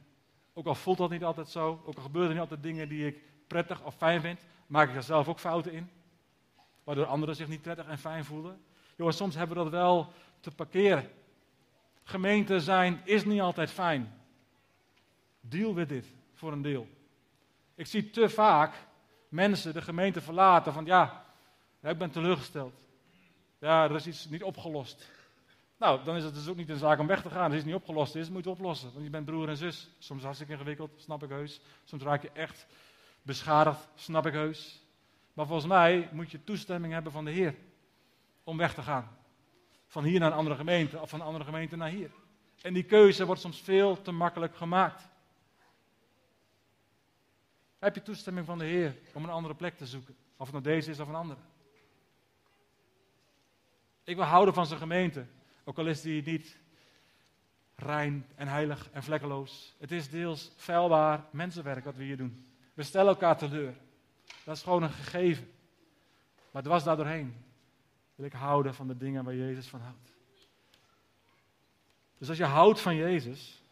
Ook 0.53 0.66
al 0.66 0.75
voelt 0.75 0.99
dat 0.99 1.11
niet 1.11 1.25
altijd 1.25 1.49
zo, 1.49 1.83
ook 1.85 1.97
al 1.97 2.03
gebeuren 2.03 2.31
er 2.31 2.35
niet 2.35 2.42
altijd 2.42 2.62
dingen 2.62 2.88
die 2.88 3.07
ik 3.07 3.23
prettig 3.47 3.83
of 3.83 3.94
fijn 3.94 4.21
vind, 4.21 4.40
maak 4.66 4.88
ik 4.88 4.94
er 4.94 5.03
zelf 5.03 5.29
ook 5.29 5.38
fouten 5.38 5.73
in. 5.73 5.90
Waardoor 6.85 7.07
anderen 7.07 7.37
zich 7.37 7.49
niet 7.49 7.62
prettig 7.62 7.87
en 7.87 7.99
fijn 7.99 8.25
voelen. 8.25 8.61
Jongens, 8.97 9.16
soms 9.16 9.35
hebben 9.35 9.57
we 9.57 9.62
dat 9.62 9.73
wel 9.73 10.12
te 10.40 10.51
parkeren. 10.51 11.11
Gemeente 12.03 12.61
zijn 12.61 13.01
is 13.05 13.25
niet 13.25 13.40
altijd 13.40 13.71
fijn. 13.71 14.12
Deal 15.40 15.75
with 15.75 15.88
dit 15.88 16.07
voor 16.35 16.53
een 16.53 16.62
deel. 16.62 16.88
Ik 17.75 17.87
zie 17.87 18.11
te 18.11 18.29
vaak 18.29 18.75
mensen 19.29 19.73
de 19.73 19.83
gemeente 19.83 20.21
verlaten 20.21 20.73
van 20.73 20.85
ja, 20.85 21.27
Ja, 21.81 21.88
ik 21.88 21.99
ben 21.99 22.11
teleurgesteld. 22.11 22.85
Ja, 23.59 23.85
er 23.85 23.94
is 23.94 24.07
iets 24.07 24.29
niet 24.29 24.42
opgelost. 24.42 25.09
Nou, 25.79 26.05
dan 26.05 26.17
is 26.17 26.25
het 26.25 26.35
dus 26.35 26.49
ook 26.49 26.57
niet 26.57 26.69
een 26.69 26.77
zaak 26.77 26.99
om 26.99 27.07
weg 27.07 27.23
te 27.23 27.31
gaan. 27.31 27.45
Als 27.45 27.55
iets 27.55 27.64
niet 27.64 27.75
opgelost 27.75 28.14
is, 28.14 28.29
moet 28.31 28.45
je 28.45 28.51
het 28.51 28.59
oplossen. 28.59 28.93
Want 28.93 29.05
je 29.05 29.11
bent 29.11 29.25
broer 29.25 29.49
en 29.49 29.57
zus. 29.57 29.91
Soms 29.99 30.23
hartstikke 30.23 30.53
ingewikkeld, 30.53 30.91
snap 30.97 31.23
ik 31.23 31.29
heus. 31.29 31.61
Soms 31.85 32.03
raak 32.03 32.23
je 32.23 32.31
echt 32.33 32.67
beschadigd, 33.23 33.88
snap 33.95 34.27
ik 34.27 34.33
heus. 34.33 34.83
Maar 35.33 35.47
volgens 35.47 35.69
mij 35.69 36.09
moet 36.12 36.31
je 36.31 36.45
toestemming 36.45 36.93
hebben 36.93 37.12
van 37.12 37.25
de 37.25 37.31
Heer 37.31 37.55
om 38.45 38.57
weg 38.57 38.75
te 38.75 38.83
gaan. 38.83 39.17
Van 39.87 40.05
hier 40.05 40.21
naar 40.21 40.31
een 40.31 40.38
andere 40.38 40.57
gemeente 40.57 41.01
of 41.01 41.11
van 41.11 41.21
een 41.21 41.27
andere 41.27 41.45
gemeente 41.45 41.77
naar 41.77 41.88
hier. 41.88 42.11
En 42.62 42.75
die 42.75 42.85
keuze 42.85 43.27
wordt 43.27 43.41
soms 43.41 43.61
veel 43.61 44.03
te 44.03 44.12
makkelijk 44.12 44.57
gemaakt. 44.57 45.09
Heb 47.79 47.95
je 47.95 48.03
toestemming 48.03 48.47
van 48.47 48.59
de 48.59 48.64
Heer 48.64 48.97
om 49.12 49.25
een 49.25 49.31
andere 49.31 49.55
plek 49.55 49.77
te 49.77 49.87
zoeken? 49.87 50.17
Of 50.37 50.53
het 50.53 50.64
nou 50.64 50.77
deze 50.77 50.91
is 50.91 51.01
of 51.01 51.09
een 51.09 51.14
andere. 51.14 51.41
Ik 54.05 54.17
wil 54.17 54.25
houden 54.25 54.55
van 54.55 54.67
zijn 54.67 54.79
gemeente. 54.79 55.27
Ook 55.69 55.79
al 55.79 55.87
is 55.87 56.01
die 56.01 56.23
niet 56.23 56.57
rein 57.75 58.27
en 58.35 58.49
heilig 58.49 58.89
en 58.93 59.03
vlekkeloos. 59.03 59.75
Het 59.79 59.93
is 59.93 60.11
deels 60.11 60.53
vuilbaar 60.57 61.25
mensenwerk 61.31 61.85
wat 61.85 61.97
we 61.97 62.05
hier 62.05 62.17
doen. 62.17 62.47
We 62.75 62.83
stellen 62.83 63.09
elkaar 63.09 63.39
teleur. 63.39 63.75
Dat 64.45 64.57
is 64.57 64.63
gewoon 64.63 64.83
een 64.83 64.91
gegeven. 64.91 65.51
Maar 66.51 66.63
was 66.63 66.85
daar 66.85 66.97
doorheen 66.97 67.45
wil 68.15 68.27
ik 68.27 68.33
houden 68.33 68.75
van 68.75 68.87
de 68.87 68.97
dingen 68.97 69.25
waar 69.25 69.35
Jezus 69.35 69.69
van 69.69 69.81
houdt. 69.81 70.13
Dus 72.19 72.29
als 72.29 72.39
je 72.39 72.45
houdt 72.45 72.81
van 72.81 72.97
Jezus, 72.97 73.63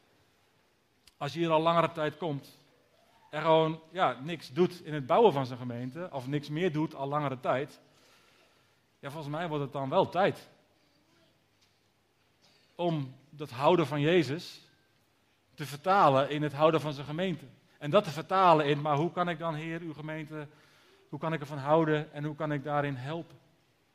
als 1.17 1.33
je 1.33 1.39
hier 1.39 1.51
al 1.51 1.63
langere 1.63 1.93
tijd 1.93 2.17
komt 2.17 2.59
en 3.31 3.43
gewoon 3.43 3.81
ja, 3.91 4.21
niks 4.21 4.53
doet 4.53 4.85
in 4.85 4.95
het 4.95 5.07
bouwen 5.07 5.33
van 5.33 5.47
zijn 5.47 5.59
gemeente, 5.59 6.09
of 6.13 6.27
niks 6.27 6.49
meer 6.49 6.73
doet 6.73 6.95
al 6.95 7.09
langere 7.09 7.41
tijd, 7.41 7.81
ja, 8.99 9.11
volgens 9.11 9.35
mij 9.35 9.49
wordt 9.49 9.65
het 9.65 9.73
dan 9.73 9.89
wel 9.89 10.09
tijd 10.09 10.49
om 12.77 13.15
dat 13.31 13.51
houden 13.51 13.87
van 13.87 14.01
Jezus 14.01 14.61
te 15.55 15.67
vertalen 15.67 16.31
in 16.31 16.43
het 16.43 16.53
houden 16.53 16.81
van 16.81 16.93
zijn 16.93 17.07
gemeente. 17.07 17.45
En 17.79 17.91
dat 17.91 18.05
te 18.05 18.11
vertalen 18.11 18.67
in, 18.67 18.81
maar 18.81 18.97
hoe 18.97 19.13
kan 19.13 19.29
ik 19.29 19.39
dan, 19.39 19.55
Heer, 19.55 19.81
uw 19.81 19.93
gemeente, 19.93 20.49
hoe 21.09 21.19
kan 21.19 21.33
ik 21.33 21.41
ervan 21.41 21.59
houden 21.59 22.13
en 22.13 22.25
hoe 22.25 22.35
kan 22.35 22.53
ik 22.53 22.65
daarin 22.65 22.95
helpen? 22.95 23.37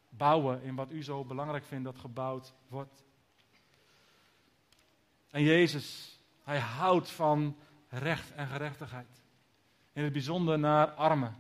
Bouwen 0.10 0.62
in 0.64 0.76
wat 0.76 0.92
u 0.92 1.04
zo 1.04 1.26
belangrijk 1.26 1.64
vindt 1.64 1.84
dat 1.84 1.98
gebouwd 1.98 2.54
wordt. 2.68 3.04
En 5.30 5.44
Jezus, 5.44 6.20
hij 6.44 6.60
houdt 6.60 7.12
van 7.12 7.58
recht 7.90 8.34
en 8.34 8.48
gerechtigheid. 8.48 9.24
In 9.94 10.04
het 10.04 10.14
bijzonder 10.14 10.60
naar 10.60 10.88
armen 10.88 11.36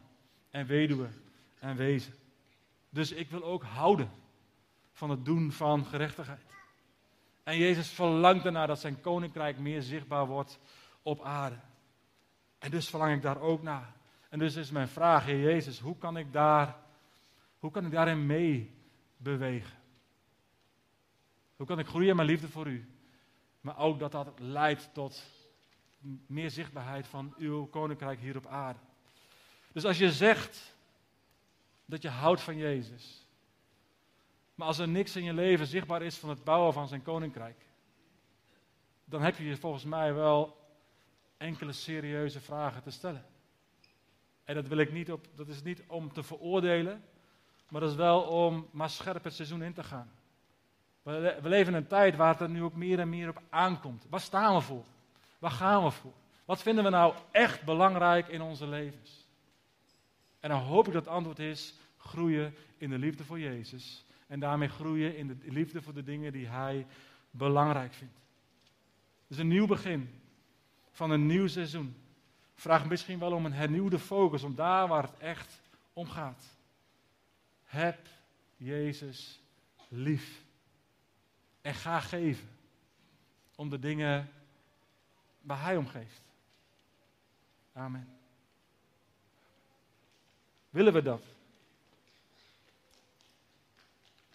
en 0.49 0.65
weduwen 0.65 1.13
en 1.59 1.75
wezen. 1.75 2.13
Dus 2.89 3.11
ik 3.11 3.29
wil 3.29 3.43
ook 3.43 3.63
houden 3.63 4.11
van 4.91 5.09
het 5.09 5.25
doen 5.25 5.51
van 5.51 5.85
gerechtigheid. 5.85 6.45
En 7.43 7.57
Jezus 7.57 7.89
verlangt 7.89 8.45
ernaar 8.45 8.67
dat 8.67 8.79
zijn 8.79 9.01
koninkrijk 9.01 9.57
meer 9.57 9.81
zichtbaar 9.81 10.25
wordt 10.25 10.59
op 11.01 11.21
aarde. 11.21 11.59
En 12.59 12.71
dus 12.71 12.89
verlang 12.89 13.15
ik 13.15 13.21
daar 13.21 13.41
ook 13.41 13.61
naar. 13.61 13.93
En 14.29 14.39
dus 14.39 14.55
is 14.55 14.71
mijn 14.71 14.87
vraag, 14.87 15.25
Heer 15.25 15.41
Jezus, 15.41 15.79
hoe 15.79 15.97
kan 15.97 16.17
ik, 16.17 16.33
daar, 16.33 16.75
hoe 17.59 17.71
kan 17.71 17.85
ik 17.85 17.91
daarin 17.91 18.25
mee 18.25 18.75
bewegen? 19.17 19.77
Hoe 21.55 21.65
kan 21.67 21.79
ik 21.79 21.87
groeien 21.87 22.09
in 22.09 22.15
mijn 22.15 22.27
liefde 22.27 22.47
voor 22.47 22.67
u? 22.67 22.89
Maar 23.61 23.77
ook 23.77 23.99
dat 23.99 24.11
dat 24.11 24.39
leidt 24.39 24.89
tot 24.93 25.23
meer 26.25 26.49
zichtbaarheid 26.49 27.07
van 27.07 27.33
uw 27.37 27.65
koninkrijk 27.65 28.19
hier 28.19 28.37
op 28.37 28.47
aarde. 28.47 28.79
Dus 29.71 29.85
als 29.85 29.97
je 29.97 30.11
zegt 30.11 30.75
dat 31.85 32.01
je 32.01 32.09
houdt 32.09 32.41
van 32.41 32.57
Jezus, 32.57 33.27
maar 34.55 34.67
als 34.67 34.77
er 34.77 34.87
niks 34.87 35.15
in 35.15 35.23
je 35.23 35.33
leven 35.33 35.67
zichtbaar 35.67 36.01
is 36.01 36.17
van 36.17 36.29
het 36.29 36.43
bouwen 36.43 36.73
van 36.73 36.87
zijn 36.87 37.03
koninkrijk, 37.03 37.65
dan 39.05 39.21
heb 39.21 39.37
je 39.37 39.57
volgens 39.57 39.83
mij 39.83 40.13
wel 40.13 40.57
enkele 41.37 41.71
serieuze 41.71 42.39
vragen 42.39 42.83
te 42.83 42.91
stellen. 42.91 43.25
En 44.43 44.55
dat 44.55 44.67
wil 44.67 44.77
ik 44.77 44.91
niet 44.91 45.11
op, 45.11 45.27
dat 45.35 45.47
is 45.47 45.63
niet 45.63 45.83
om 45.87 46.13
te 46.13 46.23
veroordelen, 46.23 47.03
maar 47.69 47.81
dat 47.81 47.89
is 47.89 47.95
wel 47.95 48.21
om 48.21 48.67
maar 48.71 48.89
scherp 48.89 49.23
het 49.23 49.33
seizoen 49.33 49.63
in 49.63 49.73
te 49.73 49.83
gaan. 49.83 50.11
We, 51.03 51.37
we 51.41 51.49
leven 51.49 51.73
in 51.73 51.79
een 51.79 51.87
tijd 51.87 52.15
waar 52.15 52.31
het 52.31 52.41
er 52.41 52.49
nu 52.49 52.63
ook 52.63 52.75
meer 52.75 52.99
en 52.99 53.09
meer 53.09 53.29
op 53.29 53.41
aankomt. 53.49 54.05
Waar 54.09 54.19
staan 54.19 54.55
we 54.55 54.61
voor? 54.61 54.85
Waar 55.39 55.51
gaan 55.51 55.83
we 55.83 55.91
voor? 55.91 56.13
Wat 56.45 56.61
vinden 56.61 56.83
we 56.83 56.89
nou 56.89 57.13
echt 57.31 57.63
belangrijk 57.63 58.27
in 58.27 58.41
onze 58.41 58.67
levens? 58.67 59.27
En 60.39 60.49
dan 60.49 60.59
hoop 60.59 60.87
ik 60.87 60.93
dat 60.93 61.05
het 61.05 61.13
antwoord 61.13 61.39
is 61.39 61.73
groeien 61.97 62.55
in 62.77 62.89
de 62.89 62.97
liefde 62.97 63.23
voor 63.23 63.39
Jezus. 63.39 64.05
En 64.31 64.39
daarmee 64.39 64.67
groeien 64.67 65.17
in 65.17 65.27
de 65.27 65.51
liefde 65.51 65.81
voor 65.81 65.93
de 65.93 66.03
dingen 66.03 66.31
die 66.31 66.47
Hij 66.47 66.85
belangrijk 67.31 67.93
vindt. 67.93 68.19
Dus 69.27 69.37
een 69.37 69.47
nieuw 69.47 69.67
begin 69.67 70.09
van 70.91 71.11
een 71.11 71.25
nieuw 71.25 71.47
seizoen. 71.47 71.95
Vraag 72.55 72.85
misschien 72.85 73.19
wel 73.19 73.31
om 73.31 73.45
een 73.45 73.53
hernieuwde 73.53 73.99
focus, 73.99 74.43
om 74.43 74.55
daar 74.55 74.87
waar 74.87 75.03
het 75.03 75.17
echt 75.17 75.61
om 75.93 76.07
gaat. 76.07 76.57
Heb 77.63 78.07
Jezus 78.57 79.41
lief. 79.87 80.43
En 81.61 81.73
ga 81.73 81.99
geven 81.99 82.49
om 83.55 83.69
de 83.69 83.79
dingen 83.79 84.29
waar 85.41 85.61
Hij 85.61 85.77
om 85.77 85.87
geeft. 85.87 86.21
Amen. 87.73 88.07
Willen 90.69 90.93
we 90.93 91.01
dat? 91.01 91.23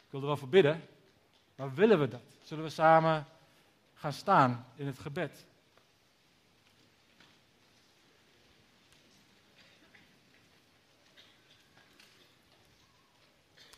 Ik 0.07 0.13
wil 0.13 0.21
er 0.21 0.27
wel 0.27 0.37
voor 0.37 0.49
bidden, 0.49 0.83
maar 1.55 1.75
willen 1.75 2.01
we 2.01 2.09
dat? 2.09 2.21
Zullen 2.43 2.65
we 2.65 2.71
samen 2.71 3.27
gaan 3.95 4.13
staan 4.13 4.67
in 4.75 4.87
het 4.87 4.99
gebed? 4.99 5.45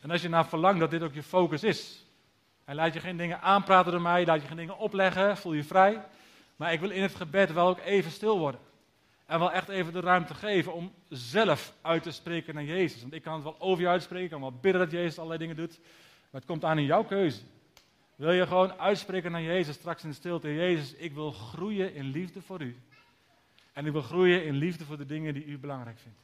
En 0.01 0.11
als 0.11 0.23
je 0.23 0.29
nou 0.29 0.47
verlangt 0.47 0.81
dat 0.81 0.91
dit 0.91 1.03
ook 1.03 1.15
je 1.15 1.23
focus 1.23 1.63
is, 1.63 2.05
en 2.65 2.75
laat 2.75 2.95
je 2.95 3.01
geen 3.01 3.17
dingen 3.17 3.41
aanpraten 3.41 3.93
door 3.93 4.01
mij, 4.01 4.27
laat 4.27 4.41
je 4.41 4.47
geen 4.47 4.57
dingen 4.57 4.79
opleggen, 4.79 5.37
voel 5.37 5.53
je 5.53 5.65
vrij. 5.65 6.05
Maar 6.57 6.73
ik 6.73 6.81
wil 6.81 6.91
in 6.91 7.03
het 7.03 7.15
gebed 7.15 7.53
wel 7.53 7.69
ook 7.69 7.79
even 7.79 8.11
stil 8.11 8.39
worden. 8.39 8.61
En 9.27 9.39
wel 9.39 9.53
echt 9.53 9.69
even 9.69 9.93
de 9.93 10.01
ruimte 10.01 10.35
geven 10.35 10.73
om 10.73 10.93
zelf 11.09 11.73
uit 11.83 12.03
te 12.03 12.11
spreken 12.11 12.55
naar 12.55 12.65
Jezus. 12.65 13.01
Want 13.01 13.13
ik 13.13 13.23
kan 13.23 13.35
het 13.35 13.43
wel 13.43 13.61
over 13.61 13.83
je 13.83 13.89
uitspreken, 13.89 14.25
ik 14.25 14.31
kan 14.31 14.41
wel 14.41 14.59
bidden 14.61 14.81
dat 14.81 14.91
Jezus 14.91 15.17
allerlei 15.17 15.39
dingen 15.39 15.57
doet. 15.57 15.81
Maar 16.31 16.41
het 16.41 16.51
komt 16.51 16.65
aan 16.65 16.79
in 16.79 16.85
jouw 16.85 17.05
keuze. 17.05 17.43
Wil 18.17 18.33
je 18.33 18.47
gewoon 18.47 18.73
uitspreken 18.73 19.33
naar 19.33 19.43
Jezus 19.43 19.75
straks 19.75 20.03
in 20.03 20.09
de 20.09 20.15
stilte? 20.15 20.55
Jezus, 20.55 20.95
ik 20.95 21.13
wil 21.13 21.33
groeien 21.33 21.95
in 21.95 22.05
liefde 22.05 22.43
voor 22.43 22.63
u. 22.63 22.77
En 23.73 23.87
ik 23.87 23.93
wil 23.93 24.03
groeien 24.03 24.45
in 24.45 24.55
liefde 24.55 24.85
voor 24.85 24.97
de 24.97 25.07
dingen 25.07 25.35
die 25.35 25.45
u 25.45 25.59
belangrijk 25.59 25.99
vindt. 25.99 26.21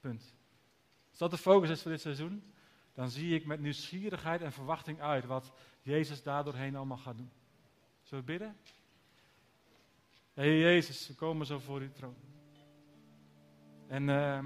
Punt. 0.00 0.34
Als 1.10 1.18
dat 1.18 1.30
de 1.30 1.36
focus 1.36 1.70
is 1.70 1.82
voor 1.82 1.90
dit 1.90 2.00
seizoen, 2.00 2.42
dan 2.94 3.10
zie 3.10 3.34
ik 3.34 3.46
met 3.46 3.60
nieuwsgierigheid 3.60 4.40
en 4.40 4.52
verwachting 4.52 5.00
uit 5.00 5.24
wat 5.24 5.52
Jezus 5.82 6.22
daardoorheen 6.22 6.76
allemaal 6.76 6.96
gaat 6.96 7.16
doen. 7.16 7.30
Zullen 8.02 8.24
we 8.24 8.30
bidden? 8.30 8.56
Heer 10.34 10.60
Jezus, 10.60 11.08
we 11.08 11.14
komen 11.14 11.46
zo 11.46 11.58
voor 11.58 11.80
uw 11.80 11.92
troon. 11.92 12.16
En 13.86 14.08
uh, 14.08 14.44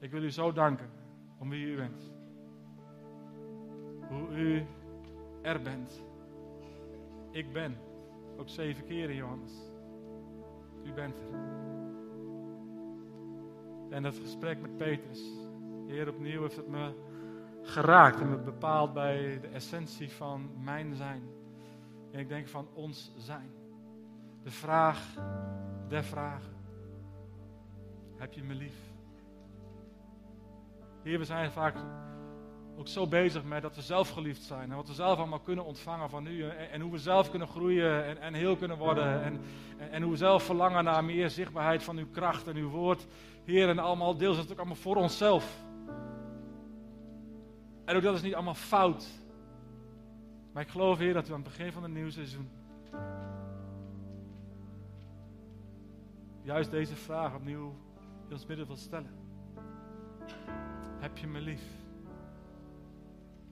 ik 0.00 0.10
wil 0.10 0.22
u 0.22 0.30
zo 0.30 0.52
danken 0.52 0.90
om 1.38 1.48
wie 1.48 1.66
u 1.66 1.76
bent. 1.76 2.11
Hoe 4.12 4.28
u 4.28 4.66
er 5.42 5.62
bent. 5.62 6.02
Ik 7.30 7.52
ben. 7.52 7.76
Ook 8.36 8.48
zeven 8.48 8.84
keren, 8.84 9.14
Johannes. 9.14 9.52
U 10.84 10.92
bent 10.92 11.18
er. 11.18 11.60
En 13.90 14.02
dat 14.02 14.14
gesprek 14.14 14.60
met 14.60 14.76
Petrus. 14.76 15.22
Heer, 15.86 16.08
opnieuw 16.08 16.42
heeft 16.42 16.56
het 16.56 16.68
me 16.68 16.92
geraakt 17.62 18.20
en 18.20 18.30
me 18.30 18.36
bepaald 18.36 18.92
bij 18.92 19.40
de 19.40 19.48
essentie 19.48 20.10
van 20.10 20.50
mijn 20.62 20.94
zijn. 20.94 21.22
En 22.10 22.18
ik 22.18 22.28
denk 22.28 22.48
van 22.48 22.68
ons 22.74 23.12
zijn. 23.16 23.50
De 24.42 24.50
vraag 24.50 25.14
der 25.88 26.04
vragen. 26.04 26.54
Heb 28.16 28.32
je 28.32 28.42
me 28.42 28.54
lief? 28.54 28.90
Hier, 31.02 31.18
we 31.18 31.24
zijn 31.24 31.50
vaak 31.50 31.74
ook 32.76 32.88
zo 32.88 33.06
bezig 33.06 33.44
met 33.44 33.62
dat 33.62 33.76
we 33.76 33.82
zelf 33.82 34.08
geliefd 34.08 34.42
zijn. 34.42 34.70
En 34.70 34.76
wat 34.76 34.86
we 34.86 34.94
zelf 34.94 35.18
allemaal 35.18 35.40
kunnen 35.40 35.64
ontvangen 35.64 36.10
van 36.10 36.26
u. 36.26 36.42
En, 36.42 36.70
en 36.70 36.80
hoe 36.80 36.92
we 36.92 36.98
zelf 36.98 37.30
kunnen 37.30 37.48
groeien 37.48 38.04
en, 38.04 38.18
en 38.20 38.34
heel 38.34 38.56
kunnen 38.56 38.78
worden. 38.78 39.22
En, 39.22 39.40
en, 39.90 40.02
hoe 40.02 40.10
we 40.10 40.16
zelf 40.16 40.42
verlangen 40.42 40.84
naar 40.84 41.04
meer 41.04 41.30
zichtbaarheid 41.30 41.82
van 41.82 41.96
uw 41.96 42.10
kracht 42.10 42.46
en 42.46 42.56
uw 42.56 42.68
woord. 42.68 43.06
Heer, 43.44 43.68
en 43.68 43.78
allemaal 43.78 44.16
deels 44.16 44.36
het 44.36 44.52
ook 44.52 44.58
allemaal 44.58 44.76
voor 44.76 44.96
onszelf. 44.96 45.60
En 47.84 47.96
ook 47.96 48.02
dat 48.02 48.14
is 48.14 48.22
niet 48.22 48.34
allemaal 48.34 48.54
fout. 48.54 49.06
Maar 50.52 50.62
ik 50.62 50.68
geloof, 50.68 50.98
Heer, 50.98 51.14
dat 51.14 51.28
u 51.28 51.32
aan 51.32 51.42
het 51.42 51.48
begin 51.48 51.72
van 51.72 51.82
het 51.82 51.92
nieuwe 51.92 52.10
seizoen. 52.10 52.48
juist 56.42 56.70
deze 56.70 56.96
vraag 56.96 57.34
opnieuw 57.34 57.74
in 58.26 58.32
ons 58.32 58.46
midden 58.46 58.66
wilt 58.66 58.78
stellen. 58.78 59.10
Heb 60.98 61.18
je 61.18 61.26
me 61.26 61.40
lief? 61.40 61.81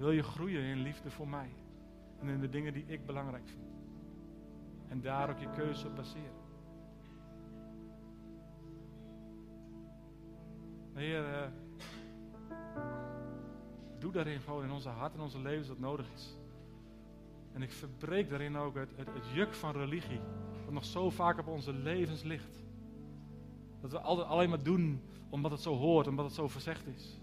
Wil 0.00 0.10
je 0.10 0.22
groeien 0.22 0.62
in 0.62 0.82
liefde 0.82 1.10
voor 1.10 1.28
mij 1.28 1.50
en 2.20 2.28
in 2.28 2.40
de 2.40 2.48
dingen 2.48 2.72
die 2.72 2.84
ik 2.86 3.06
belangrijk 3.06 3.48
vind? 3.48 3.66
En 4.88 5.00
daar 5.00 5.30
ook 5.30 5.38
je 5.38 5.50
keuze 5.50 5.86
op 5.86 5.96
baseren. 5.96 6.38
Heer, 10.92 11.22
uh, 11.22 11.46
doe 13.98 14.12
daarin 14.12 14.40
gewoon 14.40 14.64
in 14.64 14.70
onze 14.70 14.88
hart 14.88 15.14
en 15.14 15.20
onze 15.20 15.40
levens 15.40 15.68
wat 15.68 15.78
nodig 15.78 16.12
is. 16.14 16.36
En 17.52 17.62
ik 17.62 17.72
verbreek 17.72 18.28
daarin 18.28 18.56
ook 18.56 18.74
het, 18.74 18.96
het, 18.96 19.14
het 19.14 19.30
juk 19.32 19.54
van 19.54 19.72
religie, 19.72 20.20
wat 20.64 20.74
nog 20.74 20.84
zo 20.84 21.10
vaak 21.10 21.38
op 21.38 21.46
onze 21.46 21.72
levens 21.72 22.22
ligt. 22.22 22.62
Dat 23.80 23.90
we 23.90 24.00
altijd 24.00 24.28
alleen 24.28 24.48
maar 24.48 24.62
doen 24.62 25.02
omdat 25.28 25.50
het 25.50 25.60
zo 25.60 25.76
hoort, 25.76 26.06
omdat 26.06 26.24
het 26.24 26.34
zo 26.34 26.48
verzegd 26.48 26.86
is. 26.86 27.19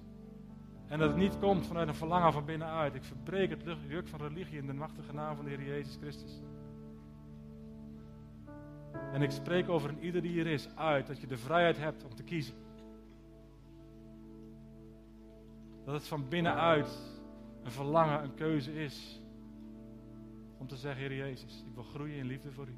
En 0.87 0.99
dat 0.99 1.09
het 1.09 1.17
niet 1.17 1.39
komt 1.39 1.67
vanuit 1.67 1.87
een 1.87 1.95
verlangen 1.95 2.33
van 2.33 2.45
binnenuit. 2.45 2.95
Ik 2.95 3.03
verbreek 3.03 3.49
het 3.49 3.77
juk 3.87 4.07
van 4.07 4.19
religie 4.19 4.57
in 4.57 4.67
de 4.67 4.73
machtige 4.73 5.13
naam 5.13 5.35
van 5.35 5.45
de 5.45 5.51
Heer 5.51 5.63
Jezus 5.63 5.97
Christus. 6.01 6.41
En 9.13 9.21
ik 9.21 9.31
spreek 9.31 9.69
over 9.69 9.89
een 9.89 10.03
ieder 10.03 10.21
die 10.21 10.31
hier 10.31 10.47
is 10.47 10.75
uit 10.75 11.07
dat 11.07 11.21
je 11.21 11.27
de 11.27 11.37
vrijheid 11.37 11.77
hebt 11.77 12.03
om 12.03 12.15
te 12.15 12.23
kiezen. 12.23 12.55
Dat 15.85 15.93
het 15.93 16.07
van 16.07 16.27
binnenuit 16.29 17.19
een 17.63 17.71
verlangen, 17.71 18.23
een 18.23 18.33
keuze 18.33 18.83
is. 18.83 19.21
Om 20.57 20.67
te 20.67 20.75
zeggen, 20.75 21.01
Heer 21.01 21.17
Jezus, 21.17 21.63
ik 21.67 21.73
wil 21.73 21.83
groeien 21.83 22.17
in 22.17 22.25
liefde 22.25 22.51
voor 22.51 22.67
u. 22.67 22.77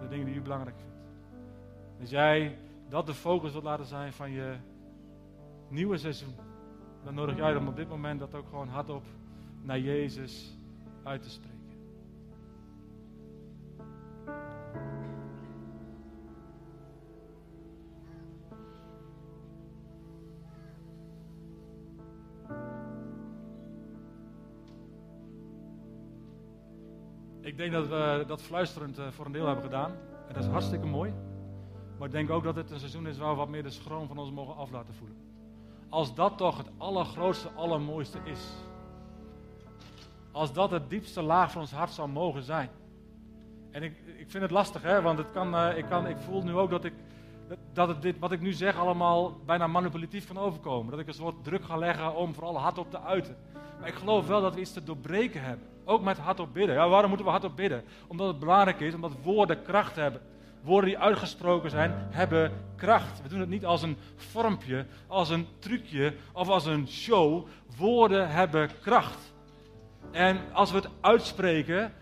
De 0.00 0.08
dingen 0.08 0.26
die 0.26 0.34
u 0.34 0.40
belangrijk 0.42 0.76
vindt. 0.76 0.94
Als 2.00 2.10
jij 2.10 2.58
dat 2.88 3.06
de 3.06 3.14
focus 3.14 3.52
wilt 3.52 3.64
laten 3.64 3.86
zijn 3.86 4.12
van 4.12 4.30
je 4.30 4.56
nieuwe 5.68 5.98
seizoen, 5.98 6.34
dan 7.04 7.14
nodig 7.14 7.36
jij 7.36 7.56
om 7.56 7.68
op 7.68 7.76
dit 7.76 7.88
moment 7.88 8.20
dat 8.20 8.34
ook 8.34 8.48
gewoon 8.48 8.68
hardop 8.68 9.04
naar 9.62 9.78
Jezus 9.78 10.58
uit 11.02 11.22
te 11.22 11.30
spreken. 11.30 11.52
Ik 27.40 27.56
denk 27.56 27.72
dat 27.72 27.88
we 27.88 28.24
dat 28.26 28.42
fluisterend 28.42 28.98
eh, 28.98 29.10
voor 29.10 29.26
een 29.26 29.32
deel 29.32 29.46
hebben 29.46 29.64
gedaan. 29.64 29.90
En 30.28 30.34
dat 30.34 30.42
is 30.42 30.48
hartstikke 30.48 30.86
mooi. 30.86 31.12
Maar 31.98 32.06
ik 32.06 32.14
denk 32.14 32.30
ook 32.30 32.44
dat 32.44 32.56
het 32.56 32.70
een 32.70 32.78
seizoen 32.78 33.06
is 33.06 33.18
waar 33.18 33.30
we 33.30 33.36
wat 33.36 33.48
meer 33.48 33.62
de 33.62 33.70
schroom 33.70 34.06
van 34.06 34.18
ons 34.18 34.30
mogen 34.30 34.56
af 34.56 34.70
laten 34.70 34.94
voelen. 34.94 35.33
Als 35.88 36.14
dat 36.14 36.36
toch 36.38 36.56
het 36.56 36.70
allergrootste, 36.76 37.48
allermooiste 37.56 38.18
is. 38.24 38.40
Als 40.32 40.52
dat 40.52 40.70
het 40.70 40.90
diepste 40.90 41.22
laag 41.22 41.50
van 41.50 41.60
ons 41.60 41.72
hart 41.72 41.90
zou 41.90 42.08
mogen 42.08 42.42
zijn. 42.42 42.70
En 43.70 43.82
ik, 43.82 43.96
ik 44.16 44.30
vind 44.30 44.42
het 44.42 44.52
lastig, 44.52 44.82
hè, 44.82 45.02
want 45.02 45.18
het 45.18 45.30
kan, 45.32 45.54
uh, 45.54 45.76
ik, 45.76 45.84
kan, 45.84 46.06
ik 46.06 46.16
voel 46.16 46.42
nu 46.42 46.54
ook 46.56 46.70
dat 46.70 46.84
ik 46.84 46.92
dat 47.72 47.88
het 47.88 48.02
dit, 48.02 48.18
wat 48.18 48.32
ik 48.32 48.40
nu 48.40 48.52
zeg 48.52 48.76
allemaal 48.76 49.40
bijna 49.46 49.66
manipulatief 49.66 50.26
kan 50.26 50.38
overkomen. 50.38 50.90
Dat 50.90 51.00
ik 51.00 51.06
een 51.06 51.14
soort 51.14 51.44
druk 51.44 51.64
ga 51.64 51.76
leggen 51.76 52.14
om 52.14 52.34
vooral 52.34 52.58
hardop 52.58 52.90
te 52.90 53.00
uiten. 53.00 53.36
Maar 53.78 53.88
ik 53.88 53.94
geloof 53.94 54.26
wel 54.26 54.40
dat 54.40 54.54
we 54.54 54.60
iets 54.60 54.72
te 54.72 54.84
doorbreken 54.84 55.42
hebben. 55.42 55.66
Ook 55.84 56.02
met 56.02 56.18
hardop 56.18 56.52
bidden. 56.52 56.74
Ja, 56.74 56.88
waarom 56.88 57.08
moeten 57.08 57.26
we 57.26 57.32
hardop 57.32 57.56
bidden? 57.56 57.84
Omdat 58.06 58.26
het 58.26 58.38
belangrijk 58.38 58.80
is, 58.80 58.94
omdat 58.94 59.12
woorden 59.22 59.62
kracht 59.62 59.96
hebben. 59.96 60.20
Woorden 60.64 60.90
die 60.90 60.98
uitgesproken 60.98 61.70
zijn, 61.70 61.92
hebben 62.10 62.52
kracht. 62.76 63.22
We 63.22 63.28
doen 63.28 63.40
het 63.40 63.48
niet 63.48 63.64
als 63.64 63.82
een 63.82 63.96
vormpje, 64.16 64.86
als 65.06 65.30
een 65.30 65.46
trucje 65.58 66.14
of 66.32 66.48
als 66.48 66.66
een 66.66 66.88
show. 66.88 67.46
Woorden 67.76 68.30
hebben 68.30 68.70
kracht. 68.80 69.32
En 70.10 70.40
als 70.52 70.70
we 70.70 70.76
het 70.76 70.88
uitspreken, 71.00 71.92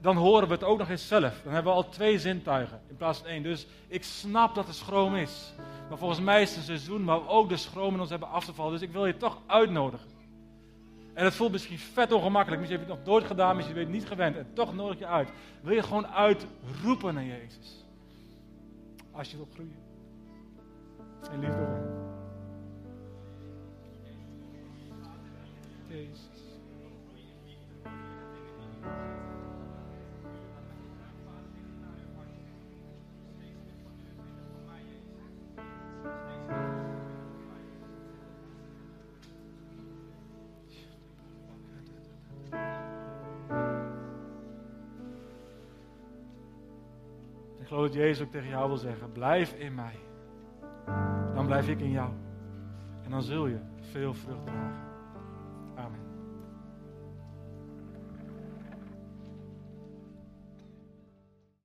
dan 0.00 0.16
horen 0.16 0.48
we 0.48 0.54
het 0.54 0.64
ook 0.64 0.78
nog 0.78 0.88
eens 0.88 1.08
zelf. 1.08 1.40
Dan 1.44 1.52
hebben 1.52 1.72
we 1.72 1.78
al 1.78 1.88
twee 1.88 2.18
zintuigen 2.18 2.80
in 2.88 2.96
plaats 2.96 3.18
van 3.18 3.28
één. 3.28 3.42
Dus 3.42 3.66
ik 3.88 4.04
snap 4.04 4.54
dat 4.54 4.68
er 4.68 4.74
schroom 4.74 5.14
is. 5.14 5.54
Maar 5.88 5.98
volgens 5.98 6.20
mij 6.20 6.42
is 6.42 6.48
het 6.48 6.58
een 6.58 6.64
seizoen 6.64 7.04
waar 7.04 7.22
we 7.22 7.28
ook 7.28 7.48
de 7.48 7.56
schroom 7.56 7.94
in 7.94 8.00
ons 8.00 8.10
hebben 8.10 8.28
af 8.28 8.44
te 8.44 8.54
vallen. 8.54 8.72
Dus 8.72 8.82
ik 8.82 8.92
wil 8.92 9.06
je 9.06 9.16
toch 9.16 9.38
uitnodigen. 9.46 10.08
En 11.14 11.24
het 11.24 11.34
voelt 11.34 11.52
misschien 11.52 11.78
vet 11.78 12.12
ongemakkelijk. 12.12 12.60
Misschien 12.60 12.80
heb 12.80 12.88
je 12.88 12.94
het 12.94 13.04
nog 13.04 13.14
nooit 13.14 13.26
gedaan, 13.26 13.56
misschien 13.56 13.74
ben 13.76 13.84
je 13.84 13.90
het 13.90 13.98
niet 14.00 14.08
gewend. 14.08 14.36
En 14.36 14.46
toch 14.54 14.74
nodig 14.74 14.98
je 14.98 15.06
uit. 15.06 15.28
Wil 15.60 15.74
je 15.74 15.82
gewoon 15.82 16.06
uitroepen 16.06 17.14
naar 17.14 17.24
Jezus. 17.24 17.83
Als 19.14 19.30
je 19.30 19.36
wilt 19.36 19.52
groeien. 19.52 19.82
En 21.30 21.38
liefde 21.40 21.56
hem. 21.56 22.02
Jezus. 25.88 26.58
Geloof 47.74 47.94
Jezus 47.94 48.26
ook 48.26 48.30
tegen 48.30 48.48
jou 48.48 48.68
wil 48.68 48.76
zeggen: 48.76 49.12
blijf 49.12 49.52
in 49.52 49.74
mij. 49.74 49.98
Dan 51.34 51.46
blijf 51.46 51.68
ik 51.68 51.80
in 51.80 51.90
jou. 51.90 52.10
En 53.04 53.10
dan 53.10 53.22
zul 53.22 53.46
je 53.46 53.58
veel 53.80 54.14
vrucht 54.14 54.46
dragen. 54.46 54.82
Amen. 55.74 56.03